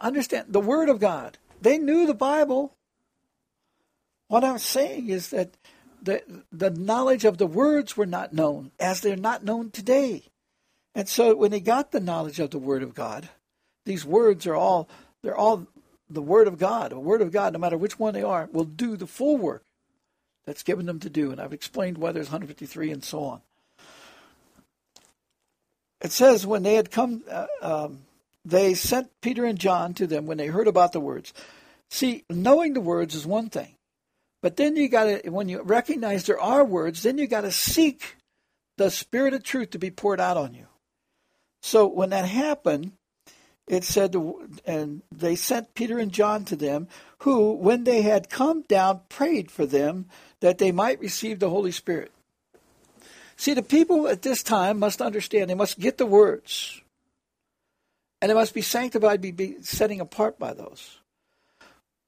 Understand 0.00 0.46
the 0.48 0.60
word 0.60 0.88
of 0.88 0.98
God. 0.98 1.38
They 1.60 1.78
knew 1.78 2.06
the 2.06 2.14
Bible. 2.14 2.74
What 4.28 4.44
I'm 4.44 4.58
saying 4.58 5.08
is 5.08 5.28
that 5.30 5.56
the 6.02 6.22
the 6.52 6.70
knowledge 6.70 7.24
of 7.24 7.38
the 7.38 7.46
words 7.46 7.96
were 7.96 8.06
not 8.06 8.32
known 8.32 8.72
as 8.78 9.00
they're 9.00 9.16
not 9.16 9.44
known 9.44 9.70
today. 9.70 10.24
And 10.94 11.08
so 11.08 11.34
when 11.34 11.50
they 11.50 11.60
got 11.60 11.90
the 11.90 12.00
knowledge 12.00 12.40
of 12.40 12.50
the 12.50 12.58
word 12.58 12.82
of 12.82 12.94
God, 12.94 13.28
these 13.84 14.04
words 14.04 14.46
are 14.46 14.54
all 14.54 14.88
they're 15.22 15.36
all 15.36 15.66
the 16.08 16.22
word 16.22 16.48
of 16.48 16.58
God. 16.58 16.92
The 16.92 16.98
word 16.98 17.22
of 17.22 17.32
God, 17.32 17.52
no 17.52 17.58
matter 17.58 17.78
which 17.78 17.98
one 17.98 18.14
they 18.14 18.22
are, 18.22 18.48
will 18.52 18.64
do 18.64 18.96
the 18.96 19.06
full 19.06 19.36
work 19.36 19.64
that's 20.46 20.62
given 20.62 20.86
them 20.86 21.00
to 21.00 21.10
do. 21.10 21.30
And 21.30 21.40
I've 21.40 21.52
explained 21.52 21.98
why 21.98 22.12
there's 22.12 22.28
153 22.28 22.90
and 22.90 23.04
so 23.04 23.24
on. 23.24 23.40
It 26.00 26.12
says, 26.12 26.46
when 26.46 26.62
they 26.62 26.74
had 26.74 26.90
come, 26.90 27.24
uh, 27.30 27.46
um, 27.62 28.00
they 28.44 28.74
sent 28.74 29.10
Peter 29.22 29.46
and 29.46 29.58
John 29.58 29.94
to 29.94 30.06
them 30.06 30.26
when 30.26 30.36
they 30.36 30.48
heard 30.48 30.68
about 30.68 30.92
the 30.92 31.00
words. 31.00 31.32
See, 31.88 32.24
knowing 32.28 32.74
the 32.74 32.80
words 32.80 33.14
is 33.14 33.26
one 33.26 33.48
thing, 33.48 33.76
but 34.42 34.56
then 34.56 34.76
you 34.76 34.88
got 34.88 35.04
to, 35.04 35.30
when 35.30 35.48
you 35.48 35.62
recognize 35.62 36.24
there 36.24 36.40
are 36.40 36.64
words, 36.64 37.02
then 37.02 37.16
you 37.16 37.26
got 37.26 37.42
to 37.42 37.52
seek 37.52 38.16
the 38.76 38.90
spirit 38.90 39.32
of 39.32 39.42
truth 39.42 39.70
to 39.70 39.78
be 39.78 39.90
poured 39.90 40.20
out 40.20 40.36
on 40.36 40.52
you. 40.52 40.66
So 41.62 41.86
when 41.86 42.10
that 42.10 42.26
happened, 42.26 42.92
it 43.66 43.84
said, 43.84 44.14
and 44.66 45.02
they 45.10 45.36
sent 45.36 45.74
Peter 45.74 45.98
and 45.98 46.12
John 46.12 46.44
to 46.46 46.56
them, 46.56 46.88
who, 47.18 47.52
when 47.52 47.84
they 47.84 48.02
had 48.02 48.28
come 48.28 48.62
down, 48.62 49.00
prayed 49.08 49.50
for 49.50 49.64
them 49.64 50.06
that 50.40 50.58
they 50.58 50.70
might 50.70 51.00
receive 51.00 51.38
the 51.38 51.48
Holy 51.48 51.72
Spirit. 51.72 52.12
See, 53.36 53.54
the 53.54 53.62
people 53.62 54.06
at 54.06 54.22
this 54.22 54.42
time 54.42 54.78
must 54.78 55.00
understand, 55.00 55.48
they 55.48 55.54
must 55.54 55.78
get 55.78 55.98
the 55.98 56.06
words. 56.06 56.80
And 58.20 58.30
they 58.30 58.34
must 58.34 58.54
be 58.54 58.62
sanctified, 58.62 59.20
be, 59.20 59.32
be 59.32 59.56
setting 59.62 60.00
apart 60.00 60.38
by 60.38 60.52
those. 60.52 60.98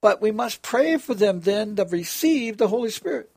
But 0.03 0.21
we 0.21 0.31
must 0.31 0.62
pray 0.62 0.99
for 0.99 1.14
them 1.14 1.40
then 1.40 1.77
to 1.77 1.85
receive 1.85 2.59
the 2.59 2.69
Holy 2.69 2.90
Spirit. 2.90 3.31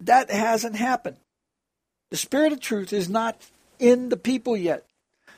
That 0.00 0.30
hasn't 0.30 0.76
happened. 0.76 1.16
The 2.10 2.16
Spirit 2.16 2.52
of 2.52 2.60
truth 2.60 2.92
is 2.92 3.08
not 3.08 3.40
in 3.78 4.08
the 4.08 4.16
people 4.16 4.56
yet. 4.56 4.85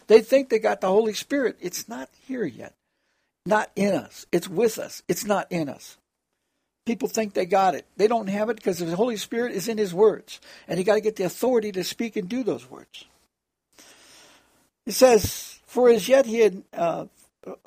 They 0.09 0.23
think 0.23 0.49
they 0.49 0.59
got 0.59 0.81
the 0.81 0.89
Holy 0.89 1.13
Spirit. 1.13 1.57
It's 1.61 1.89
not 1.89 2.09
here 2.27 2.45
yet. 2.45 2.75
Not 3.47 3.71
in 3.77 3.95
us. 3.95 4.27
It's 4.33 4.49
with 4.49 4.79
us. 4.79 5.03
It's 5.07 5.25
not 5.25 5.51
in 5.51 5.69
us. 5.69 5.97
People 6.87 7.09
think 7.09 7.35
they 7.35 7.47
got 7.47 7.75
it. 7.75 7.87
They 7.97 8.09
don't 8.09 8.29
have 8.29 8.49
it 8.49 8.57
because 8.57 8.79
the 8.79 8.97
Holy 8.97 9.19
Spirit 9.19 9.53
is 9.53 9.69
in 9.69 9.79
His 9.79 9.95
words. 9.95 10.41
And 10.67 10.79
you 10.79 10.85
got 10.85 10.95
to 10.95 11.01
get 11.03 11.17
the 11.17 11.25
authority 11.25 11.71
to 11.73 11.85
speak 11.85 12.17
and 12.17 12.29
do 12.29 12.43
those 12.43 12.69
words. 12.69 13.05
It 14.87 14.93
says, 14.93 15.61
For 15.67 15.91
as 15.91 16.09
yet 16.09 16.25
he 16.25 16.39
had, 16.39 16.63
uh, 16.73 17.07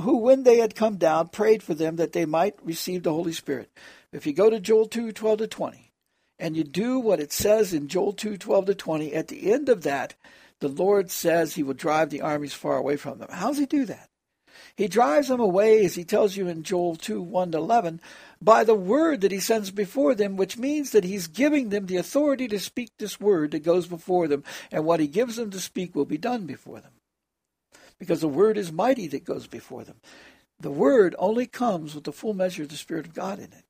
who 0.02 0.18
when 0.18 0.44
they 0.44 0.58
had 0.58 0.76
come 0.76 0.98
down, 0.98 1.30
prayed 1.30 1.62
for 1.62 1.76
them 1.76 1.98
that 1.98 2.14
they 2.14 2.26
might 2.26 2.56
receive 2.64 3.04
the 3.04 3.14
Holy 3.14 3.34
Spirit. 3.34 3.70
If 4.12 4.26
you 4.26 4.34
go 4.34 4.50
to 4.50 4.60
Joel 4.60 4.88
2 4.88 5.12
12 5.12 5.38
to 5.38 5.48
20, 5.48 5.92
and 6.40 6.58
you 6.58 6.64
do 6.64 7.00
what 7.00 7.20
it 7.20 7.32
says 7.32 7.74
in 7.74 7.88
Joel 7.88 8.14
2 8.14 8.38
12 8.38 8.66
to 8.66 8.76
20, 8.76 9.14
at 9.14 9.28
the 9.28 9.52
end 9.52 9.70
of 9.70 9.84
that, 9.84 10.16
the 10.62 10.70
Lord 10.70 11.12
says 11.12 11.54
he 11.54 11.64
will 11.64 11.74
drive 11.74 12.10
the 12.10 12.22
armies 12.22 12.54
far 12.54 12.78
away 12.78 12.96
from 12.96 13.18
them. 13.18 13.28
How 13.32 13.50
does 13.50 13.58
he 13.58 13.66
do 13.66 13.84
that? 13.86 14.10
He 14.76 14.88
drives 14.88 15.28
them 15.28 15.40
away, 15.40 15.84
as 15.84 15.96
he 15.96 16.04
tells 16.04 16.38
you 16.38 16.48
in 16.48 16.64
Joel 16.64 16.96
2 16.96 17.22
1 17.22 17.52
to 17.52 17.58
11, 17.58 18.00
by 18.42 18.64
the 18.64 18.76
word 18.76 19.22
that 19.22 19.32
he 19.32 19.40
sends 19.40 19.72
before 19.72 20.16
them, 20.16 20.38
which 20.38 20.58
means 20.58 20.92
that 20.92 21.04
he's 21.04 21.28
giving 21.28 21.70
them 21.70 21.88
the 21.88 21.98
authority 21.98 22.48
to 22.48 22.60
speak 22.60 22.92
this 22.98 23.20
word 23.20 23.52
that 23.52 23.64
goes 23.64 23.88
before 23.88 24.28
them, 24.28 24.44
and 24.72 24.86
what 24.86 25.00
he 25.00 25.08
gives 25.08 25.36
them 25.36 25.50
to 25.50 25.60
speak 25.60 25.96
will 25.96 26.06
be 26.06 26.18
done 26.18 26.46
before 26.46 26.80
them. 26.80 26.94
Because 28.00 28.22
the 28.22 28.28
word 28.28 28.58
is 28.58 28.72
mighty 28.72 29.08
that 29.08 29.26
goes 29.26 29.48
before 29.48 29.84
them. 29.84 29.98
The 30.60 30.72
word 30.72 31.16
only 31.18 31.48
comes 31.48 31.96
with 31.96 32.04
the 32.04 32.14
full 32.14 32.34
measure 32.34 32.64
of 32.64 32.70
the 32.70 32.76
Spirit 32.76 33.08
of 33.08 33.14
God 33.14 33.40
in 33.40 33.46
it. 33.46 33.66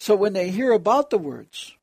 So 0.00 0.14
when 0.14 0.34
they 0.34 0.50
hear 0.50 0.72
about 0.72 1.10
the 1.10 1.18
words 1.18 1.74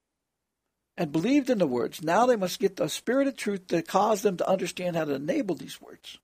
and 0.97 1.12
believed 1.12 1.49
in 1.49 1.58
the 1.58 1.67
words, 1.67 2.01
now 2.01 2.25
they 2.25 2.36
must 2.36 2.60
get 2.60 2.77
the 2.77 2.88
Spirit 2.88 3.27
of 3.27 3.36
truth 3.36 3.67
to 3.67 3.81
cause 3.81 4.21
them 4.21 4.38
to 4.38 4.49
understand 4.49 4.95
how 4.95 5.05
to 5.05 5.15
enable 5.15 5.55
these 5.55 5.81
words. 5.81 6.19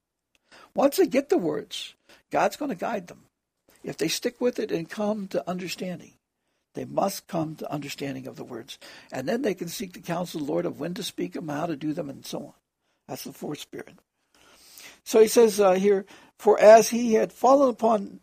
Once 0.73 0.97
they 0.97 1.07
get 1.07 1.29
the 1.29 1.37
words, 1.37 1.95
God's 2.31 2.55
going 2.55 2.69
to 2.69 2.75
guide 2.75 3.07
them. 3.07 3.25
If 3.83 3.97
they 3.97 4.07
stick 4.07 4.39
with 4.39 4.59
it 4.59 4.71
and 4.71 4.89
come 4.89 5.27
to 5.29 5.49
understanding, 5.49 6.13
they 6.73 6.85
must 6.85 7.27
come 7.27 7.55
to 7.55 7.71
understanding 7.71 8.27
of 8.27 8.37
the 8.37 8.45
words. 8.45 8.79
And 9.11 9.27
then 9.27 9.41
they 9.41 9.53
can 9.53 9.67
seek 9.67 9.93
the 9.93 9.99
counsel 9.99 10.39
of 10.39 10.47
the 10.47 10.51
Lord 10.53 10.65
of 10.65 10.79
when 10.79 10.93
to 10.93 11.03
speak 11.03 11.33
them, 11.33 11.49
how 11.49 11.65
to 11.65 11.75
do 11.75 11.93
them, 11.93 12.09
and 12.09 12.25
so 12.25 12.39
on. 12.39 12.53
That's 13.07 13.25
the 13.25 13.33
fourth 13.33 13.59
spirit. 13.59 13.97
So 15.03 15.19
he 15.19 15.27
says 15.27 15.59
uh, 15.59 15.73
here, 15.73 16.05
For 16.37 16.59
as 16.59 16.89
he 16.89 17.15
had 17.15 17.33
fallen 17.33 17.69
upon 17.69 18.21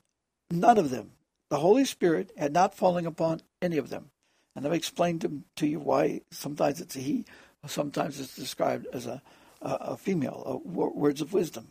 none 0.51 0.79
of 0.79 0.91
them, 0.91 1.11
the 1.51 1.59
Holy 1.59 1.85
Spirit 1.85 2.33
had 2.37 2.53
not 2.53 2.75
fallen 2.75 3.07
upon 3.07 3.43
any 3.61 3.77
of 3.77 3.91
them. 3.91 4.11
And 4.59 4.67
I've 4.67 4.75
explained 4.75 5.23
to, 5.23 5.43
to 5.57 5.67
you 5.67 5.81
why 5.81 6.21
sometimes 6.31 6.81
it's 6.81 6.97
a 6.97 7.01
he, 7.01 7.25
sometimes 7.67 8.21
it's 8.21 8.37
described 8.37 8.87
as 8.93 9.07
a, 9.07 9.23
a, 9.63 9.71
a 9.71 9.97
female, 9.97 10.43
a, 10.45 10.57
words 10.69 11.21
of 11.21 11.33
wisdom. 11.33 11.69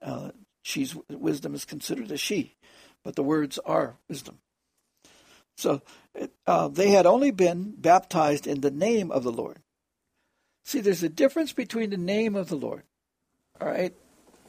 Uh, 0.00 0.30
she's 0.62 0.96
wisdom 1.08 1.54
is 1.54 1.64
considered 1.64 2.10
a 2.10 2.16
she 2.16 2.54
but 3.04 3.16
the 3.16 3.22
words 3.22 3.58
are 3.64 3.96
wisdom. 4.08 4.38
So 5.56 5.82
uh, 6.46 6.68
they 6.68 6.90
had 6.90 7.06
only 7.06 7.30
been 7.30 7.74
baptized 7.76 8.46
in 8.46 8.60
the 8.60 8.70
name 8.70 9.10
of 9.10 9.24
the 9.24 9.32
Lord. 9.32 9.58
See, 10.64 10.80
there's 10.80 11.02
a 11.02 11.08
difference 11.08 11.52
between 11.52 11.90
the 11.90 11.96
name 11.96 12.36
of 12.36 12.48
the 12.48 12.56
Lord, 12.56 12.82
all 13.60 13.68
right? 13.68 13.94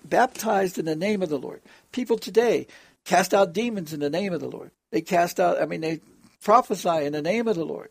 Baptized 0.05 0.78
in 0.78 0.86
the 0.86 0.95
name 0.95 1.22
of 1.22 1.30
the 1.30 1.39
Lord. 1.39 1.61
People 1.91 2.17
today 2.17 2.67
cast 3.05 3.34
out 3.34 3.53
demons 3.53 3.93
in 3.93 3.99
the 3.99 4.09
name 4.09 4.34
of 4.34 4.39
the 4.39 4.47
Lord. 4.49 4.72
They 4.91 5.01
cast 5.01 5.39
out, 5.39 5.61
I 5.61 5.65
mean, 5.65 5.82
they 5.82 6.01
prophesy 6.42 7.06
in 7.06 7.14
the 7.14 7.22
name 7.22 7.48
of 7.48 7.56
the 7.56 7.66
Lord. 7.66 7.89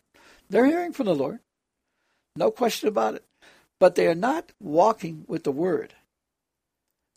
They're 0.49 0.67
hearing 0.67 0.93
from 0.93 1.07
the 1.07 1.15
Lord. 1.15 1.41
No 2.37 2.51
question 2.51 2.89
about 2.89 3.15
it. 3.15 3.25
But 3.79 3.95
they 3.95 4.07
are 4.07 4.15
not 4.15 4.53
walking 4.61 5.25
with 5.27 5.45
the 5.45 5.53
Word. 5.53 5.95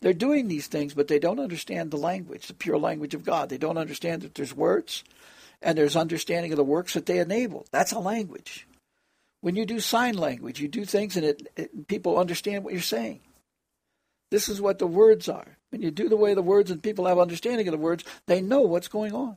They're 0.00 0.12
doing 0.12 0.48
these 0.48 0.66
things, 0.66 0.94
but 0.94 1.08
they 1.08 1.18
don't 1.18 1.40
understand 1.40 1.90
the 1.90 1.96
language, 1.96 2.46
the 2.46 2.54
pure 2.54 2.78
language 2.78 3.14
of 3.14 3.24
God. 3.24 3.48
They 3.48 3.58
don't 3.58 3.78
understand 3.78 4.22
that 4.22 4.34
there's 4.34 4.54
words 4.54 5.02
and 5.62 5.78
there's 5.78 5.96
understanding 5.96 6.52
of 6.52 6.58
the 6.58 6.64
works 6.64 6.92
that 6.92 7.06
they 7.06 7.18
enable. 7.18 7.66
That's 7.70 7.92
a 7.92 7.98
language. 7.98 8.66
When 9.40 9.56
you 9.56 9.64
do 9.64 9.80
sign 9.80 10.16
language, 10.16 10.60
you 10.60 10.68
do 10.68 10.84
things 10.84 11.16
and 11.16 11.24
it, 11.24 11.48
it, 11.56 11.88
people 11.88 12.18
understand 12.18 12.64
what 12.64 12.74
you're 12.74 12.82
saying. 12.82 13.20
This 14.30 14.48
is 14.48 14.60
what 14.60 14.78
the 14.78 14.86
words 14.86 15.28
are. 15.28 15.56
When 15.70 15.80
you 15.80 15.90
do 15.90 16.08
the 16.08 16.16
way 16.16 16.34
the 16.34 16.42
words 16.42 16.70
and 16.70 16.82
people 16.82 17.06
have 17.06 17.18
understanding 17.18 17.66
of 17.66 17.72
the 17.72 17.78
words, 17.78 18.04
they 18.26 18.40
know 18.40 18.60
what's 18.60 18.88
going 18.88 19.14
on. 19.14 19.36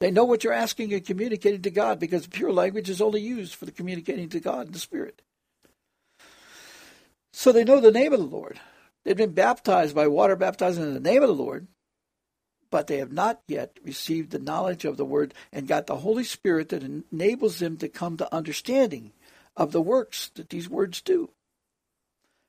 They 0.00 0.10
know 0.10 0.24
what 0.24 0.44
you're 0.44 0.52
asking 0.52 0.92
and 0.92 1.04
communicating 1.04 1.62
to 1.62 1.70
God 1.70 1.98
because 1.98 2.26
pure 2.26 2.52
language 2.52 2.90
is 2.90 3.00
only 3.00 3.20
used 3.20 3.54
for 3.54 3.64
the 3.64 3.72
communicating 3.72 4.28
to 4.30 4.40
God 4.40 4.66
in 4.66 4.72
the 4.72 4.78
Spirit. 4.78 5.22
So 7.32 7.52
they 7.52 7.64
know 7.64 7.80
the 7.80 7.90
name 7.90 8.12
of 8.12 8.20
the 8.20 8.26
Lord. 8.26 8.60
They've 9.04 9.16
been 9.16 9.32
baptized 9.32 9.94
by 9.94 10.06
water 10.06 10.36
baptized 10.36 10.80
in 10.80 10.94
the 10.94 11.00
name 11.00 11.22
of 11.22 11.28
the 11.28 11.34
Lord, 11.34 11.68
but 12.70 12.86
they 12.86 12.98
have 12.98 13.12
not 13.12 13.40
yet 13.46 13.78
received 13.84 14.30
the 14.30 14.38
knowledge 14.38 14.84
of 14.84 14.96
the 14.96 15.04
Word 15.04 15.34
and 15.52 15.68
got 15.68 15.86
the 15.86 15.96
Holy 15.96 16.24
Spirit 16.24 16.70
that 16.70 16.82
enables 17.12 17.58
them 17.58 17.76
to 17.78 17.88
come 17.88 18.16
to 18.16 18.34
understanding 18.34 19.12
of 19.56 19.72
the 19.72 19.82
works 19.82 20.30
that 20.34 20.48
these 20.48 20.68
words 20.68 21.00
do. 21.00 21.30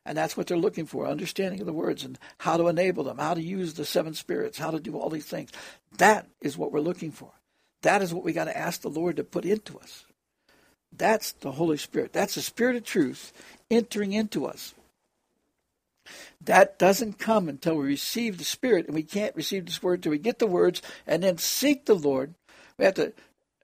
And 0.05 0.17
that's 0.17 0.37
what 0.37 0.47
they're 0.47 0.57
looking 0.57 0.85
for 0.85 1.07
understanding 1.07 1.59
of 1.59 1.65
the 1.65 1.73
words 1.73 2.03
and 2.03 2.19
how 2.37 2.57
to 2.57 2.67
enable 2.67 3.03
them, 3.03 3.17
how 3.17 3.33
to 3.33 3.41
use 3.41 3.73
the 3.73 3.85
seven 3.85 4.13
spirits, 4.13 4.57
how 4.57 4.71
to 4.71 4.79
do 4.79 4.97
all 4.97 5.09
these 5.09 5.25
things. 5.25 5.51
That 5.97 6.27
is 6.41 6.57
what 6.57 6.71
we're 6.71 6.79
looking 6.79 7.11
for. 7.11 7.31
That 7.85 8.01
is 8.01 8.11
what 8.11 8.23
we 8.23 8.33
got 8.33 8.45
to 8.45 8.57
ask 8.57 8.81
the 8.81 8.89
Lord 8.89 9.17
to 9.17 9.23
put 9.23 9.45
into 9.45 9.77
us. 9.77 10.05
That's 10.91 11.33
the 11.33 11.51
Holy 11.51 11.77
Spirit. 11.77 12.13
That's 12.13 12.33
the 12.33 12.41
Spirit 12.41 12.75
of 12.75 12.83
truth 12.83 13.31
entering 13.69 14.11
into 14.11 14.47
us. 14.47 14.73
That 16.41 16.79
doesn't 16.79 17.19
come 17.19 17.47
until 17.47 17.75
we 17.75 17.85
receive 17.85 18.39
the 18.39 18.43
Spirit, 18.43 18.87
and 18.87 18.95
we 18.95 19.03
can't 19.03 19.35
receive 19.35 19.67
this 19.67 19.83
word 19.83 19.99
until 19.99 20.13
we 20.13 20.17
get 20.17 20.39
the 20.39 20.47
words 20.47 20.81
and 21.05 21.21
then 21.21 21.37
seek 21.37 21.85
the 21.85 21.93
Lord. 21.93 22.33
We 22.79 22.85
have 22.85 22.95
to 22.95 23.13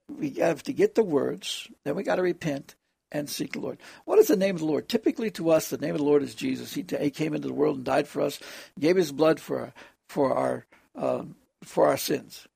we 0.07 0.29
have 0.35 0.61
to 0.63 0.73
get 0.73 0.93
the 0.93 1.03
words, 1.03 1.67
then 1.83 1.95
we 1.95 2.03
got 2.03 2.17
to 2.17 2.21
repent, 2.21 2.75
and 3.11 3.27
seek 3.27 3.53
the 3.53 3.59
Lord. 3.59 3.79
What 4.05 4.19
is 4.19 4.27
the 4.27 4.37
name 4.37 4.53
of 4.53 4.59
the 4.61 4.67
Lord? 4.67 4.87
Typically 4.87 5.31
to 5.31 5.49
us, 5.49 5.69
the 5.69 5.79
name 5.79 5.95
of 5.95 5.99
the 5.99 6.05
Lord 6.05 6.21
is 6.21 6.35
Jesus. 6.35 6.75
He, 6.75 6.85
he 6.99 7.09
came 7.09 7.33
into 7.33 7.47
the 7.47 7.55
world 7.55 7.77
and 7.77 7.85
died 7.85 8.07
for 8.07 8.21
us, 8.21 8.39
gave 8.79 8.97
his 8.97 9.11
blood 9.11 9.39
for, 9.39 9.73
for, 10.09 10.35
our, 10.35 10.65
um, 10.95 11.35
for 11.63 11.87
our 11.87 11.97
sins. 11.97 12.47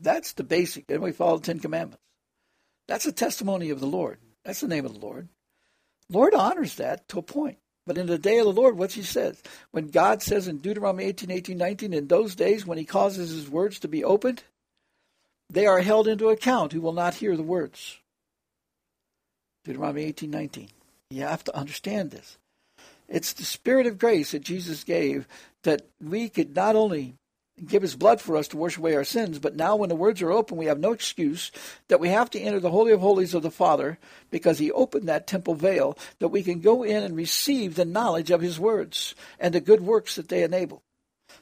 That's 0.00 0.32
the 0.32 0.44
basic. 0.44 0.84
And 0.90 1.02
we 1.02 1.12
follow 1.12 1.38
the 1.38 1.46
Ten 1.46 1.60
Commandments. 1.60 2.02
That's 2.86 3.06
a 3.06 3.12
testimony 3.12 3.70
of 3.70 3.80
the 3.80 3.86
Lord. 3.86 4.18
That's 4.44 4.60
the 4.60 4.68
name 4.68 4.86
of 4.86 4.94
the 4.94 5.06
Lord. 5.06 5.28
Lord 6.10 6.34
honors 6.34 6.76
that 6.76 7.06
to 7.08 7.18
a 7.18 7.22
point. 7.22 7.58
But 7.86 7.98
in 7.98 8.06
the 8.06 8.18
day 8.18 8.38
of 8.38 8.44
the 8.44 8.52
Lord, 8.52 8.76
what's 8.76 8.94
he 8.94 9.02
says? 9.02 9.42
When 9.70 9.88
God 9.88 10.22
says 10.22 10.46
in 10.46 10.58
Deuteronomy 10.58 11.04
18, 11.04 11.30
18, 11.30 11.56
19, 11.56 11.92
in 11.94 12.06
those 12.06 12.34
days 12.34 12.66
when 12.66 12.78
he 12.78 12.84
causes 12.84 13.30
his 13.30 13.48
words 13.48 13.78
to 13.80 13.88
be 13.88 14.04
opened, 14.04 14.42
they 15.50 15.66
are 15.66 15.80
held 15.80 16.06
into 16.06 16.28
account 16.28 16.72
who 16.72 16.82
will 16.82 16.92
not 16.92 17.14
hear 17.14 17.36
the 17.36 17.42
words. 17.42 17.98
Deuteronomy 19.64 20.04
18, 20.04 20.30
19. 20.30 20.68
You 21.10 21.22
have 21.22 21.44
to 21.44 21.56
understand 21.56 22.10
this. 22.10 22.36
It's 23.08 23.32
the 23.32 23.44
spirit 23.44 23.86
of 23.86 23.98
grace 23.98 24.32
that 24.32 24.42
Jesus 24.42 24.84
gave 24.84 25.26
that 25.62 25.86
we 26.00 26.28
could 26.28 26.54
not 26.54 26.76
only 26.76 27.14
give 27.66 27.82
his 27.82 27.96
blood 27.96 28.20
for 28.20 28.36
us 28.36 28.48
to 28.48 28.56
wash 28.56 28.76
away 28.76 28.94
our 28.94 29.04
sins, 29.04 29.38
but 29.38 29.56
now 29.56 29.76
when 29.76 29.88
the 29.88 29.94
words 29.94 30.22
are 30.22 30.32
open, 30.32 30.56
we 30.56 30.66
have 30.66 30.78
no 30.78 30.92
excuse 30.92 31.50
that 31.88 32.00
we 32.00 32.08
have 32.08 32.30
to 32.30 32.40
enter 32.40 32.60
the 32.60 32.70
Holy 32.70 32.92
of 32.92 33.00
Holies 33.00 33.34
of 33.34 33.42
the 33.42 33.50
Father 33.50 33.98
because 34.30 34.58
he 34.58 34.70
opened 34.72 35.08
that 35.08 35.26
temple 35.26 35.54
veil 35.54 35.96
that 36.18 36.28
we 36.28 36.42
can 36.42 36.60
go 36.60 36.82
in 36.82 37.02
and 37.02 37.16
receive 37.16 37.74
the 37.74 37.84
knowledge 37.84 38.30
of 38.30 38.40
his 38.40 38.58
words 38.58 39.14
and 39.38 39.54
the 39.54 39.60
good 39.60 39.80
works 39.80 40.16
that 40.16 40.28
they 40.28 40.42
enable 40.42 40.82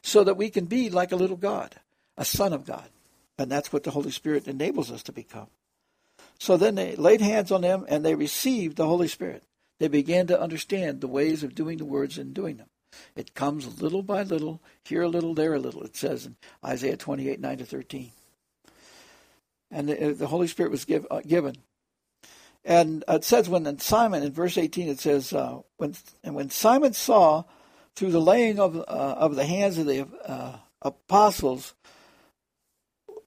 so 0.03 0.25
that 0.25 0.37
we 0.37 0.51
can 0.51 0.67
be 0.67 0.91
like 0.91 1.12
a 1.12 1.17
little 1.17 1.37
God, 1.37 1.75
a 2.17 2.25
son 2.25 2.53
of 2.53 2.64
God. 2.64 2.89
And 3.39 3.51
that's 3.51 3.73
what 3.73 3.85
the 3.85 3.91
Holy 3.91 4.11
Spirit 4.11 4.49
enables 4.49 4.91
us 4.91 5.03
to 5.05 5.12
become. 5.12 5.49
So 6.39 6.57
then 6.57 6.75
they 6.75 6.97
laid 6.97 7.21
hands 7.21 7.51
on 7.51 7.62
them 7.62 7.85
and 7.89 8.05
they 8.05 8.14
received 8.14 8.77
the 8.77 8.87
Holy 8.87 9.09
Spirit. 9.09 9.43
They 9.79 9.89
began 9.89 10.27
to 10.29 10.41
understand 10.41 11.01
the 11.01 11.09
ways 11.09 11.43
of 11.43 11.55
doing 11.55 11.79
the 11.79 11.85
words 11.85 12.19
and 12.19 12.33
doing 12.33 12.57
them. 12.57 12.69
It 13.14 13.34
comes 13.34 13.80
little 13.80 14.03
by 14.03 14.22
little, 14.22 14.61
here 14.84 15.03
a 15.03 15.09
little, 15.09 15.34
there 15.34 15.55
a 15.55 15.59
little, 15.59 15.82
it 15.82 15.97
says 15.97 16.26
in 16.26 16.36
Isaiah 16.64 16.97
28 16.97 17.40
9 17.40 17.59
to 17.59 17.64
13. 17.64 18.12
And 19.70 19.88
the, 19.88 20.14
the 20.14 20.26
Holy 20.26 20.47
Spirit 20.47 20.70
was 20.70 20.84
give, 20.84 21.07
uh, 21.11 21.20
given. 21.26 21.57
And 22.64 23.05
it 23.09 23.24
says 23.24 23.49
when 23.49 23.78
Simon, 23.78 24.22
in 24.22 24.32
verse 24.32 24.59
18, 24.59 24.88
it 24.88 24.99
says, 24.99 25.32
uh, 25.32 25.61
when, 25.76 25.94
and 26.24 26.34
when 26.34 26.51
Simon 26.51 26.92
saw 26.92 27.44
through 27.94 28.11
the 28.11 28.20
laying 28.20 28.59
of, 28.59 28.76
uh, 28.76 28.80
of 28.80 29.36
the 29.36 29.47
hands 29.47 29.78
of 29.78 29.86
the 29.86 30.07
uh, 30.24 30.57
apostles, 30.82 31.74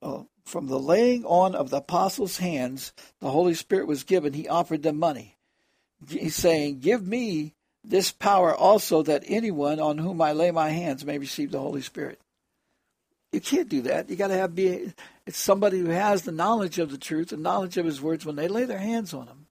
uh, 0.02 0.24
from 0.44 0.68
the 0.68 0.80
laying 0.80 1.24
on 1.26 1.56
of 1.56 1.70
the 1.70 1.78
apostles' 1.78 2.38
hands, 2.38 2.92
the 3.20 3.30
Holy 3.30 3.54
Spirit 3.54 3.88
was 3.88 4.04
given. 4.04 4.34
He 4.34 4.48
offered 4.48 4.84
them 4.84 4.98
money. 4.98 5.38
He's 6.08 6.36
saying, 6.36 6.80
Give 6.80 7.06
me 7.06 7.54
this 7.90 8.12
power 8.12 8.56
also 8.56 9.02
that 9.04 9.24
anyone 9.26 9.80
on 9.80 9.98
whom 9.98 10.22
I 10.22 10.32
lay 10.32 10.52
my 10.52 10.70
hands 10.70 11.04
may 11.04 11.18
receive 11.18 11.52
the 11.52 11.60
Holy 11.60 11.82
Spirit. 11.82 12.20
You 13.32 13.42
can't 13.42 13.68
do 13.68 13.82
that. 13.82 14.10
You 14.10 14.16
got 14.16 14.28
to 14.28 14.36
have 14.36 14.56
be 14.56 14.94
it's 15.26 15.38
somebody 15.38 15.80
who 15.80 15.90
has 15.90 16.24
the 16.24 16.32
knowledge 16.32 16.80
of 16.80 16.92
the 16.92 16.98
truth, 16.98 17.30
the 17.30 17.38
knowledge 17.38 17.78
of 17.78 17.86
His 17.86 18.02
words. 18.02 18.26
When 18.26 18.36
they 18.36 18.48
lay 18.48 18.66
their 18.66 18.80
hands 18.80 19.14
on 19.14 19.28
Him, 19.28 19.48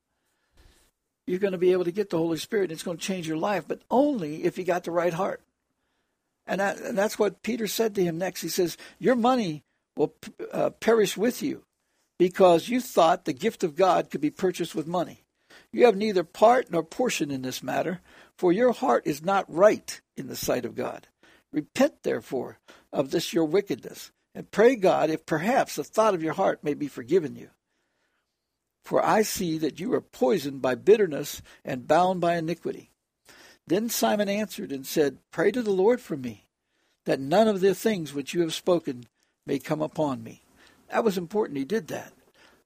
you're 1.27 1.39
going 1.39 1.53
to 1.53 1.59
be 1.59 1.73
able 1.73 1.85
to 1.85 1.93
get 1.93 2.11
the 2.11 2.19
Holy 2.19 2.39
Spirit. 2.39 2.65
And 2.65 2.73
it's 2.73 2.83
going 2.83 2.97
to 2.97 3.05
change 3.05 3.29
your 3.29 3.37
life, 3.37 3.65
but 3.69 3.83
only 3.91 4.45
if 4.45 4.57
you 4.57 4.65
got 4.65 4.85
the 4.85 4.91
right 4.91 5.13
heart. 5.13 5.43
And, 6.47 6.61
that, 6.61 6.79
and 6.79 6.97
that's 6.97 7.19
what 7.19 7.43
Peter 7.43 7.67
said 7.67 7.95
to 7.97 8.05
him 8.05 8.19
next. 8.19 8.41
He 8.41 8.49
says, 8.49 8.77
"Your 8.99 9.17
money 9.17 9.65
will 9.97 10.15
uh, 10.53 10.71
perish 10.71 11.17
with 11.17 11.43
you 11.43 11.65
because 12.19 12.69
you 12.69 12.81
thought 12.81 13.25
the 13.25 13.33
gift 13.33 13.63
of 13.63 13.77
God 13.77 14.11
could 14.11 14.21
be 14.21 14.31
purchased 14.31 14.75
with 14.75 14.87
money. 14.87 15.25
You 15.73 15.85
have 15.85 15.97
neither 15.97 16.25
part 16.25 16.71
nor 16.71 16.83
portion 16.83 17.31
in 17.31 17.43
this 17.43 17.63
matter, 17.63 18.01
for 18.39 18.53
your 18.53 18.73
heart 18.73 19.03
is 19.05 19.23
not 19.23 19.53
right 19.53 20.01
in 20.17 20.29
the 20.29 20.37
sight 20.37 20.65
of 20.65 20.77
God. 20.77 21.09
Repent, 21.53 22.05
therefore, 22.05 22.59
of 22.93 23.11
this 23.11 23.33
your 23.33 23.45
wickedness, 23.45 24.13
and 24.35 24.51
pray 24.51 24.77
God 24.77 25.11
if 25.11 25.27
perhaps 25.27 25.75
the 25.75 25.85
thought 25.85 26.15
of 26.15 26.23
your 26.23 26.35
heart 26.35 26.63
may 26.63 26.75
be 26.75 26.87
forgiven 26.87 27.35
you. 27.35 27.51
For 28.85 29.05
I 29.05 29.23
see 29.23 29.59
that 29.59 29.81
you 29.81 29.93
are 29.93 30.01
poisoned 30.01 30.63
by 30.63 30.77
bitterness 30.77 31.43
and 31.65 31.89
bound 31.89 32.21
by 32.21 32.37
iniquity. 32.37 32.91
Then 33.67 33.91
Simon 33.91 34.29
answered 34.29 34.71
and 34.71 34.87
said, 34.87 35.19
Pray 35.33 35.51
to 35.51 35.61
the 35.61 35.73
Lord 35.73 36.01
for 36.01 36.17
me, 36.17 36.47
that 37.05 37.21
none 37.21 37.49
of 37.49 37.61
the 37.61 37.75
things 37.75 38.15
which 38.15 38.33
you 38.33 38.41
have 38.43 38.55
spoken 38.55 39.05
may 39.45 39.59
come 39.59 39.83
upon 39.83 40.23
me. 40.23 40.43
That 40.91 41.05
was 41.05 41.19
important. 41.19 41.59
He 41.59 41.65
did 41.65 41.89
that. 41.89 42.13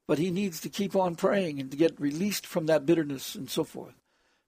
But 0.07 0.19
he 0.19 0.31
needs 0.31 0.61
to 0.61 0.69
keep 0.69 0.95
on 0.95 1.17
praying 1.17 1.59
and 1.61 1.71
to 1.71 1.77
get 1.77 2.01
released 2.01 2.47
from 2.47 2.67
that 2.67 2.85
bitterness 2.85 3.35
and 3.35 3.49
so 3.49 3.65
forth. 3.65 3.95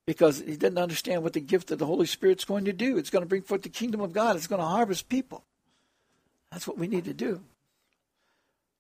Because 0.06 0.40
he 0.40 0.56
didn't 0.56 0.78
understand 0.78 1.22
what 1.22 1.32
the 1.32 1.40
gift 1.40 1.70
of 1.70 1.78
the 1.78 1.86
Holy 1.86 2.06
Spirit's 2.06 2.44
going 2.44 2.66
to 2.66 2.72
do. 2.72 2.98
It's 2.98 3.10
going 3.10 3.22
to 3.22 3.28
bring 3.28 3.42
forth 3.42 3.62
the 3.62 3.70
kingdom 3.70 4.00
of 4.00 4.12
God. 4.12 4.36
It's 4.36 4.46
going 4.46 4.60
to 4.60 4.66
harvest 4.66 5.08
people. 5.08 5.44
That's 6.52 6.68
what 6.68 6.78
we 6.78 6.86
need 6.86 7.06
to 7.06 7.14
do. 7.14 7.40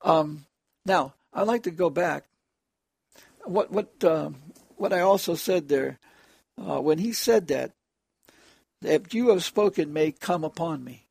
Um, 0.02 0.44
now, 0.84 1.14
I'd 1.32 1.46
like 1.46 1.62
to 1.62 1.70
go 1.70 1.88
back. 1.88 2.24
What 3.44 3.70
what 3.70 4.04
um, 4.04 4.36
what 4.76 4.92
I 4.92 5.00
also 5.00 5.34
said 5.34 5.68
there, 5.68 5.98
uh, 6.58 6.80
when 6.80 6.98
he 6.98 7.12
said 7.12 7.48
that, 7.48 7.72
that 8.82 9.14
you 9.14 9.30
have 9.30 9.42
spoken 9.42 9.92
may 9.92 10.12
come 10.12 10.44
upon 10.44 10.84
me. 10.84 11.06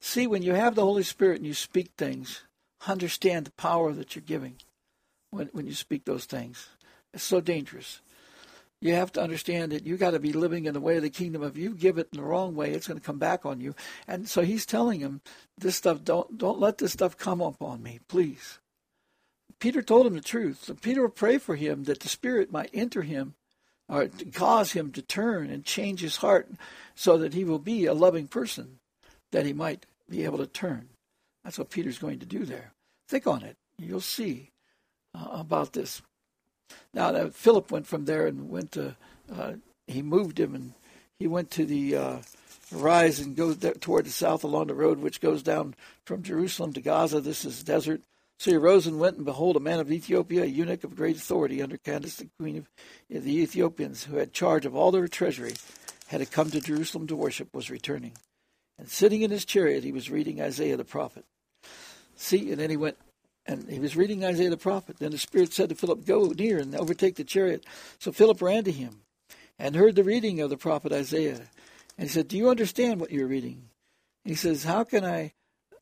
See, 0.00 0.26
when 0.26 0.42
you 0.42 0.54
have 0.54 0.74
the 0.74 0.84
Holy 0.84 1.02
Spirit 1.02 1.38
and 1.38 1.46
you 1.46 1.54
speak 1.54 1.90
things, 1.96 2.42
understand 2.86 3.46
the 3.46 3.52
power 3.52 3.92
that 3.92 4.14
you're 4.14 4.22
giving 4.22 4.56
when, 5.30 5.48
when 5.48 5.66
you 5.66 5.74
speak 5.74 6.04
those 6.04 6.24
things. 6.24 6.68
It's 7.12 7.24
so 7.24 7.40
dangerous. 7.40 8.00
You 8.80 8.94
have 8.94 9.12
to 9.12 9.22
understand 9.22 9.72
that 9.72 9.86
you 9.86 9.96
got 9.96 10.12
to 10.12 10.20
be 10.20 10.32
living 10.32 10.66
in 10.66 10.74
the 10.74 10.80
way 10.80 10.96
of 10.96 11.02
the 11.02 11.10
kingdom. 11.10 11.42
If 11.42 11.56
you 11.56 11.74
give 11.74 11.98
it 11.98 12.08
in 12.12 12.20
the 12.20 12.24
wrong 12.24 12.54
way, 12.54 12.70
it's 12.70 12.86
going 12.86 13.00
to 13.00 13.04
come 13.04 13.18
back 13.18 13.44
on 13.44 13.60
you. 13.60 13.74
And 14.06 14.28
so 14.28 14.42
he's 14.42 14.64
telling 14.64 15.00
him, 15.00 15.20
this 15.56 15.76
stuff, 15.76 16.04
don't, 16.04 16.38
don't 16.38 16.60
let 16.60 16.78
this 16.78 16.92
stuff 16.92 17.16
come 17.16 17.40
upon 17.40 17.82
me, 17.82 17.98
please. 18.08 18.60
Peter 19.58 19.82
told 19.82 20.06
him 20.06 20.14
the 20.14 20.20
truth. 20.20 20.64
So 20.64 20.74
Peter 20.74 21.02
will 21.02 21.08
pray 21.08 21.38
for 21.38 21.56
him 21.56 21.84
that 21.84 22.00
the 22.00 22.08
Spirit 22.08 22.52
might 22.52 22.70
enter 22.72 23.02
him 23.02 23.34
or 23.88 24.08
cause 24.32 24.72
him 24.72 24.92
to 24.92 25.02
turn 25.02 25.50
and 25.50 25.64
change 25.64 26.00
his 26.00 26.16
heart 26.16 26.48
so 26.94 27.18
that 27.18 27.34
he 27.34 27.44
will 27.44 27.58
be 27.58 27.86
a 27.86 27.94
loving 27.94 28.28
person 28.28 28.78
that 29.32 29.46
he 29.46 29.52
might 29.52 29.86
be 30.08 30.24
able 30.24 30.38
to 30.38 30.46
turn. 30.46 30.88
That's 31.42 31.58
what 31.58 31.70
Peter's 31.70 31.98
going 31.98 32.20
to 32.20 32.26
do 32.26 32.44
there. 32.44 32.72
Think 33.08 33.26
on 33.26 33.42
it. 33.42 33.56
You'll 33.78 34.00
see 34.00 34.50
uh, 35.14 35.28
about 35.30 35.72
this. 35.72 36.02
Now, 36.98 37.10
uh, 37.10 37.30
Philip 37.30 37.70
went 37.70 37.86
from 37.86 38.06
there 38.06 38.26
and 38.26 38.50
went 38.50 38.72
to 38.72 38.96
uh, 39.32 39.52
he 39.86 40.02
moved 40.02 40.40
him, 40.40 40.52
and 40.56 40.74
he 41.20 41.28
went 41.28 41.48
to 41.52 41.64
the 41.64 41.96
uh, 41.96 42.16
rise 42.72 43.20
and 43.20 43.36
goes 43.36 43.56
toward 43.78 44.06
the 44.06 44.10
south 44.10 44.42
along 44.42 44.66
the 44.66 44.74
road 44.74 44.98
which 44.98 45.20
goes 45.20 45.44
down 45.44 45.76
from 46.04 46.24
Jerusalem 46.24 46.72
to 46.72 46.80
Gaza. 46.80 47.20
This 47.20 47.44
is 47.44 47.62
desert. 47.62 48.00
So 48.40 48.50
he 48.50 48.56
arose 48.56 48.88
and 48.88 48.98
went, 48.98 49.16
and 49.16 49.24
behold, 49.24 49.54
a 49.54 49.60
man 49.60 49.78
of 49.78 49.92
Ethiopia, 49.92 50.42
a 50.42 50.46
eunuch 50.46 50.82
of 50.82 50.96
great 50.96 51.16
authority 51.16 51.62
under 51.62 51.76
Candace, 51.76 52.16
the 52.16 52.28
queen 52.36 52.66
of 53.14 53.24
the 53.24 53.42
Ethiopians, 53.42 54.02
who 54.02 54.16
had 54.16 54.32
charge 54.32 54.66
of 54.66 54.74
all 54.74 54.90
their 54.90 55.06
treasury, 55.06 55.54
had 56.08 56.28
come 56.32 56.50
to 56.50 56.60
Jerusalem 56.60 57.06
to 57.06 57.14
worship, 57.16 57.54
was 57.54 57.70
returning. 57.70 58.14
And 58.76 58.88
sitting 58.88 59.22
in 59.22 59.30
his 59.30 59.44
chariot, 59.44 59.84
he 59.84 59.92
was 59.92 60.10
reading 60.10 60.40
Isaiah 60.40 60.76
the 60.76 60.84
prophet. 60.84 61.24
See, 62.16 62.50
and 62.50 62.60
then 62.60 62.70
he 62.70 62.76
went, 62.76 62.96
and 63.48 63.66
he 63.68 63.78
was 63.78 63.96
reading 63.96 64.24
Isaiah 64.24 64.50
the 64.50 64.58
prophet. 64.58 64.98
Then 64.98 65.10
the 65.10 65.18
Spirit 65.18 65.54
said 65.54 65.70
to 65.70 65.74
Philip, 65.74 66.04
Go 66.04 66.26
near 66.26 66.58
and 66.58 66.76
overtake 66.76 67.16
the 67.16 67.24
chariot. 67.24 67.64
So 67.98 68.12
Philip 68.12 68.42
ran 68.42 68.64
to 68.64 68.70
him 68.70 69.00
and 69.58 69.74
heard 69.74 69.96
the 69.96 70.04
reading 70.04 70.40
of 70.40 70.50
the 70.50 70.58
prophet 70.58 70.92
Isaiah. 70.92 71.40
And 71.96 72.06
he 72.06 72.08
said, 72.08 72.28
Do 72.28 72.36
you 72.36 72.50
understand 72.50 73.00
what 73.00 73.10
you're 73.10 73.26
reading? 73.26 73.70
He 74.22 74.34
says, 74.34 74.64
How 74.64 74.84
can 74.84 75.02
I, 75.02 75.32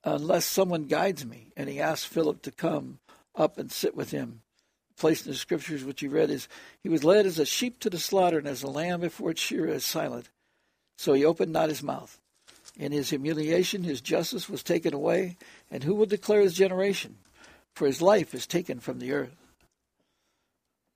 unless 0.05 0.47
someone 0.47 0.85
guides 0.85 1.27
me? 1.27 1.49
And 1.57 1.69
he 1.69 1.81
asked 1.81 2.07
Philip 2.07 2.41
to 2.43 2.53
come 2.53 3.01
up 3.35 3.59
and 3.59 3.71
sit 3.73 3.97
with 3.97 4.13
him. 4.13 4.43
The 4.91 5.01
place 5.01 5.27
in 5.27 5.33
the 5.33 5.37
scriptures 5.37 5.85
which 5.85 6.01
he 6.01 6.07
read 6.07 6.31
is, 6.31 6.47
He 6.85 6.89
was 6.89 7.03
led 7.03 7.27
as 7.27 7.41
a 7.41 7.45
sheep 7.45 7.81
to 7.81 7.91
the 7.91 7.99
slaughter, 7.99 8.39
and 8.39 8.47
as 8.47 8.63
a 8.63 8.71
lamb 8.71 9.01
before 9.01 9.33
its 9.33 9.43
shearer 9.43 9.69
is 9.69 9.85
silent. 9.85 10.29
So 10.97 11.15
he 11.15 11.25
opened 11.25 11.53
not 11.53 11.69
his 11.69 11.83
mouth. 11.83 12.21
In 12.77 12.93
his 12.93 13.11
humiliation, 13.11 13.83
his 13.83 14.01
justice 14.01 14.49
was 14.49 14.63
taken 14.63 14.95
away, 14.95 15.37
and 15.69 15.83
who 15.83 15.97
will 15.97 16.07
declare 16.07 16.43
his 16.43 16.55
generation? 16.55 17.17
For 17.77 17.87
his 17.87 18.01
life 18.01 18.35
is 18.35 18.47
taken 18.47 18.81
from 18.81 19.01
the 19.01 19.13
earth. 19.13 19.37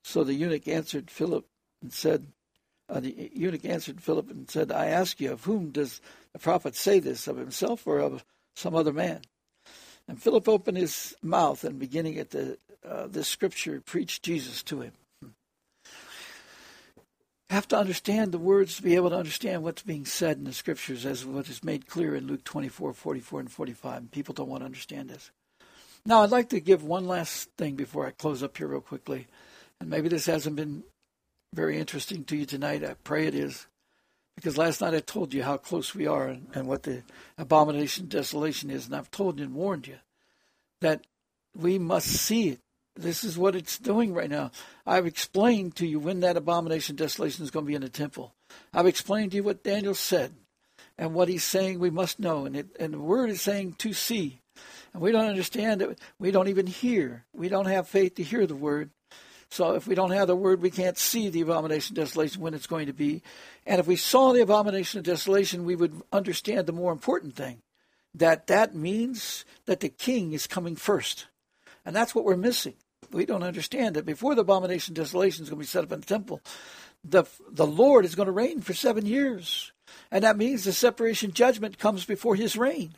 So 0.03 0.23
the 0.23 0.33
eunuch 0.33 0.67
answered 0.67 1.11
Philip 1.11 1.45
and 1.79 1.93
said, 1.93 2.25
uh, 2.89 2.99
the 2.99 3.29
eunuch 3.35 3.65
answered 3.65 4.01
Philip 4.01 4.31
and 4.31 4.49
said, 4.49 4.71
I 4.71 4.87
ask 4.87 5.21
you, 5.21 5.31
of 5.31 5.43
whom 5.43 5.69
does 5.69 6.01
the 6.33 6.39
prophet 6.39 6.75
say 6.75 6.99
this, 6.99 7.27
of 7.27 7.37
himself 7.37 7.85
or 7.85 7.99
of 7.99 8.25
some 8.55 8.75
other 8.75 8.91
man? 8.91 9.21
And 10.07 10.19
Philip 10.19 10.49
opened 10.49 10.77
his 10.77 11.15
mouth 11.21 11.63
and, 11.63 11.77
beginning 11.77 12.17
at 12.17 12.31
the 12.31 12.57
uh, 12.83 13.05
this 13.05 13.27
scripture, 13.27 13.79
preached 13.79 14.23
Jesus 14.23 14.63
to 14.63 14.81
him. 14.81 14.93
have 17.51 17.67
to 17.67 17.77
understand 17.77 18.31
the 18.31 18.39
words 18.39 18.77
to 18.77 18.81
be 18.81 18.95
able 18.95 19.11
to 19.11 19.17
understand 19.17 19.61
what's 19.61 19.83
being 19.83 20.05
said 20.05 20.37
in 20.37 20.45
the 20.45 20.53
scriptures, 20.53 21.05
as 21.05 21.27
what 21.27 21.47
is 21.47 21.63
made 21.63 21.85
clear 21.85 22.15
in 22.15 22.25
Luke 22.25 22.43
24, 22.43 22.93
44, 22.93 23.39
and 23.39 23.51
45. 23.51 23.97
And 23.97 24.11
people 24.11 24.33
don't 24.33 24.49
want 24.49 24.61
to 24.61 24.65
understand 24.65 25.09
this. 25.09 25.29
Now, 26.05 26.21
I'd 26.23 26.31
like 26.31 26.49
to 26.49 26.59
give 26.59 26.83
one 26.83 27.05
last 27.05 27.49
thing 27.57 27.75
before 27.75 28.07
I 28.07 28.11
close 28.11 28.41
up 28.41 28.57
here, 28.57 28.67
real 28.67 28.81
quickly. 28.81 29.27
And 29.79 29.89
maybe 29.89 30.09
this 30.09 30.25
hasn't 30.25 30.55
been 30.55 30.83
very 31.53 31.77
interesting 31.77 32.23
to 32.25 32.37
you 32.37 32.45
tonight. 32.45 32.83
I 32.83 32.95
pray 33.03 33.27
it 33.27 33.35
is. 33.35 33.67
Because 34.35 34.57
last 34.57 34.81
night 34.81 34.93
I 34.93 34.99
told 34.99 35.33
you 35.33 35.43
how 35.43 35.57
close 35.57 35.93
we 35.93 36.07
are 36.07 36.27
and, 36.27 36.47
and 36.53 36.67
what 36.67 36.83
the 36.83 37.03
abomination 37.37 38.07
desolation 38.07 38.71
is. 38.71 38.87
And 38.87 38.95
I've 38.95 39.11
told 39.11 39.39
you 39.39 39.45
and 39.45 39.53
warned 39.53 39.87
you 39.87 39.97
that 40.79 41.05
we 41.55 41.77
must 41.77 42.07
see 42.07 42.49
it. 42.49 42.59
This 42.95 43.23
is 43.23 43.37
what 43.37 43.55
it's 43.55 43.77
doing 43.77 44.13
right 44.13 44.29
now. 44.29 44.51
I've 44.85 45.05
explained 45.05 45.75
to 45.77 45.87
you 45.87 45.99
when 45.99 46.21
that 46.21 46.37
abomination 46.37 46.95
desolation 46.95 47.43
is 47.43 47.51
going 47.51 47.65
to 47.65 47.69
be 47.69 47.75
in 47.75 47.81
the 47.81 47.89
temple. 47.89 48.33
I've 48.73 48.87
explained 48.87 49.31
to 49.31 49.37
you 49.37 49.43
what 49.43 49.63
Daniel 49.63 49.95
said 49.95 50.33
and 50.97 51.13
what 51.13 51.29
he's 51.29 51.43
saying 51.43 51.79
we 51.79 51.89
must 51.89 52.19
know. 52.19 52.45
And, 52.45 52.55
it, 52.55 52.67
and 52.79 52.93
the 52.93 52.99
word 52.99 53.29
is 53.29 53.41
saying 53.41 53.75
to 53.79 53.93
see. 53.93 54.39
And 54.93 55.01
we 55.01 55.11
don't 55.11 55.27
understand 55.27 55.81
it. 55.81 55.99
We 56.19 56.31
don't 56.31 56.47
even 56.47 56.67
hear. 56.67 57.25
We 57.33 57.49
don't 57.49 57.67
have 57.67 57.87
faith 57.87 58.15
to 58.15 58.23
hear 58.23 58.45
the 58.45 58.55
word. 58.55 58.89
So 59.49 59.75
if 59.75 59.85
we 59.85 59.95
don't 59.95 60.11
have 60.11 60.27
the 60.27 60.35
word, 60.35 60.61
we 60.61 60.71
can't 60.71 60.97
see 60.97 61.29
the 61.29 61.41
abomination 61.41 61.93
of 61.93 62.03
desolation 62.03 62.41
when 62.41 62.53
it's 62.53 62.67
going 62.67 62.87
to 62.87 62.93
be. 62.93 63.21
And 63.65 63.79
if 63.79 63.87
we 63.87 63.97
saw 63.97 64.31
the 64.31 64.41
abomination 64.41 64.99
of 64.99 65.05
desolation, 65.05 65.65
we 65.65 65.75
would 65.75 66.01
understand 66.11 66.67
the 66.67 66.73
more 66.73 66.91
important 66.91 67.35
thing 67.35 67.61
that 68.15 68.47
that 68.47 68.75
means 68.75 69.45
that 69.65 69.79
the 69.79 69.89
king 69.89 70.33
is 70.33 70.47
coming 70.47 70.75
first. 70.75 71.27
And 71.85 71.95
that's 71.95 72.13
what 72.13 72.25
we're 72.25 72.37
missing. 72.37 72.73
We 73.11 73.25
don't 73.25 73.43
understand 73.43 73.95
that 73.95 74.05
before 74.05 74.35
the 74.35 74.41
abomination 74.41 74.93
of 74.93 74.97
desolation 74.97 75.43
is 75.43 75.49
going 75.49 75.59
to 75.59 75.63
be 75.63 75.67
set 75.67 75.83
up 75.83 75.91
in 75.91 76.01
the 76.01 76.05
temple, 76.05 76.41
the, 77.03 77.23
the 77.49 77.67
Lord 77.67 78.05
is 78.05 78.15
going 78.15 78.27
to 78.27 78.31
reign 78.31 78.61
for 78.61 78.73
seven 78.73 79.05
years. 79.05 79.71
And 80.11 80.23
that 80.23 80.37
means 80.37 80.63
the 80.63 80.73
separation 80.73 81.31
judgment 81.31 81.77
comes 81.77 82.05
before 82.05 82.35
his 82.35 82.55
reign 82.55 82.93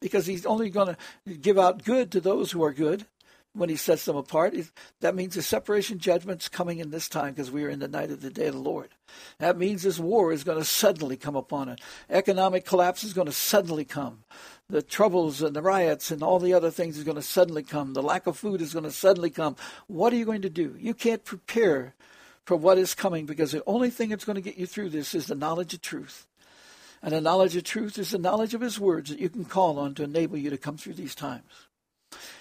because 0.00 0.26
he's 0.26 0.46
only 0.46 0.70
going 0.70 0.96
to 1.26 1.34
give 1.34 1.58
out 1.58 1.84
good 1.84 2.10
to 2.12 2.20
those 2.20 2.52
who 2.52 2.62
are 2.62 2.72
good 2.72 3.06
when 3.54 3.68
he 3.68 3.76
sets 3.76 4.04
them 4.04 4.16
apart. 4.16 4.54
That 5.00 5.14
means 5.14 5.34
the 5.34 5.42
separation 5.42 5.98
judgment's 5.98 6.48
coming 6.48 6.78
in 6.78 6.90
this 6.90 7.08
time 7.08 7.34
because 7.34 7.50
we 7.50 7.64
are 7.64 7.68
in 7.68 7.78
the 7.78 7.88
night 7.88 8.10
of 8.10 8.20
the 8.20 8.30
day 8.30 8.46
of 8.46 8.54
the 8.54 8.60
Lord. 8.60 8.90
That 9.38 9.56
means 9.56 9.82
this 9.82 9.98
war 9.98 10.32
is 10.32 10.44
going 10.44 10.58
to 10.58 10.64
suddenly 10.64 11.16
come 11.16 11.36
upon 11.36 11.68
it. 11.68 11.80
Economic 12.10 12.66
collapse 12.66 13.04
is 13.04 13.12
going 13.12 13.26
to 13.26 13.32
suddenly 13.32 13.84
come. 13.84 14.24
The 14.68 14.82
troubles 14.82 15.40
and 15.40 15.54
the 15.54 15.62
riots 15.62 16.10
and 16.10 16.22
all 16.22 16.38
the 16.38 16.54
other 16.54 16.70
things 16.70 16.98
is 16.98 17.04
going 17.04 17.16
to 17.16 17.22
suddenly 17.22 17.62
come. 17.62 17.92
The 17.92 18.02
lack 18.02 18.26
of 18.26 18.36
food 18.36 18.60
is 18.60 18.72
going 18.72 18.84
to 18.84 18.90
suddenly 18.90 19.30
come. 19.30 19.56
What 19.86 20.12
are 20.12 20.16
you 20.16 20.24
going 20.24 20.42
to 20.42 20.50
do? 20.50 20.74
You 20.78 20.94
can't 20.94 21.24
prepare 21.24 21.94
for 22.44 22.56
what 22.56 22.78
is 22.78 22.94
coming 22.94 23.24
because 23.24 23.52
the 23.52 23.62
only 23.66 23.90
thing 23.90 24.08
that's 24.08 24.24
going 24.24 24.36
to 24.36 24.42
get 24.42 24.58
you 24.58 24.66
through 24.66 24.90
this 24.90 25.14
is 25.14 25.26
the 25.26 25.34
knowledge 25.34 25.74
of 25.74 25.80
truth. 25.80 26.26
And 27.04 27.12
the 27.12 27.20
knowledge 27.20 27.54
of 27.54 27.64
truth 27.64 27.98
is 27.98 28.10
the 28.10 28.18
knowledge 28.18 28.54
of 28.54 28.62
His 28.62 28.80
words 28.80 29.10
that 29.10 29.20
you 29.20 29.28
can 29.28 29.44
call 29.44 29.78
on 29.78 29.94
to 29.94 30.04
enable 30.04 30.38
you 30.38 30.48
to 30.48 30.56
come 30.56 30.78
through 30.78 30.94
these 30.94 31.14
times. 31.14 31.44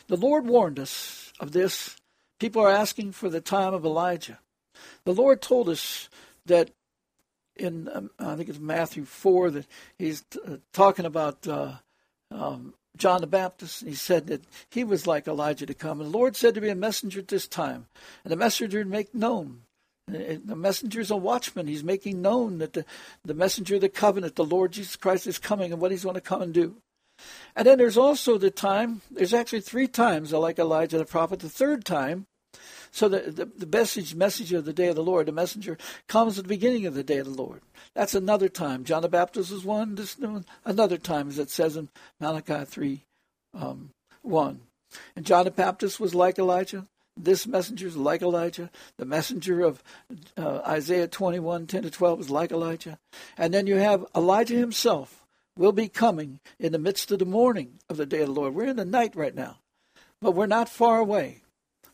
The 0.07 0.15
Lord 0.15 0.47
warned 0.47 0.79
us 0.79 1.33
of 1.37 1.51
this. 1.51 1.97
People 2.39 2.61
are 2.61 2.71
asking 2.71 3.11
for 3.11 3.29
the 3.29 3.41
time 3.41 3.73
of 3.73 3.83
Elijah. 3.83 4.39
The 5.03 5.13
Lord 5.13 5.41
told 5.41 5.67
us 5.67 6.07
that 6.45 6.71
in, 7.57 7.89
um, 7.93 8.09
I 8.17 8.35
think 8.35 8.47
it's 8.47 8.57
Matthew 8.57 9.03
4, 9.03 9.51
that 9.51 9.67
he's 9.99 10.23
uh, 10.47 10.57
talking 10.71 11.05
about 11.05 11.45
uh, 11.45 11.73
um, 12.31 12.73
John 12.95 13.19
the 13.19 13.27
Baptist. 13.27 13.81
and 13.81 13.89
He 13.89 13.95
said 13.95 14.27
that 14.27 14.43
he 14.69 14.85
was 14.85 15.05
like 15.05 15.27
Elijah 15.27 15.65
to 15.65 15.73
come. 15.73 15.99
And 15.99 16.09
the 16.09 16.17
Lord 16.17 16.37
said 16.37 16.55
to 16.55 16.61
be 16.61 16.69
a 16.69 16.75
messenger 16.75 17.19
at 17.19 17.27
this 17.27 17.49
time, 17.49 17.87
and 18.23 18.31
the 18.31 18.37
messenger 18.37 18.81
to 18.81 18.89
make 18.89 19.13
known. 19.13 19.63
The 20.07 20.55
messenger 20.55 20.99
is 20.99 21.11
a 21.11 21.15
watchman. 21.15 21.67
He's 21.67 21.83
making 21.83 22.21
known 22.21 22.57
that 22.57 22.73
the, 22.73 22.85
the 23.23 23.33
messenger 23.33 23.75
of 23.75 23.81
the 23.81 23.89
covenant, 23.89 24.35
the 24.35 24.43
Lord 24.43 24.73
Jesus 24.73 24.95
Christ, 24.95 25.27
is 25.27 25.37
coming 25.37 25.71
and 25.71 25.81
what 25.81 25.91
he's 25.91 26.03
going 26.03 26.15
to 26.15 26.21
come 26.21 26.41
and 26.41 26.53
do. 26.53 26.75
And 27.55 27.65
then 27.65 27.77
there's 27.77 27.97
also 27.97 28.37
the 28.37 28.51
time, 28.51 29.01
there's 29.09 29.33
actually 29.33 29.61
three 29.61 29.87
times 29.87 30.33
like 30.33 30.59
Elijah 30.59 30.97
the 30.97 31.05
prophet. 31.05 31.39
The 31.39 31.49
third 31.49 31.85
time, 31.85 32.25
so 32.91 33.07
the, 33.07 33.31
the, 33.31 33.45
the 33.45 33.65
message, 33.65 34.13
message 34.13 34.53
of 34.53 34.65
the 34.65 34.73
day 34.73 34.87
of 34.87 34.95
the 34.95 35.03
Lord, 35.03 35.27
the 35.27 35.31
messenger 35.31 35.77
comes 36.07 36.37
at 36.37 36.45
the 36.45 36.49
beginning 36.49 36.85
of 36.85 36.93
the 36.93 37.03
day 37.03 37.17
of 37.17 37.25
the 37.25 37.41
Lord. 37.41 37.61
That's 37.95 38.13
another 38.13 38.49
time. 38.49 38.83
John 38.83 39.01
the 39.01 39.09
Baptist 39.09 39.51
is 39.51 39.63
one, 39.63 39.95
this 39.95 40.17
another 40.65 40.97
time, 40.97 41.29
as 41.29 41.39
it 41.39 41.49
says 41.49 41.75
in 41.75 41.89
Malachi 42.19 42.65
3 42.65 43.01
um, 43.55 43.89
1. 44.21 44.59
And 45.15 45.25
John 45.25 45.45
the 45.45 45.51
Baptist 45.51 45.99
was 45.99 46.13
like 46.13 46.37
Elijah. 46.37 46.85
This 47.15 47.45
messenger 47.45 47.87
is 47.87 47.95
like 47.95 48.21
Elijah. 48.21 48.71
The 48.97 49.05
messenger 49.05 49.61
of 49.61 49.83
uh, 50.35 50.61
Isaiah 50.67 51.07
21, 51.07 51.67
10 51.67 51.83
to 51.83 51.91
12 51.91 52.19
is 52.21 52.29
like 52.29 52.51
Elijah. 52.51 52.97
And 53.37 53.53
then 53.53 53.67
you 53.67 53.75
have 53.75 54.05
Elijah 54.15 54.55
himself 54.55 55.25
will 55.55 55.71
be 55.71 55.87
coming 55.87 56.39
in 56.59 56.71
the 56.71 56.79
midst 56.79 57.11
of 57.11 57.19
the 57.19 57.25
morning 57.25 57.79
of 57.89 57.97
the 57.97 58.05
day 58.05 58.21
of 58.21 58.27
the 58.27 58.33
Lord. 58.33 58.55
We're 58.55 58.65
in 58.65 58.77
the 58.77 58.85
night 58.85 59.15
right 59.15 59.35
now, 59.35 59.59
but 60.21 60.31
we're 60.31 60.47
not 60.47 60.69
far 60.69 60.97
away 60.97 61.41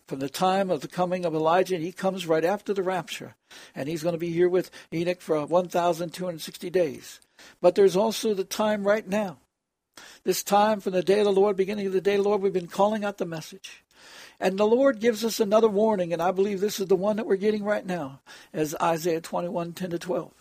from 0.07 0.19
the 0.19 0.29
time 0.29 0.71
of 0.71 0.81
the 0.81 0.87
coming 0.87 1.23
of 1.23 1.35
Elijah, 1.35 1.75
and 1.75 1.83
he 1.83 1.91
comes 1.91 2.25
right 2.25 2.43
after 2.43 2.73
the 2.73 2.81
rapture. 2.81 3.35
And 3.75 3.87
he's 3.87 4.01
going 4.01 4.13
to 4.13 4.19
be 4.19 4.31
here 4.31 4.49
with 4.49 4.71
Enoch 4.91 5.21
for 5.21 5.45
1,260 5.45 6.69
days. 6.69 7.19
But 7.61 7.75
there's 7.75 7.95
also 7.95 8.33
the 8.33 8.43
time 8.43 8.87
right 8.87 9.07
now. 9.07 9.37
This 10.23 10.43
time 10.43 10.79
from 10.79 10.93
the 10.93 11.03
day 11.03 11.19
of 11.19 11.25
the 11.25 11.31
Lord, 11.31 11.55
beginning 11.55 11.87
of 11.87 11.93
the 11.93 12.01
day 12.01 12.15
of 12.15 12.23
the 12.23 12.29
Lord, 12.29 12.41
we've 12.41 12.53
been 12.53 12.67
calling 12.67 13.05
out 13.05 13.17
the 13.17 13.25
message. 13.25 13.83
And 14.39 14.57
the 14.57 14.65
Lord 14.65 14.99
gives 14.99 15.25
us 15.25 15.39
another 15.39 15.67
warning, 15.67 16.13
and 16.13 16.21
I 16.21 16.31
believe 16.31 16.61
this 16.61 16.79
is 16.79 16.87
the 16.87 16.95
one 16.95 17.17
that 17.17 17.25
we're 17.27 17.35
getting 17.35 17.63
right 17.63 17.85
now, 17.85 18.21
as 18.53 18.75
Isaiah 18.81 19.19
21, 19.19 19.73
10 19.73 19.89
to 19.89 19.99
12. 19.99 20.31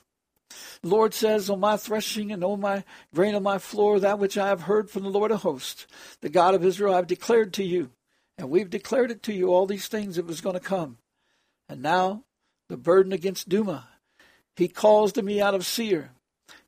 The 0.83 0.89
Lord 0.89 1.15
says, 1.15 1.51
On 1.51 1.61
my 1.61 1.77
threshing 1.77 2.31
and 2.31 2.45
on 2.45 2.61
my 2.61 2.85
grain 3.15 3.35
on 3.35 3.43
my 3.43 3.59
floor, 3.59 3.99
that 3.99 4.19
which 4.19 4.39
I 4.39 4.49
have 4.49 4.63
heard 4.63 4.89
from 4.89 5.03
the 5.03 5.11
Lord 5.11 5.31
of 5.31 5.43
hosts, 5.43 5.87
the 6.21 6.29
God 6.29 6.55
of 6.55 6.65
Israel, 6.65 6.93
I 6.95 6.97
have 6.97 7.07
declared 7.07 7.53
to 7.55 7.65
you. 7.65 7.91
And 8.37 8.51
we've 8.51 8.71
declared 8.71 9.11
it 9.11 9.23
to 9.25 9.33
you, 9.33 9.49
all 9.49 9.67
these 9.67 9.89
things 9.89 10.15
that 10.17 10.27
was 10.27 10.41
going 10.41 10.55
to 10.55 10.61
come. 10.61 10.99
And 11.69 11.83
now, 11.83 12.23
the 12.69 12.77
burden 12.77 13.13
against 13.13 13.49
Duma. 13.49 13.89
He 14.55 14.69
calls 14.69 15.13
to 15.13 15.23
me 15.23 15.41
out 15.41 15.55
of 15.55 15.67
Seir. 15.67 16.11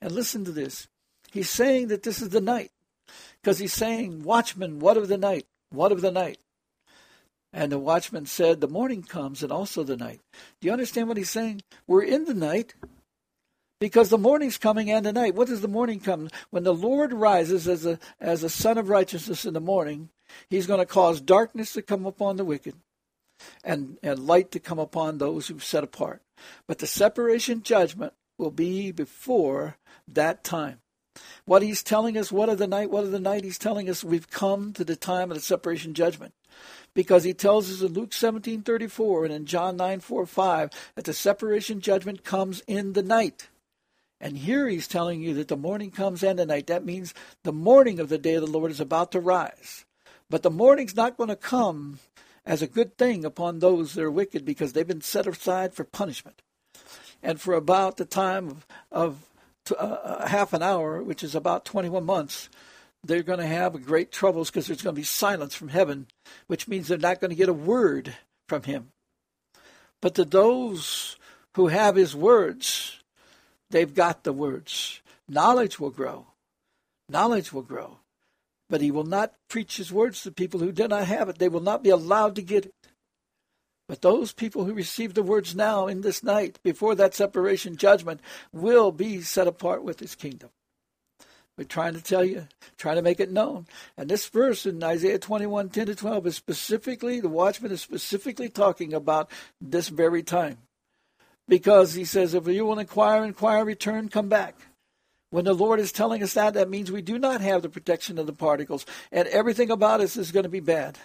And 0.01 0.13
listen 0.13 0.45
to 0.45 0.53
this. 0.53 0.89
He's 1.31 1.49
saying 1.49 1.89
that 1.89 2.03
this 2.03 2.21
is 2.21 2.31
the 2.31 2.41
night. 2.41 2.73
Because 3.41 3.59
he's 3.59 3.73
saying, 3.73 4.25
Watchman, 4.25 4.81
what 4.81 4.97
of 4.97 5.09
the 5.09 5.17
night? 5.17 5.47
What 5.71 5.93
of 5.93 6.01
the 6.01 6.11
night? 6.11 6.39
And 7.53 7.73
the 7.73 7.79
watchman 7.79 8.27
said, 8.27 8.61
The 8.61 8.69
morning 8.69 9.03
comes 9.03 9.43
and 9.43 9.51
also 9.51 9.83
the 9.83 9.97
night. 9.97 10.21
Do 10.61 10.67
you 10.67 10.73
understand 10.73 11.09
what 11.09 11.17
he's 11.17 11.31
saying? 11.31 11.63
We're 11.87 12.03
in 12.03 12.25
the 12.25 12.35
night 12.35 12.75
because 13.81 14.11
the 14.11 14.19
morning's 14.19 14.59
coming 14.59 14.91
and 14.91 15.05
the 15.05 15.13
night. 15.13 15.35
What 15.35 15.49
does 15.49 15.61
the 15.61 15.69
morning 15.69 16.01
come? 16.01 16.29
When 16.51 16.65
the 16.65 16.75
Lord 16.75 17.13
rises 17.13 17.67
as 17.67 17.85
a 17.87 17.99
as 18.21 18.45
a 18.45 18.49
sun 18.49 18.79
of 18.79 18.89
righteousness 18.89 19.45
in 19.45 19.55
the 19.55 19.61
morning, 19.61 20.11
he's 20.49 20.67
going 20.67 20.81
to 20.81 20.87
cause 20.87 21.21
darkness 21.21 21.73
to 21.73 21.83
come 21.83 22.07
upon 22.07 22.37
the 22.37 22.45
wicked 22.45 22.75
and, 23.65 23.99
and 24.03 24.27
light 24.27 24.51
to 24.53 24.61
come 24.61 24.79
upon 24.79 25.19
those 25.19 25.49
who've 25.49 25.65
set 25.65 25.85
apart. 25.85 26.23
But 26.67 26.79
the 26.79 26.87
separation 26.87 27.63
judgment 27.63 28.13
will 28.39 28.51
be 28.51 28.93
before 28.93 29.77
that 30.09 30.45
time. 30.45 30.81
What 31.45 31.63
he's 31.63 31.83
telling 31.83 32.17
us, 32.17 32.31
what 32.31 32.49
of 32.49 32.59
the 32.59 32.67
night, 32.67 32.91
what 32.91 33.05
of 33.05 33.11
the 33.11 33.21
night, 33.21 33.45
he's 33.45 33.59
telling 33.59 33.89
us 33.89 34.05
we've 34.05 34.31
come 34.31 34.73
to 34.75 34.85
the 34.85 34.97
time 34.97 35.31
of 35.31 35.37
the 35.37 35.43
separation 35.43 35.95
judgment. 35.95 36.35
Because 36.95 37.25
he 37.25 37.35
tells 37.35 37.71
us 37.71 37.83
in 37.83 37.95
Luke 37.95 38.11
17:34 38.11 39.25
and 39.25 39.35
in 39.35 39.47
John 39.47 39.77
9:4 39.77 40.27
5 40.27 40.71
that 40.95 41.05
the 41.05 41.13
separation 41.13 41.81
judgment 41.81 42.25
comes 42.25 42.63
in 42.67 42.93
the 42.95 43.03
night. 43.03 43.49
And 44.21 44.39
here 44.39 44.69
he's 44.69 44.87
telling 44.87 45.23
you 45.23 45.33
that 45.35 45.49
the 45.49 45.57
morning 45.57 45.91
comes 45.91 46.23
and 46.23 46.39
the 46.39 46.45
night. 46.45 46.67
That 46.67 46.85
means 46.85 47.15
the 47.43 47.53
morning 47.53 47.99
of 47.99 48.09
the 48.09 48.19
day 48.19 48.35
of 48.35 48.43
the 48.43 48.51
Lord 48.51 48.71
is 48.71 48.81
about 48.81 49.13
to 49.13 49.21
rise. 49.21 49.87
But 50.29 50.43
the 50.43 50.51
morning's 50.51 50.95
not 50.95 51.17
going 51.17 51.29
to 51.29 51.37
come 51.37 52.01
as 52.45 52.61
a 52.61 52.67
good 52.67 52.99
thing 52.99 53.25
upon 53.25 53.59
those 53.59 53.95
that 53.95 54.05
are 54.05 54.11
wicked 54.11 54.45
because 54.45 54.73
they've 54.73 54.87
been 54.87 55.01
set 55.01 55.27
aside 55.27 55.73
for 55.73 55.85
punishment. 55.85 56.43
And 57.23 57.41
for 57.41 57.55
about 57.55 57.97
the 57.97 58.05
time 58.05 58.49
of, 58.49 58.67
of 58.91 59.30
uh, 59.71 59.75
uh, 59.75 60.27
half 60.27 60.53
an 60.53 60.63
hour, 60.63 61.03
which 61.03 61.23
is 61.23 61.35
about 61.35 61.65
21 61.65 62.05
months, 62.05 62.49
they're 63.05 63.23
going 63.23 63.39
to 63.39 63.47
have 63.47 63.85
great 63.85 64.13
troubles 64.13 64.51
because 64.51 64.67
there's 64.67 64.83
going 64.83 64.95
to 64.95 65.01
be 65.01 65.05
silence 65.05 65.55
from 65.55 65.69
heaven, 65.69 66.07
which 66.47 66.69
means 66.69 66.89
they're 66.89 66.99
not 66.99 67.21
going 67.21 67.31
to 67.31 67.37
get 67.37 67.49
a 67.49 67.55
word 67.55 68.15
from 68.49 68.63
him. 68.65 68.93
But 70.01 70.15
to 70.17 70.25
those 70.25 71.17
who 71.55 71.69
have 71.69 71.97
his 71.97 72.15
words, 72.15 73.01
they've 73.71 73.95
got 73.95 74.25
the 74.25 74.33
words. 74.33 75.01
Knowledge 75.29 75.79
will 75.79 75.91
grow. 75.91 76.27
Knowledge 77.09 77.53
will 77.53 77.63
grow. 77.63 77.99
But 78.69 78.81
he 78.81 78.91
will 78.91 79.05
not 79.05 79.35
preach 79.49 79.77
his 79.77 79.93
words 79.93 80.23
to 80.23 80.31
people 80.31 80.61
who 80.61 80.73
do 80.73 80.87
not 80.87 81.07
have 81.07 81.29
it. 81.29 81.39
They 81.39 81.49
will 81.49 81.61
not 81.61 81.83
be 81.83 81.91
allowed 81.91 82.37
to 82.37 82.43
get 82.43 82.67
it. 82.67 82.75
But 83.91 84.03
those 84.03 84.33
people 84.33 84.67
who 84.67 84.73
receive 84.73 85.15
the 85.15 85.23
words 85.25 85.57
now 85.57 85.89
in 85.89 86.03
this 86.03 86.23
night, 86.23 86.61
before 86.63 86.95
that 86.95 87.13
separation 87.13 87.77
judgment, 87.77 88.21
will 88.53 88.93
be 88.93 89.21
set 89.21 89.49
apart 89.49 89.83
with 89.83 89.99
his 89.99 90.15
kingdom. 90.15 90.51
We're 91.59 91.65
trying 91.65 91.95
to 91.95 92.01
tell 92.01 92.25
you, 92.25 92.47
trying 92.79 92.95
to 92.95 93.03
make 93.03 93.19
it 93.19 93.33
known. 93.33 93.67
And 93.97 94.09
this 94.09 94.29
verse 94.29 94.65
in 94.65 94.81
Isaiah 94.85 95.19
21, 95.19 95.71
10 95.71 95.87
to 95.87 95.97
12 95.97 96.29
is 96.29 96.37
specifically, 96.37 97.19
the 97.19 97.29
watchman 97.29 97.73
is 97.73 97.81
specifically 97.81 98.49
talking 98.49 98.95
about 98.95 99.29
this 99.61 99.89
very 99.89 100.23
time. 100.23 100.59
Because 101.49 101.95
he 101.95 102.05
says, 102.05 102.33
if 102.33 102.47
you 102.47 102.65
will 102.65 102.79
inquire, 102.79 103.25
inquire, 103.25 103.65
return, 103.65 104.09
come 104.09 104.29
back. 104.29 104.55
When 105.31 105.47
the 105.47 105.53
Lord 105.53 105.81
is 105.81 105.91
telling 105.91 106.23
us 106.23 106.35
that, 106.35 106.55
that 106.55 106.71
means 106.71 106.93
we 106.93 107.03
do 107.03 107.19
not 107.19 107.41
have 107.41 107.63
the 107.63 107.69
protection 107.69 108.21
of 108.21 108.29
the 108.29 108.33
particles, 108.33 108.87
and 109.11 109.27
everything 109.27 109.69
about 109.69 110.01
us 110.01 110.17
is 110.17 110.31
going 110.31 110.45
to 110.45 110.49
be 110.49 110.61
bad 110.61 110.97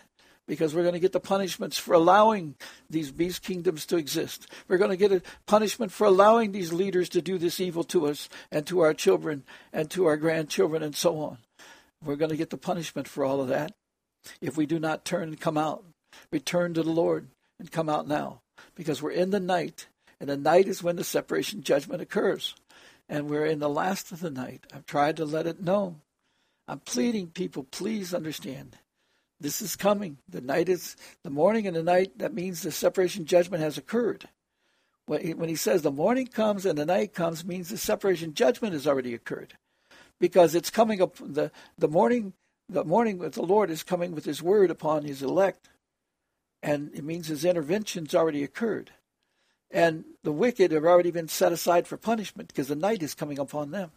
because 0.48 0.76
we're 0.76 0.84
going 0.84 0.94
to 0.94 1.00
get 1.00 1.12
the 1.12 1.20
punishments 1.20 1.78
for 1.78 1.94
allowing 1.94 2.56
these 2.90 3.12
beast 3.12 3.42
kingdoms 3.42 3.86
to 3.88 3.98
exist. 3.98 4.48
We're 4.68 4.78
going 4.78 4.92
to 4.92 4.98
get 4.98 5.12
a 5.12 5.22
punishment 5.46 5.92
for 5.92 6.06
allowing 6.06 6.52
these 6.52 6.72
leaders 6.72 7.10
to 7.10 7.22
do 7.22 7.38
this 7.38 7.60
evil 7.60 7.84
to 7.86 8.08
us 8.08 8.30
and 8.52 8.66
to 8.68 8.82
our 8.82 8.94
children 8.94 9.44
and 9.74 9.90
to 9.92 10.06
our 10.06 10.18
grandchildren 10.18 10.84
and 10.84 10.96
so 10.96 11.20
on. 11.20 11.38
We're 12.04 12.16
going 12.16 12.32
to 12.32 12.38
get 12.38 12.52
the 12.52 12.58
punishment 12.58 13.08
for 13.08 13.26
all 13.26 13.42
of 13.42 13.48
that 13.48 13.74
if 14.42 14.58
we 14.58 14.66
do 14.66 14.80
not 14.80 15.06
turn 15.06 15.30
and 15.30 15.40
come 15.40 15.58
out. 15.58 15.84
Return 16.32 16.74
to 16.76 16.84
the 16.84 16.92
Lord 16.92 17.28
and 17.60 17.72
come 17.72 17.90
out 17.90 18.08
now 18.08 18.42
because 18.76 19.02
we're 19.02 19.12
in 19.12 19.32
the 19.32 19.40
night, 19.40 19.88
and 20.20 20.30
the 20.30 20.38
night 20.38 20.68
is 20.68 20.82
when 20.82 20.96
the 20.96 21.04
separation 21.04 21.62
judgment 21.62 22.02
occurs. 22.02 22.56
And 23.10 23.30
we're 23.30 23.46
in 23.46 23.60
the 23.60 23.70
last 23.70 24.12
of 24.12 24.20
the 24.20 24.32
night. 24.32 24.66
I've 24.74 24.86
tried 24.86 25.18
to 25.18 25.26
let 25.26 25.46
it 25.46 25.62
know. 25.62 25.98
I'm 26.68 26.80
pleading 26.80 27.28
people, 27.28 27.64
please 27.64 28.14
understand 28.14 28.78
this 29.46 29.62
is 29.62 29.76
coming. 29.76 30.18
The 30.28 30.42
night 30.42 30.70
is 30.70 30.96
the 31.24 31.30
morning 31.30 31.68
and 31.68 31.76
the 31.76 31.84
night. 31.84 32.18
That 32.18 32.34
means 32.34 32.62
the 32.64 32.72
separation 32.72 33.26
judgment 33.26 33.62
has 33.62 33.78
occurred. 33.78 34.28
When 35.06 35.48
he 35.48 35.56
says 35.56 35.84
the 35.84 35.92
morning 35.92 36.26
comes 36.26 36.66
and 36.66 36.80
the 36.80 36.86
night 36.86 37.14
comes, 37.14 37.46
means 37.46 37.70
the 37.70 37.78
separation 37.78 38.34
judgment 38.34 38.74
has 38.74 38.88
already 38.88 39.14
occurred, 39.14 39.54
because 40.20 40.56
it's 40.56 40.72
coming 40.72 41.00
up. 41.00 41.18
the 41.18 41.52
The 41.78 41.88
morning, 41.88 42.34
the 42.68 42.84
morning 42.84 43.20
with 43.20 43.36
the 43.36 43.44
Lord 43.44 43.70
is 43.70 43.84
coming 43.84 44.16
with 44.16 44.26
His 44.26 44.42
word 44.42 44.72
upon 44.72 45.04
His 45.04 45.22
elect, 45.22 45.70
and 46.64 46.90
it 46.96 47.04
means 47.04 47.28
His 47.28 47.46
intervention's 47.46 48.16
already 48.16 48.44
occurred, 48.44 48.90
and 49.70 50.06
the 50.24 50.32
wicked 50.32 50.72
have 50.72 50.86
already 50.86 51.12
been 51.12 51.28
set 51.28 51.52
aside 51.52 51.86
for 51.86 51.98
punishment 51.98 52.48
because 52.48 52.70
the 52.70 52.76
night 52.76 53.04
is 53.04 53.14
coming 53.14 53.38
upon 53.38 53.70
them. 53.70 53.92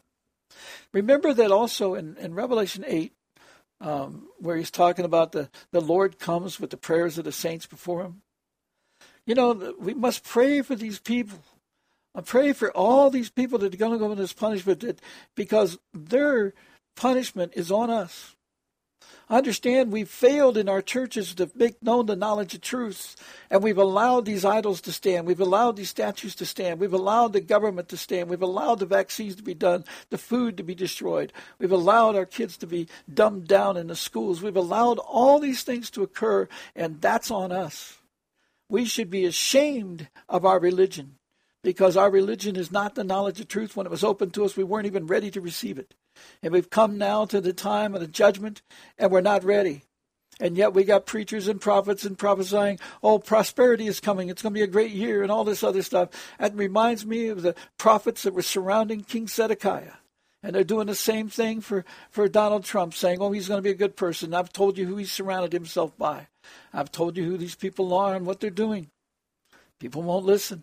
Remember 0.93 1.33
that 1.33 1.51
also 1.51 1.95
in, 1.95 2.19
in 2.19 2.35
Revelation 2.35 2.85
eight, 2.87 3.15
um, 3.81 4.29
where 4.39 4.57
he's 4.57 4.71
talking 4.71 5.05
about 5.05 5.33
the, 5.33 5.51
the 5.71 5.81
Lord 5.81 6.19
comes 6.19 6.59
with 6.59 6.71
the 6.71 6.77
prayers 6.77 7.19
of 7.19 7.25
the 7.25 7.33
saints 7.33 7.67
before 7.67 8.03
him. 8.03 8.23
You 9.27 9.35
know, 9.35 9.75
we 9.79 9.95
must 9.95 10.25
pray 10.25 10.63
for 10.63 10.75
these 10.75 10.99
people. 10.99 11.39
I 12.15 12.23
pray 12.23 12.53
for 12.53 12.73
all 12.73 13.11
these 13.11 13.31
people 13.31 13.59
that 13.59 13.75
are 13.75 13.79
going 13.79 13.93
to 13.93 13.99
go 13.99 14.11
in 14.11 14.19
this 14.19 14.33
punishment 14.33 15.01
because 15.37 15.79
their 15.93 16.55
punishment 16.97 17.53
is 17.55 17.71
on 17.71 17.91
us. 17.91 18.35
Understand 19.31 19.93
we've 19.93 20.09
failed 20.09 20.57
in 20.57 20.71
our 20.71 20.81
churches 20.81 21.35
to 21.35 21.51
make 21.55 21.83
known 21.83 22.07
the 22.07 22.17
knowledge 22.17 22.55
of 22.55 22.63
truth, 22.63 23.15
and 23.51 23.63
we've 23.63 23.77
allowed 23.77 24.25
these 24.25 24.45
idols 24.45 24.81
to 24.83 24.93
stand. 24.93 25.27
We've 25.27 25.41
allowed 25.41 25.77
these 25.77 25.91
statues 25.91 26.35
to 26.37 26.47
stand. 26.47 26.81
We've 26.81 26.95
allowed 26.95 27.35
the 27.35 27.43
government 27.43 27.91
to 27.91 27.99
stand. 27.99 28.31
We've 28.31 28.41
allowed 28.41 28.79
the 28.79 28.87
vaccines 28.87 29.37
to 29.37 29.43
be 29.43 29.53
done, 29.53 29.85
the 30.09 30.17
food 30.17 30.57
to 30.57 30.63
be 30.63 30.75
destroyed. 30.75 31.33
We've 31.59 31.73
allowed 31.73 32.17
our 32.17 32.25
kids 32.25 32.57
to 32.59 32.67
be 32.67 32.89
dumbed 33.13 33.49
down 33.49 33.77
in 33.77 33.89
the 33.89 33.97
schools. 33.97 34.41
We've 34.41 34.57
allowed 34.57 34.99
all 34.99 35.39
these 35.39 35.63
things 35.63 35.91
to 35.91 36.03
occur, 36.03 36.49
and 36.75 37.01
that's 37.03 37.31
on 37.31 37.53
us. 37.53 37.99
We 38.71 38.87
should 38.87 39.11
be 39.11 39.27
ashamed 39.27 40.09
of 40.29 40.47
our 40.47 40.59
religion 40.59 41.17
because 41.63 41.99
our 41.99 42.11
religion 42.11 42.57
is 42.57 42.73
not 42.73 42.95
the 42.95 43.05
knowledge 43.05 43.41
of 43.41 43.49
truth. 43.49 43.77
When 43.77 43.87
it 43.87 43.91
was 43.91 44.05
open 44.05 44.31
to 44.31 44.45
us, 44.45 44.57
we 44.57 44.65
weren't 44.65 44.87
even 44.87 45.07
ready 45.07 45.31
to 45.33 45.41
receive 45.41 45.79
it. 45.79 45.95
And 46.43 46.53
we've 46.53 46.71
come 46.71 46.99
now 46.99 47.25
to 47.27 47.41
the 47.41 47.53
time 47.53 47.95
of 47.95 48.01
the 48.01 48.07
judgment, 48.07 48.63
and 48.99 49.11
we're 49.11 49.21
not 49.21 49.45
ready. 49.45 49.83
And 50.41 50.57
yet 50.57 50.73
we 50.73 50.85
got 50.85 51.07
preachers 51.07 51.49
and 51.49 51.61
prophets 51.61 52.05
and 52.05 52.17
prophesying, 52.17 52.79
oh, 53.03 53.19
prosperity 53.19 53.87
is 53.89 53.99
coming. 53.99 54.29
It's 54.29 54.43
going 54.43 54.55
to 54.55 54.59
be 54.59 54.63
a 54.63 54.69
great 54.69 54.93
year 54.93 55.23
and 55.23 55.33
all 55.33 55.45
this 55.45 55.65
other 55.65 55.83
stuff. 55.83 56.11
That 56.39 56.55
reminds 56.55 57.05
me 57.05 57.29
of 57.29 57.43
the 57.43 57.57
prophets 57.77 58.23
that 58.23 58.35
were 58.35 58.43
surrounding 58.43 59.03
King 59.03 59.27
Zedekiah. 59.27 59.95
And 60.41 60.55
they're 60.55 60.63
doing 60.63 60.87
the 60.87 60.95
same 60.95 61.29
thing 61.29 61.61
for, 61.61 61.85
for 62.11 62.29
Donald 62.29 62.65
Trump, 62.65 62.95
saying, 62.95 63.19
oh, 63.21 63.33
he's 63.33 63.49
going 63.49 63.59
to 63.59 63.63
be 63.63 63.71
a 63.71 63.75
good 63.75 63.97
person. 63.97 64.33
I've 64.33 64.53
told 64.53 64.79
you 64.79 64.87
who 64.87 64.97
he's 64.97 65.11
surrounded 65.11 65.53
himself 65.53 65.99
by. 65.99 66.29
I've 66.73 66.93
told 66.93 67.17
you 67.17 67.25
who 67.25 67.37
these 67.37 67.57
people 67.57 67.93
are 67.93 68.15
and 68.15 68.25
what 68.25 68.39
they're 68.39 68.51
doing. 68.51 68.91
People 69.81 70.03
won't 70.03 70.25
listen. 70.25 70.63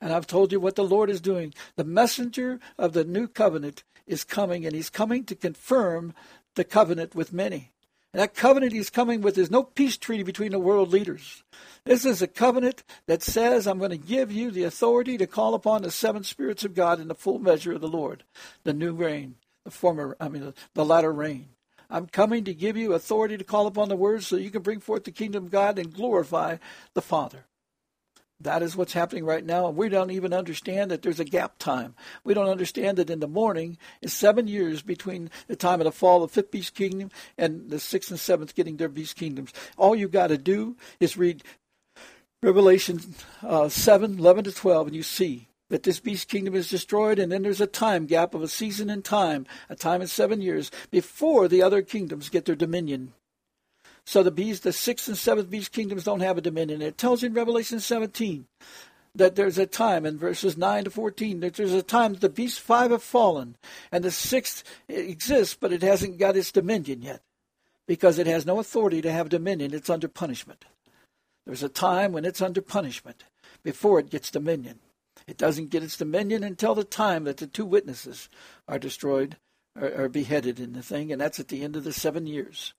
And 0.00 0.14
I've 0.14 0.26
told 0.26 0.50
you 0.50 0.60
what 0.60 0.76
the 0.76 0.84
Lord 0.84 1.10
is 1.10 1.20
doing. 1.20 1.52
The 1.76 1.84
messenger 1.84 2.58
of 2.78 2.94
the 2.94 3.04
new 3.04 3.28
covenant 3.28 3.84
is 4.12 4.22
coming, 4.24 4.64
and 4.64 4.74
he's 4.74 4.90
coming 4.90 5.24
to 5.24 5.34
confirm 5.34 6.14
the 6.54 6.64
covenant 6.64 7.14
with 7.14 7.32
many. 7.32 7.72
And 8.12 8.20
that 8.20 8.34
covenant 8.34 8.72
he's 8.72 8.90
coming 8.90 9.22
with 9.22 9.38
is 9.38 9.50
no 9.50 9.62
peace 9.62 9.96
treaty 9.96 10.22
between 10.22 10.52
the 10.52 10.58
world 10.58 10.90
leaders. 10.90 11.42
This 11.84 12.04
is 12.04 12.20
a 12.20 12.26
covenant 12.26 12.84
that 13.06 13.22
says, 13.22 13.66
I'm 13.66 13.78
going 13.78 13.90
to 13.90 13.96
give 13.96 14.30
you 14.30 14.50
the 14.50 14.64
authority 14.64 15.16
to 15.16 15.26
call 15.26 15.54
upon 15.54 15.82
the 15.82 15.90
seven 15.90 16.22
spirits 16.22 16.62
of 16.62 16.74
God 16.74 17.00
in 17.00 17.08
the 17.08 17.14
full 17.14 17.38
measure 17.38 17.72
of 17.72 17.80
the 17.80 17.88
Lord, 17.88 18.24
the 18.64 18.74
new 18.74 18.92
reign, 18.92 19.36
the 19.64 19.70
former, 19.70 20.14
I 20.20 20.28
mean, 20.28 20.52
the 20.74 20.84
latter 20.84 21.12
rain. 21.12 21.48
I'm 21.88 22.06
coming 22.06 22.44
to 22.44 22.54
give 22.54 22.76
you 22.76 22.92
authority 22.92 23.36
to 23.38 23.44
call 23.44 23.66
upon 23.66 23.88
the 23.88 23.96
words 23.96 24.26
so 24.26 24.36
you 24.36 24.50
can 24.50 24.62
bring 24.62 24.80
forth 24.80 25.04
the 25.04 25.10
kingdom 25.10 25.46
of 25.46 25.50
God 25.50 25.78
and 25.78 25.92
glorify 25.92 26.56
the 26.94 27.02
Father. 27.02 27.46
That 28.42 28.62
is 28.62 28.76
what's 28.76 28.92
happening 28.92 29.24
right 29.24 29.44
now. 29.44 29.66
And 29.66 29.76
we 29.76 29.88
don't 29.88 30.10
even 30.10 30.32
understand 30.32 30.90
that 30.90 31.02
there's 31.02 31.20
a 31.20 31.24
gap 31.24 31.58
time. 31.58 31.94
We 32.24 32.34
don't 32.34 32.48
understand 32.48 32.98
that 32.98 33.10
in 33.10 33.20
the 33.20 33.28
morning 33.28 33.78
is 34.00 34.12
seven 34.12 34.48
years 34.48 34.82
between 34.82 35.30
the 35.48 35.56
time 35.56 35.80
of 35.80 35.84
the 35.84 35.92
fall 35.92 36.22
of 36.22 36.30
the 36.30 36.34
fifth 36.34 36.50
beast 36.50 36.74
kingdom 36.74 37.10
and 37.38 37.70
the 37.70 37.78
sixth 37.78 38.10
and 38.10 38.20
seventh 38.20 38.54
getting 38.54 38.76
their 38.76 38.88
beast 38.88 39.16
kingdoms. 39.16 39.52
All 39.76 39.94
you 39.94 40.08
got 40.08 40.28
to 40.28 40.38
do 40.38 40.76
is 41.00 41.16
read 41.16 41.42
Revelation 42.42 43.00
uh, 43.42 43.68
7, 43.68 44.18
11 44.18 44.44
to 44.44 44.52
12, 44.52 44.88
and 44.88 44.96
you 44.96 45.04
see 45.04 45.48
that 45.70 45.84
this 45.84 46.00
beast 46.00 46.28
kingdom 46.28 46.54
is 46.54 46.68
destroyed, 46.68 47.18
and 47.18 47.30
then 47.30 47.42
there's 47.42 47.60
a 47.60 47.66
time 47.66 48.06
gap 48.06 48.34
of 48.34 48.42
a 48.42 48.48
season 48.48 48.90
in 48.90 49.00
time, 49.00 49.46
a 49.70 49.76
time 49.76 50.02
of 50.02 50.10
seven 50.10 50.42
years, 50.42 50.70
before 50.90 51.46
the 51.46 51.62
other 51.62 51.82
kingdoms 51.82 52.28
get 52.28 52.44
their 52.44 52.56
dominion 52.56 53.12
so 54.06 54.22
the 54.22 54.30
beast, 54.30 54.62
the 54.62 54.72
sixth 54.72 55.08
and 55.08 55.16
seventh 55.16 55.50
beast 55.50 55.72
kingdoms 55.72 56.04
don't 56.04 56.20
have 56.20 56.38
a 56.38 56.42
dominion. 56.42 56.82
It 56.82 56.98
tells 56.98 57.22
you 57.22 57.28
in 57.28 57.34
Revelation 57.34 57.80
17 57.80 58.46
that 59.14 59.36
there's 59.36 59.58
a 59.58 59.66
time 59.66 60.06
in 60.06 60.18
verses 60.18 60.56
9 60.56 60.84
to 60.84 60.90
14 60.90 61.40
that 61.40 61.54
there's 61.54 61.72
a 61.72 61.82
time 61.82 62.12
that 62.12 62.20
the 62.20 62.28
beast 62.28 62.60
five 62.60 62.90
have 62.90 63.02
fallen 63.02 63.56
and 63.90 64.02
the 64.02 64.10
sixth 64.10 64.64
exists 64.88 65.56
but 65.58 65.72
it 65.72 65.82
hasn't 65.82 66.18
got 66.18 66.36
its 66.36 66.50
dominion 66.50 67.02
yet 67.02 67.20
because 67.86 68.18
it 68.18 68.26
has 68.26 68.46
no 68.46 68.58
authority 68.58 69.02
to 69.02 69.12
have 69.12 69.28
dominion. 69.28 69.74
It's 69.74 69.90
under 69.90 70.08
punishment. 70.08 70.64
There's 71.46 71.62
a 71.62 71.68
time 71.68 72.12
when 72.12 72.24
it's 72.24 72.40
under 72.40 72.62
punishment 72.62 73.24
before 73.62 73.98
it 73.98 74.10
gets 74.10 74.30
dominion. 74.30 74.78
It 75.26 75.36
doesn't 75.36 75.70
get 75.70 75.82
its 75.82 75.96
dominion 75.96 76.42
until 76.42 76.74
the 76.74 76.84
time 76.84 77.24
that 77.24 77.36
the 77.36 77.46
two 77.46 77.66
witnesses 77.66 78.28
are 78.66 78.78
destroyed 78.78 79.36
or, 79.80 80.04
or 80.04 80.08
beheaded 80.08 80.60
in 80.60 80.72
the 80.72 80.82
thing 80.82 81.12
and 81.12 81.20
that's 81.20 81.40
at 81.40 81.48
the 81.48 81.62
end 81.62 81.76
of 81.76 81.84
the 81.84 81.92
seven 81.92 82.26
years 82.26 82.74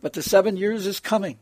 but 0.00 0.12
the 0.12 0.22
seven 0.22 0.56
years 0.56 0.86
is 0.86 1.00
coming. 1.00 1.38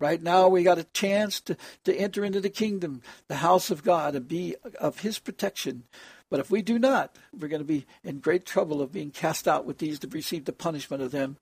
Right 0.00 0.22
now, 0.22 0.48
we 0.48 0.62
got 0.62 0.78
a 0.78 0.84
chance 0.84 1.40
to, 1.42 1.56
to 1.84 1.94
enter 1.94 2.24
into 2.24 2.40
the 2.40 2.50
kingdom, 2.50 3.02
the 3.28 3.36
house 3.36 3.70
of 3.70 3.84
God, 3.84 4.14
and 4.14 4.28
be 4.28 4.56
of 4.80 5.00
His 5.00 5.18
protection. 5.18 5.84
But 6.30 6.40
if 6.40 6.50
we 6.50 6.62
do 6.62 6.78
not, 6.78 7.16
we're 7.32 7.48
going 7.48 7.60
to 7.60 7.66
be 7.66 7.86
in 8.04 8.20
great 8.20 8.44
trouble 8.44 8.80
of 8.80 8.92
being 8.92 9.10
cast 9.10 9.48
out 9.48 9.66
with 9.66 9.78
these 9.78 9.98
to 10.00 10.08
receive 10.08 10.44
the 10.44 10.52
punishment 10.52 11.02
of 11.02 11.10
them. 11.10 11.38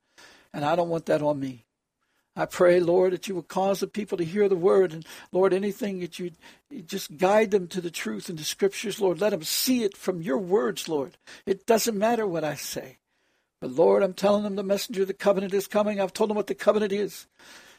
And 0.53 0.65
I 0.65 0.75
don't 0.75 0.89
want 0.89 1.05
that 1.07 1.21
on 1.21 1.39
me. 1.39 1.65
I 2.37 2.45
pray, 2.45 2.79
Lord, 2.79 3.13
that 3.13 3.27
you 3.27 3.33
will 3.33 3.41
cause 3.41 3.79
the 3.79 3.87
people 3.87 4.15
to 4.19 4.23
hear 4.23 4.47
the 4.47 4.55
word. 4.55 4.93
And 4.93 5.03
Lord, 5.31 5.53
anything 5.53 5.99
that 6.01 6.19
you, 6.19 6.31
just 6.85 7.17
guide 7.17 7.49
them 7.49 7.67
to 7.69 7.81
the 7.81 7.89
truth 7.89 8.29
and 8.29 8.37
the 8.37 8.43
scriptures, 8.43 9.01
Lord, 9.01 9.19
let 9.19 9.31
them 9.31 9.41
see 9.41 9.83
it 9.83 9.97
from 9.97 10.21
your 10.21 10.37
words, 10.37 10.87
Lord. 10.87 11.17
It 11.47 11.65
doesn't 11.65 11.97
matter 11.97 12.27
what 12.27 12.43
I 12.43 12.53
say. 12.53 12.99
But 13.59 13.71
Lord, 13.71 14.03
I'm 14.03 14.13
telling 14.13 14.43
them 14.43 14.55
the 14.55 14.61
messenger 14.61 15.01
of 15.01 15.07
the 15.07 15.15
covenant 15.15 15.55
is 15.55 15.65
coming. 15.65 15.99
I've 15.99 16.13
told 16.13 16.29
them 16.29 16.37
what 16.37 16.45
the 16.45 16.53
covenant 16.53 16.91
is. 16.91 17.25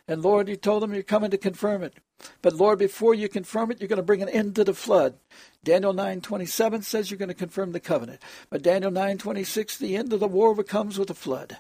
And 0.09 0.23
Lord, 0.23 0.49
you 0.49 0.57
told 0.57 0.83
them 0.83 0.93
you're 0.93 1.05
coming 1.05 1.31
to 1.31 1.39
confirm 1.39 1.85
it. 1.85 1.95
But 2.43 2.55
Lord, 2.55 2.81
before 2.81 3.15
you 3.15 3.29
confirm 3.29 3.71
it, 3.71 3.81
you're 3.81 3.87
going 3.87 3.99
to 3.99 4.03
bring 4.03 4.23
an 4.23 4.29
end 4.29 4.57
to 4.57 4.65
the 4.65 4.75
flood. 4.75 5.15
Daniel 5.63 5.95
9:27 5.95 6.83
says 6.83 7.11
you're 7.13 7.19
going 7.19 7.29
to 7.29 7.35
confirm 7.35 7.71
the 7.71 7.79
covenant. 7.79 8.21
But 8.51 8.63
Daniel 8.63 8.91
9:26, 8.91 9.79
the 9.79 9.97
end 9.97 10.13
of 10.13 10.19
the 10.19 10.27
war 10.27 10.61
comes 10.65 10.99
with 10.99 11.11
a 11.11 11.15
flood 11.15 11.59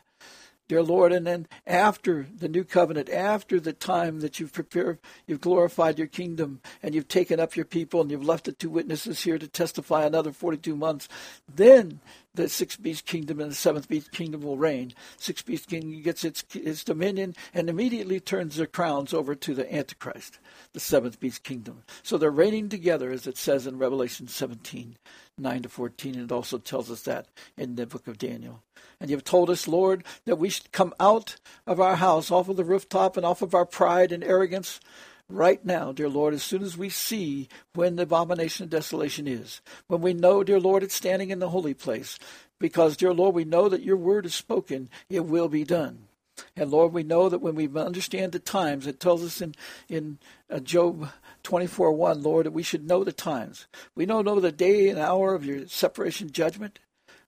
dear 0.68 0.82
Lord. 0.82 1.12
And 1.12 1.26
then 1.26 1.48
after 1.66 2.26
the 2.34 2.48
new 2.48 2.62
covenant, 2.62 3.08
after 3.08 3.58
the 3.58 3.72
time 3.72 4.20
that 4.20 4.38
you've 4.38 4.52
prepared, 4.52 4.98
you've 5.26 5.40
glorified 5.40 5.98
your 5.98 6.06
kingdom 6.06 6.60
and 6.82 6.94
you've 6.94 7.08
taken 7.08 7.40
up 7.40 7.56
your 7.56 7.64
people 7.64 8.00
and 8.00 8.10
you've 8.10 8.24
left 8.24 8.44
the 8.44 8.52
two 8.52 8.70
witnesses 8.70 9.22
here 9.22 9.38
to 9.38 9.48
testify 9.48 10.04
another 10.04 10.32
42 10.32 10.76
months, 10.76 11.08
then 11.52 12.00
the 12.34 12.48
sixth 12.48 12.80
beast 12.80 13.04
kingdom 13.04 13.40
and 13.40 13.50
the 13.50 13.54
seventh 13.54 13.88
beast 13.88 14.12
kingdom 14.12 14.42
will 14.42 14.56
reign. 14.56 14.94
Sixth 15.16 15.44
beast 15.44 15.68
kingdom 15.68 16.00
gets 16.02 16.24
its, 16.24 16.44
its 16.54 16.84
dominion 16.84 17.34
and 17.52 17.68
immediately 17.68 18.20
turns 18.20 18.56
their 18.56 18.66
crowns 18.66 19.12
over 19.12 19.34
to 19.34 19.54
the 19.54 19.74
Antichrist, 19.74 20.38
the 20.72 20.80
seventh 20.80 21.18
beast 21.18 21.42
kingdom. 21.42 21.82
So 22.02 22.16
they're 22.16 22.30
reigning 22.30 22.68
together, 22.68 23.10
as 23.10 23.26
it 23.26 23.36
says 23.36 23.66
in 23.66 23.78
Revelation 23.78 24.28
17, 24.28 24.98
9 25.38 25.62
to 25.62 25.68
14. 25.68 26.14
And 26.14 26.30
it 26.30 26.34
also 26.34 26.58
tells 26.58 26.90
us 26.90 27.02
that 27.02 27.26
in 27.56 27.76
the 27.76 27.86
book 27.86 28.06
of 28.06 28.18
Daniel. 28.18 28.62
And 29.00 29.10
you've 29.10 29.24
told 29.24 29.50
us, 29.50 29.68
Lord, 29.68 30.04
that 30.24 30.36
we 30.36 30.48
should 30.48 30.72
come 30.72 30.94
out 30.98 31.36
of 31.66 31.80
our 31.80 31.96
house, 31.96 32.30
off 32.30 32.48
of 32.48 32.56
the 32.56 32.64
rooftop, 32.64 33.16
and 33.16 33.24
off 33.24 33.42
of 33.42 33.54
our 33.54 33.66
pride 33.66 34.12
and 34.12 34.24
arrogance 34.24 34.80
right 35.28 35.64
now, 35.64 35.92
dear 35.92 36.08
Lord, 36.08 36.34
as 36.34 36.42
soon 36.42 36.62
as 36.62 36.76
we 36.76 36.88
see 36.88 37.48
when 37.74 37.96
the 37.96 38.02
abomination 38.04 38.64
of 38.64 38.70
desolation 38.70 39.28
is, 39.28 39.60
when 39.86 40.00
we 40.00 40.14
know, 40.14 40.42
dear 40.42 40.60
Lord, 40.60 40.82
it's 40.82 40.94
standing 40.94 41.30
in 41.30 41.38
the 41.38 41.50
holy 41.50 41.74
place, 41.74 42.18
because, 42.58 42.96
dear 42.96 43.12
Lord, 43.12 43.34
we 43.34 43.44
know 43.44 43.68
that 43.68 43.82
your 43.82 43.96
word 43.96 44.26
is 44.26 44.34
spoken, 44.34 44.88
it 45.08 45.26
will 45.26 45.48
be 45.48 45.64
done. 45.64 46.08
And 46.56 46.70
Lord, 46.70 46.92
we 46.92 47.02
know 47.02 47.28
that 47.28 47.40
when 47.40 47.54
we 47.54 47.68
understand 47.68 48.32
the 48.32 48.38
times, 48.38 48.86
it 48.86 49.00
tells 49.00 49.24
us 49.24 49.40
in 49.40 49.54
in 49.88 50.18
uh, 50.50 50.60
Job 50.60 51.08
24 51.48 51.92
1, 51.92 52.22
Lord, 52.22 52.44
that 52.44 52.50
we 52.50 52.62
should 52.62 52.86
know 52.86 53.02
the 53.02 53.10
times. 53.10 53.66
We 53.96 54.04
don't 54.04 54.26
know 54.26 54.38
the 54.38 54.52
day 54.52 54.90
and 54.90 54.98
hour 54.98 55.34
of 55.34 55.46
your 55.46 55.66
separation 55.66 56.30
judgment. 56.30 56.78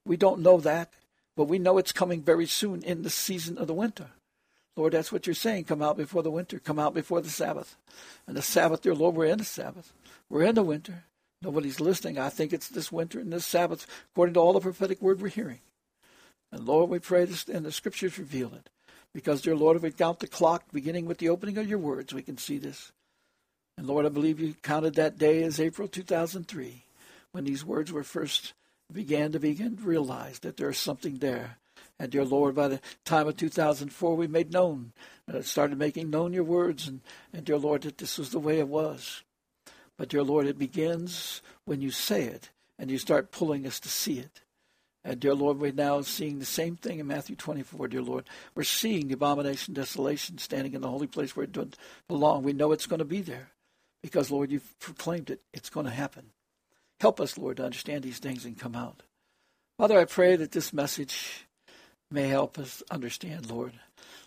We 0.05 0.19
don't 0.19 0.43
know 0.43 0.59
that, 0.59 0.93
but 1.39 1.47
we 1.47 1.59
know 1.59 1.79
it's 1.79 1.91
coming 1.91 2.21
very 2.21 2.45
soon 2.45 2.83
in 2.83 3.01
the 3.01 3.09
season 3.09 3.57
of 3.57 3.67
the 3.67 3.73
winter. 3.73 4.09
Lord, 4.77 4.93
that's 4.93 5.11
what 5.11 5.27
you're 5.27 5.33
saying. 5.33 5.65
Come 5.65 5.81
out 5.81 5.97
before 5.97 6.23
the 6.23 6.31
winter. 6.31 6.59
Come 6.59 6.79
out 6.79 6.93
before 6.93 7.23
the 7.23 7.31
Sabbath. 7.31 7.79
And 8.27 8.37
the 8.37 8.43
Sabbath, 8.43 8.83
dear 8.83 8.95
Lord, 8.95 9.15
we're 9.15 9.25
in 9.25 9.39
the 9.39 9.45
Sabbath. 9.45 9.91
We're 10.29 10.45
in 10.45 10.55
the 10.55 10.63
winter. 10.63 11.05
Nobody's 11.41 11.81
listening. 11.81 12.19
I 12.19 12.29
think 12.29 12.53
it's 12.53 12.69
this 12.69 12.93
winter 12.93 13.21
and 13.21 13.33
this 13.33 13.47
Sabbath, 13.47 13.87
according 14.13 14.35
to 14.35 14.41
all 14.41 14.53
the 14.53 14.61
prophetic 14.61 15.01
word 15.01 15.23
we're 15.23 15.29
hearing. 15.29 15.61
And 16.53 16.67
Lord, 16.67 16.91
we 16.91 16.99
pray 16.99 17.25
this, 17.25 17.49
and 17.49 17.65
the 17.65 17.73
scriptures 17.73 18.19
reveal 18.19 18.53
it. 18.53 18.69
Because, 19.15 19.41
dear 19.41 19.57
Lord, 19.57 19.79
if 19.79 19.83
we 19.83 19.91
count 19.93 20.19
the 20.19 20.27
clock 20.27 20.65
beginning 20.75 21.07
with 21.07 21.17
the 21.17 21.31
opening 21.31 21.57
of 21.57 21.67
your 21.67 21.79
words, 21.79 22.13
we 22.13 22.21
can 22.21 22.37
see 22.37 22.59
this. 22.59 22.93
And 23.81 23.89
Lord, 23.89 24.05
I 24.05 24.11
believe 24.11 24.39
you 24.39 24.53
counted 24.63 24.97
that 24.97 25.17
day 25.17 25.43
as 25.43 25.59
April 25.59 25.89
2003, 25.89 26.85
when 27.33 27.45
these 27.45 27.65
words 27.65 27.91
were 27.91 28.03
first 28.03 28.53
began 28.93 29.33
to 29.33 29.41
begin 29.41 29.79
to 29.79 29.83
realize 29.83 30.41
that 30.41 30.59
there's 30.59 30.77
something 30.77 31.17
there. 31.17 31.57
And 31.99 32.11
dear 32.11 32.27
Lord, 32.27 32.55
by 32.55 32.69
the 32.69 32.81
time 33.07 33.27
of 33.27 33.39
2004, 33.39 34.17
we 34.17 34.27
made 34.27 34.53
known, 34.53 34.93
uh, 35.33 35.41
started 35.41 35.79
making 35.79 36.11
known 36.11 36.35
your 36.35 36.45
words, 36.45 36.87
and, 36.87 37.01
and 37.33 37.47
dear 37.47 37.57
Lord, 37.57 37.81
that 37.85 37.97
this 37.97 38.19
was 38.19 38.29
the 38.29 38.39
way 38.39 38.59
it 38.59 38.69
was. 38.69 39.23
But 39.97 40.11
dear 40.11 40.25
Lord, 40.25 40.47
it 40.47 40.59
begins 40.59 41.41
when 41.65 41.81
you 41.81 41.91
say 41.91 42.25
it 42.25 42.51
and 42.79 42.91
you 42.91 42.99
start 42.99 43.33
pulling 43.33 43.67
us 43.67 43.81
to 43.81 43.89
see 43.89 44.19
it. 44.19 44.43
And 45.03 45.21
dear 45.21 45.35
Lord, 45.35 45.59
we're 45.59 45.73
now 45.73 46.03
seeing 46.03 46.39
the 46.39 46.45
same 46.45 46.77
thing 46.77 46.99
in 46.99 47.07
Matthew 47.07 47.35
24, 47.35 47.89
dear 47.89 48.03
Lord. 48.03 48.25
We're 48.55 48.65
seeing 48.65 49.09
the 49.09 49.15
abomination, 49.15 49.73
desolation 49.73 50.37
standing 50.37 50.75
in 50.75 50.83
the 50.83 50.91
holy 50.91 51.07
place 51.07 51.35
where 51.35 51.45
it 51.45 51.53
doesn't 51.53 51.79
belong. 52.09 52.43
We 52.43 52.53
know 52.53 52.73
it's 52.73 52.87
going 52.87 52.99
to 52.99 53.07
be 53.07 53.23
there 53.23 53.49
because, 54.03 54.31
Lord, 54.31 54.51
you've 54.51 54.79
proclaimed 54.79 55.31
it. 55.31 55.41
It's 55.53 55.71
going 55.71 55.87
to 55.87 55.93
happen. 55.93 56.31
Help 57.01 57.21
us, 57.21 57.39
Lord, 57.39 57.59
to 57.59 57.65
understand 57.65 58.05
these 58.05 58.19
things 58.19 58.45
and 58.45 58.59
come 58.59 58.75
out. 58.75 59.03
Father, 59.79 59.99
I 59.99 60.05
pray 60.05 60.37
that 60.37 60.53
this 60.53 60.73
message 60.73 61.47
may 62.11 62.29
help 62.29 62.59
us 62.59 62.83
understand, 62.91 63.51
Lord. 63.51 63.73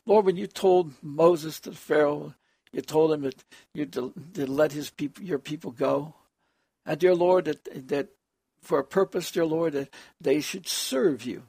Lord, 0.06 0.26
when 0.26 0.36
you 0.36 0.48
told 0.48 0.94
Moses 1.02 1.60
to 1.62 1.72
Pharaoh, 1.72 2.34
you 2.72 2.82
told 2.82 3.14
him 3.14 3.22
that 3.22 3.44
you 3.74 3.86
to, 3.86 4.14
to 4.34 4.48
let 4.48 4.72
his 4.72 4.90
people, 4.90 5.24
your 5.24 5.40
people 5.40 5.72
go. 5.72 6.16
And 6.86 7.00
dear 7.00 7.14
Lord, 7.14 7.46
that 7.46 7.88
that 7.88 8.10
for 8.62 8.80
a 8.80 8.84
purpose, 8.84 9.30
dear 9.32 9.46
Lord, 9.46 9.74
that 9.74 9.94
they 10.20 10.42
should 10.42 10.68
serve 10.68 11.24
you. 11.24 11.44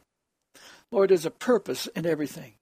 Lord, 0.91 1.11
there's 1.11 1.27
a 1.27 1.31
purpose 1.31 1.87
in 1.89 2.07
everything. 2.07 2.55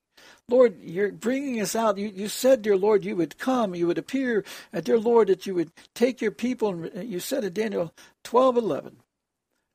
Lord, 0.49 0.80
you're 0.82 1.12
bringing 1.12 1.61
us 1.61 1.74
out. 1.74 1.99
You, 1.99 2.09
you 2.09 2.28
said, 2.28 2.62
dear 2.62 2.76
Lord, 2.76 3.05
you 3.05 3.16
would 3.16 3.38
come, 3.38 3.74
you 3.74 3.86
would 3.86 3.99
appear, 3.99 4.45
and 4.72 4.84
dear 4.84 4.99
Lord, 4.99 5.28
that 5.28 5.47
you 5.47 5.55
would 5.55 5.70
take 5.95 6.20
your 6.20 6.30
people. 6.30 6.70
And 6.70 6.97
uh, 6.97 7.01
you 7.01 7.20
said 7.20 7.45
in 7.45 7.53
Daniel 7.53 7.95
12, 8.24 8.57
11, 8.57 8.97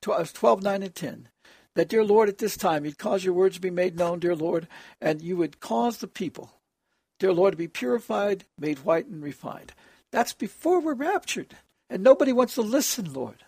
12, 0.02 0.20
uh, 0.20 0.24
12 0.32 0.62
9, 0.62 0.82
and 0.82 0.94
10, 0.94 1.28
that, 1.74 1.88
dear 1.88 2.04
Lord, 2.04 2.28
at 2.28 2.38
this 2.38 2.56
time, 2.56 2.84
you'd 2.84 2.98
cause 2.98 3.24
your 3.24 3.34
words 3.34 3.56
to 3.56 3.60
be 3.60 3.70
made 3.70 3.96
known, 3.96 4.18
dear 4.18 4.36
Lord, 4.36 4.68
and 5.00 5.22
you 5.22 5.36
would 5.36 5.60
cause 5.60 5.98
the 5.98 6.08
people, 6.08 6.50
dear 7.18 7.32
Lord, 7.32 7.52
to 7.52 7.58
be 7.58 7.68
purified, 7.68 8.44
made 8.58 8.80
white, 8.80 9.06
and 9.06 9.22
refined. 9.22 9.72
That's 10.10 10.32
before 10.32 10.80
we're 10.80 10.94
raptured. 10.94 11.56
And 11.90 12.02
nobody 12.02 12.32
wants 12.32 12.54
to 12.54 12.62
listen, 12.62 13.12
Lord. 13.12 13.44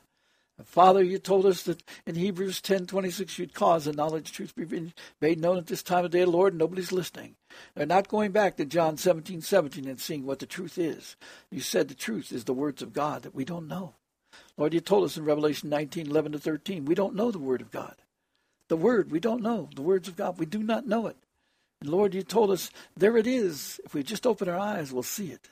Father, 0.65 1.03
you 1.03 1.19
told 1.19 1.47
us 1.47 1.63
that 1.65 1.83
in 2.07 2.15
Hebrews 2.15 2.61
10:26 2.61 3.39
you'd 3.39 3.55
cause 3.55 3.85
the 3.85 3.93
knowledge 3.93 4.31
of 4.31 4.35
truth 4.35 4.55
to 4.55 4.67
be 4.67 4.93
made 5.21 5.41
known 5.41 5.59
at 5.59 5.67
this 5.67 5.83
time 5.83 6.05
of 6.05 6.11
day, 6.11 6.25
Lord. 6.25 6.55
Nobody's 6.55 6.93
listening. 6.93 7.37
They're 7.75 7.87
not 7.87 8.09
going 8.09 8.33
back 8.33 8.57
to 8.57 8.65
John 8.65 8.97
17, 8.97 9.43
17 9.43 9.87
and 9.89 10.01
seeing 10.01 10.27
what 10.27 10.39
the 10.39 10.47
truth 10.47 10.79
is. 10.79 11.17
You 11.51 11.61
said 11.61 11.89
the 11.89 11.95
truth 11.95 12.33
is 12.33 12.45
the 12.45 12.55
words 12.55 12.83
of 12.83 12.93
God 12.93 13.23
that 13.23 13.35
we 13.35 13.45
don't 13.45 13.69
know. 13.69 13.95
Lord, 14.57 14.75
you 14.75 14.81
told 14.81 15.05
us 15.05 15.17
in 15.17 15.25
Revelation 15.25 15.69
19, 15.69 16.09
11 16.09 16.33
to 16.33 16.39
13, 16.39 16.85
we 16.85 16.95
don't 16.95 17.15
know 17.15 17.31
the 17.31 17.39
word 17.39 17.61
of 17.61 17.71
God. 17.71 17.97
The 18.69 18.77
word, 18.77 19.11
we 19.11 19.21
don't 19.21 19.43
know. 19.43 19.69
The 19.75 19.83
words 19.83 20.07
of 20.07 20.17
God, 20.17 20.39
we 20.39 20.47
do 20.47 20.63
not 20.63 20.87
know 20.87 21.07
it. 21.07 21.17
And 21.81 21.91
Lord, 21.91 22.15
you 22.15 22.23
told 22.23 22.51
us 22.51 22.71
there 22.97 23.17
it 23.17 23.27
is. 23.27 23.81
If 23.85 23.95
we 23.95 24.03
just 24.03 24.27
open 24.27 24.49
our 24.49 24.59
eyes, 24.59 24.93
we'll 24.93 25.03
see 25.03 25.33
it. 25.33 25.49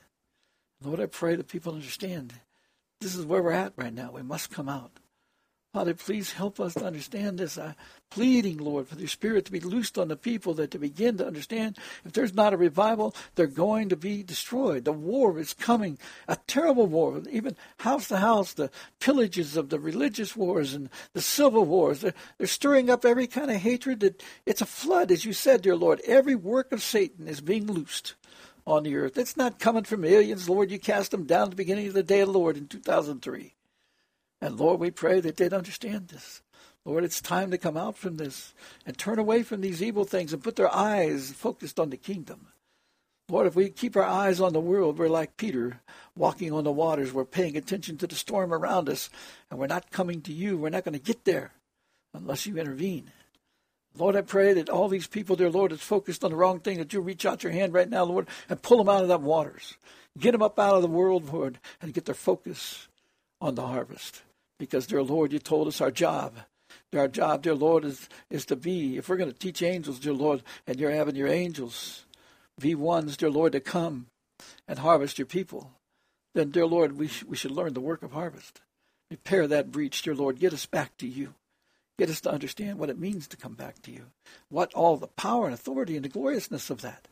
Lord, 0.81 0.99
I 0.99 1.07
pray 1.07 1.35
that 1.35 1.47
people 1.47 1.73
understand 1.73 2.33
this 3.01 3.15
is 3.15 3.25
where 3.25 3.41
we're 3.41 3.51
at 3.51 3.73
right 3.75 3.93
now. 3.93 4.11
We 4.11 4.23
must 4.23 4.51
come 4.51 4.69
out. 4.69 4.99
Father, 5.71 5.93
please 5.93 6.31
help 6.31 6.59
us 6.59 6.73
to 6.73 6.83
understand 6.83 7.37
this. 7.37 7.55
I'm 7.55 7.75
pleading, 8.09 8.57
Lord, 8.57 8.87
for 8.87 8.95
your 8.95 9.07
Spirit 9.07 9.45
to 9.45 9.51
be 9.51 9.59
loosed 9.59 9.99
on 9.99 10.07
the 10.07 10.15
people 10.15 10.55
that 10.55 10.71
to 10.71 10.79
begin 10.79 11.17
to 11.17 11.27
understand 11.27 11.77
if 12.03 12.13
there's 12.13 12.33
not 12.33 12.53
a 12.53 12.57
revival, 12.57 13.13
they're 13.35 13.45
going 13.45 13.89
to 13.89 13.95
be 13.95 14.23
destroyed. 14.23 14.85
The 14.85 14.91
war 14.91 15.37
is 15.37 15.53
coming, 15.53 15.99
a 16.27 16.37
terrible 16.47 16.87
war, 16.87 17.21
even 17.29 17.55
house 17.77 18.07
to 18.07 18.17
house, 18.17 18.53
the 18.53 18.71
pillages 18.99 19.55
of 19.55 19.69
the 19.69 19.79
religious 19.79 20.35
wars 20.35 20.73
and 20.73 20.89
the 21.13 21.21
civil 21.21 21.65
wars. 21.65 22.01
They're, 22.01 22.15
they're 22.39 22.47
stirring 22.47 22.89
up 22.89 23.05
every 23.05 23.27
kind 23.27 23.51
of 23.51 23.57
hatred. 23.57 23.99
That 23.99 24.23
it's 24.47 24.61
a 24.61 24.65
flood, 24.65 25.11
as 25.11 25.23
you 25.23 25.33
said, 25.33 25.61
dear 25.61 25.75
Lord. 25.75 26.01
Every 26.07 26.35
work 26.35 26.71
of 26.71 26.81
Satan 26.81 27.27
is 27.27 27.41
being 27.41 27.67
loosed 27.67 28.15
on 28.69 28.83
the 28.83 28.95
earth. 28.95 29.17
It's 29.17 29.35
not 29.35 29.59
coming 29.59 29.83
from 29.83 30.05
aliens, 30.05 30.47
Lord. 30.47 30.71
You 30.71 30.79
cast 30.79 31.11
them 31.11 31.25
down 31.25 31.43
at 31.43 31.49
the 31.51 31.55
beginning 31.55 31.87
of 31.87 31.93
the 31.93 32.03
day 32.03 32.21
of 32.21 32.31
the 32.31 32.37
Lord 32.37 32.55
in 32.55 32.67
2003. 32.67 33.55
And 34.41 34.59
Lord, 34.59 34.79
we 34.79 34.91
pray 34.91 35.19
that 35.19 35.37
they'd 35.37 35.53
understand 35.53 36.09
this. 36.09 36.41
Lord, 36.85 37.03
it's 37.03 37.21
time 37.21 37.51
to 37.51 37.57
come 37.57 37.75
out 37.75 37.97
from 37.97 38.17
this 38.17 38.53
and 38.85 38.97
turn 38.97 39.19
away 39.19 39.43
from 39.43 39.61
these 39.61 39.83
evil 39.83 40.05
things 40.05 40.31
and 40.31 40.43
put 40.43 40.55
their 40.55 40.73
eyes 40.73 41.31
focused 41.31 41.79
on 41.79 41.89
the 41.89 41.97
kingdom. 41.97 42.47
Lord, 43.29 43.47
if 43.47 43.55
we 43.55 43.69
keep 43.69 43.95
our 43.95 44.03
eyes 44.03 44.39
on 44.39 44.53
the 44.53 44.59
world, 44.59 44.97
we're 44.97 45.09
like 45.09 45.37
Peter 45.37 45.81
walking 46.15 46.51
on 46.51 46.63
the 46.63 46.71
waters. 46.71 47.13
We're 47.13 47.25
paying 47.25 47.57
attention 47.57 47.97
to 47.97 48.07
the 48.07 48.15
storm 48.15 48.53
around 48.53 48.89
us, 48.89 49.09
and 49.49 49.59
we're 49.59 49.67
not 49.67 49.91
coming 49.91 50.21
to 50.21 50.33
you. 50.33 50.57
We're 50.57 50.69
not 50.69 50.83
going 50.83 50.93
to 50.93 50.99
get 50.99 51.25
there 51.25 51.51
unless 52.13 52.47
you 52.47 52.57
intervene. 52.57 53.11
Lord, 53.97 54.15
I 54.15 54.21
pray 54.21 54.53
that 54.53 54.69
all 54.69 54.87
these 54.87 55.07
people, 55.07 55.35
dear 55.35 55.49
Lord, 55.49 55.71
that's 55.71 55.83
focused 55.83 56.23
on 56.23 56.31
the 56.31 56.37
wrong 56.37 56.59
thing, 56.59 56.77
that 56.77 56.93
you 56.93 57.01
reach 57.01 57.25
out 57.25 57.43
your 57.43 57.51
hand 57.51 57.73
right 57.73 57.89
now, 57.89 58.03
Lord, 58.03 58.27
and 58.47 58.61
pull 58.61 58.77
them 58.77 58.89
out 58.89 59.01
of 59.01 59.09
that 59.09 59.21
waters. 59.21 59.75
Get 60.17 60.31
them 60.31 60.41
up 60.41 60.59
out 60.59 60.75
of 60.75 60.81
the 60.81 60.87
world, 60.87 61.31
Lord, 61.31 61.59
and 61.81 61.93
get 61.93 62.05
their 62.05 62.15
focus 62.15 62.87
on 63.41 63.55
the 63.55 63.65
harvest. 63.65 64.21
Because, 64.57 64.87
dear 64.87 65.03
Lord, 65.03 65.31
you 65.31 65.39
told 65.39 65.67
us 65.67 65.81
our 65.81 65.91
job. 65.91 66.35
Our 66.93 67.07
job, 67.07 67.43
dear 67.43 67.55
Lord, 67.55 67.85
is, 67.85 68.09
is 68.29 68.45
to 68.47 68.55
be, 68.55 68.97
if 68.97 69.09
we're 69.09 69.17
going 69.17 69.31
to 69.31 69.37
teach 69.37 69.61
angels, 69.61 69.99
dear 69.99 70.13
Lord, 70.13 70.43
and 70.67 70.79
you're 70.79 70.91
having 70.91 71.15
your 71.15 71.27
angels, 71.27 72.05
V1s, 72.59 73.17
dear 73.17 73.29
Lord, 73.29 73.53
to 73.53 73.59
come 73.59 74.07
and 74.67 74.79
harvest 74.79 75.17
your 75.17 75.25
people, 75.25 75.71
then, 76.33 76.51
dear 76.51 76.65
Lord, 76.65 76.97
we, 76.97 77.07
sh- 77.07 77.23
we 77.23 77.37
should 77.37 77.51
learn 77.51 77.73
the 77.73 77.79
work 77.79 78.03
of 78.03 78.11
harvest. 78.11 78.61
Repair 79.09 79.47
that 79.47 79.71
breach, 79.71 80.01
dear 80.01 80.15
Lord. 80.15 80.39
Get 80.39 80.53
us 80.53 80.65
back 80.65 80.95
to 80.97 81.07
you. 81.07 81.33
Get 81.99 82.09
us 82.09 82.21
to 82.21 82.31
understand 82.31 82.79
what 82.79 82.89
it 82.89 82.97
means 82.97 83.27
to 83.27 83.35
come 83.35 83.55
back 83.55 83.81
to 83.81 83.91
you. 83.91 84.05
What 84.47 84.73
all 84.73 84.95
the 84.95 85.07
power 85.07 85.43
and 85.43 85.53
authority 85.53 85.97
and 85.97 86.05
the 86.05 86.09
gloriousness 86.09 86.69
of 86.69 86.79
that. 86.81 87.09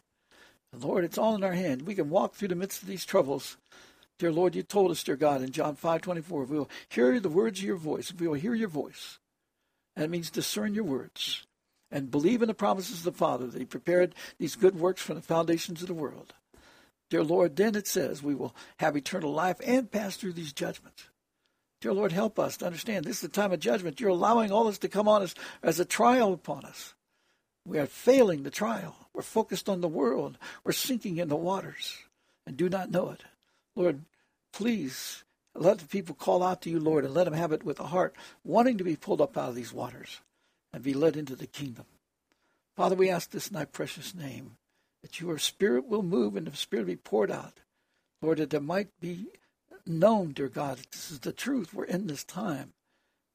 And 0.71 0.81
Lord, 0.81 1.03
it's 1.03 1.17
all 1.17 1.35
in 1.35 1.43
our 1.43 1.51
hand. 1.51 1.81
We 1.81 1.93
can 1.93 2.09
walk 2.09 2.35
through 2.35 2.47
the 2.47 2.55
midst 2.55 2.83
of 2.83 2.87
these 2.87 3.05
troubles. 3.05 3.57
Dear 4.17 4.31
Lord, 4.31 4.55
you 4.55 4.63
told 4.63 4.91
us, 4.91 5.03
dear 5.03 5.17
God, 5.17 5.41
in 5.41 5.51
John 5.51 5.75
5:24, 5.75 6.43
if 6.43 6.49
we 6.49 6.57
will 6.57 6.69
hear 6.87 7.19
the 7.19 7.27
words 7.27 7.59
of 7.59 7.65
your 7.65 7.75
voice, 7.75 8.11
if 8.11 8.21
we 8.21 8.29
will 8.29 8.35
hear 8.35 8.55
your 8.55 8.69
voice, 8.69 9.19
and 9.93 10.05
it 10.05 10.09
means 10.09 10.31
discern 10.31 10.73
your 10.73 10.85
words 10.85 11.45
and 11.91 12.09
believe 12.09 12.41
in 12.41 12.47
the 12.47 12.53
promises 12.53 12.99
of 12.99 13.03
the 13.03 13.11
Father 13.11 13.47
that 13.47 13.59
He 13.59 13.65
prepared 13.65 14.15
these 14.39 14.55
good 14.55 14.79
works 14.79 15.01
from 15.01 15.17
the 15.17 15.21
foundations 15.21 15.81
of 15.81 15.89
the 15.89 15.93
world. 15.93 16.33
Dear 17.09 17.25
Lord, 17.25 17.57
then 17.57 17.75
it 17.75 17.87
says 17.87 18.23
we 18.23 18.35
will 18.35 18.55
have 18.77 18.95
eternal 18.95 19.33
life 19.33 19.57
and 19.65 19.91
pass 19.91 20.15
through 20.15 20.33
these 20.33 20.53
judgments. 20.53 21.09
Dear 21.79 21.93
Lord, 21.93 22.11
help 22.11 22.39
us 22.39 22.57
to 22.57 22.65
understand 22.65 23.05
this 23.05 23.17
is 23.17 23.21
the 23.21 23.27
time 23.27 23.51
of 23.51 23.59
judgment. 23.59 23.99
You're 23.99 24.09
allowing 24.09 24.51
all 24.51 24.63
this 24.65 24.79
to 24.79 24.87
come 24.87 25.07
on 25.07 25.21
us 25.21 25.35
as 25.61 25.79
a 25.79 25.85
trial 25.85 26.33
upon 26.33 26.65
us. 26.65 26.95
We 27.65 27.77
are 27.77 27.85
failing 27.85 28.43
the 28.43 28.49
trial. 28.49 28.95
We're 29.13 29.21
focused 29.21 29.69
on 29.69 29.81
the 29.81 29.87
world. 29.87 30.37
We're 30.63 30.71
sinking 30.71 31.17
in 31.17 31.27
the 31.27 31.35
waters 31.35 31.97
and 32.45 32.57
do 32.57 32.69
not 32.69 32.89
know 32.89 33.09
it. 33.11 33.23
Lord, 33.75 34.01
please 34.53 35.23
let 35.53 35.79
the 35.79 35.85
people 35.85 36.15
call 36.15 36.43
out 36.43 36.61
to 36.63 36.69
you, 36.69 36.79
Lord, 36.79 37.05
and 37.05 37.13
let 37.13 37.25
them 37.25 37.33
have 37.33 37.51
it 37.51 37.63
with 37.63 37.79
a 37.79 37.87
heart 37.87 38.15
wanting 38.43 38.77
to 38.77 38.83
be 38.83 38.95
pulled 38.95 39.21
up 39.21 39.37
out 39.37 39.49
of 39.49 39.55
these 39.55 39.73
waters 39.73 40.21
and 40.73 40.83
be 40.83 40.93
led 40.93 41.15
into 41.15 41.35
the 41.35 41.47
kingdom. 41.47 41.85
Father, 42.75 42.95
we 42.95 43.09
ask 43.09 43.31
this 43.31 43.47
in 43.47 43.53
thy 43.53 43.65
precious 43.65 44.15
name, 44.15 44.57
that 45.01 45.19
your 45.19 45.37
spirit 45.37 45.87
will 45.87 46.03
move 46.03 46.35
and 46.35 46.47
the 46.47 46.55
spirit 46.55 46.87
be 46.87 46.95
poured 46.95 47.31
out. 47.31 47.59
Lord, 48.21 48.37
that 48.39 48.49
there 48.49 48.61
might 48.61 48.89
be 48.99 49.27
known, 49.87 50.31
dear 50.31 50.49
God, 50.49 50.79
this 50.91 51.11
is 51.11 51.19
the 51.19 51.31
truth. 51.31 51.73
We're 51.73 51.85
in 51.85 52.07
this 52.07 52.23
time. 52.23 52.73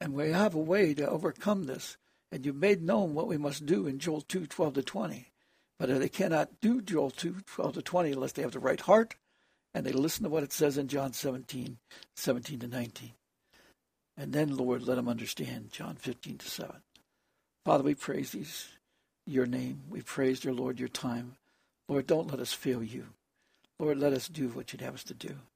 And 0.01 0.15
we 0.15 0.31
have 0.31 0.55
a 0.55 0.59
way 0.59 0.95
to 0.95 1.09
overcome 1.09 1.65
this. 1.65 1.97
And 2.31 2.45
you 2.45 2.53
made 2.53 2.83
known 2.83 3.15
what 3.15 3.29
we 3.29 3.37
must 3.37 3.67
do 3.67 3.87
in 3.87 3.99
Joel 3.99 4.23
2, 4.23 4.47
12 4.47 4.75
to 4.75 4.83
20. 4.83 5.27
But 5.79 5.89
they 5.99 6.09
cannot 6.09 6.61
do 6.61 6.81
Joel 6.81 7.11
2, 7.11 7.37
12 7.47 7.75
to 7.75 7.83
20 7.83 8.13
unless 8.13 8.33
they 8.33 8.43
have 8.43 8.53
the 8.53 8.59
right 8.59 8.81
heart 8.81 9.15
and 9.75 9.87
they 9.87 9.93
listen 9.93 10.25
to 10.25 10.31
what 10.31 10.43
it 10.43 10.53
says 10.53 10.77
in 10.77 10.89
John 10.89 11.13
17, 11.13 11.79
17 12.17 12.59
to 12.61 12.69
19. 12.69 13.13
And 14.17 14.33
then, 14.33 14.57
Lord, 14.57 14.87
let 14.87 14.97
them 14.97 15.09
understand 15.09 15.73
John 15.73 15.97
15 15.97 16.39
to 16.39 16.49
7. 16.49 16.77
Father, 17.65 17.85
we 17.85 17.95
praise 17.95 18.33
these, 18.33 18.69
your 19.27 19.47
name. 19.47 19.83
We 19.89 20.03
praise, 20.03 20.41
dear 20.41 20.53
Lord, 20.53 20.79
your 20.79 20.89
time. 20.89 21.37
Lord, 21.89 22.07
don't 22.07 22.31
let 22.31 22.41
us 22.41 22.53
fail 22.53 22.83
you. 22.83 23.07
Lord, 23.79 23.99
let 23.99 24.13
us 24.13 24.29
do 24.29 24.49
what 24.49 24.73
you'd 24.73 24.83
have 24.83 24.95
us 24.95 25.05
to 25.05 25.15
do, 25.15 25.37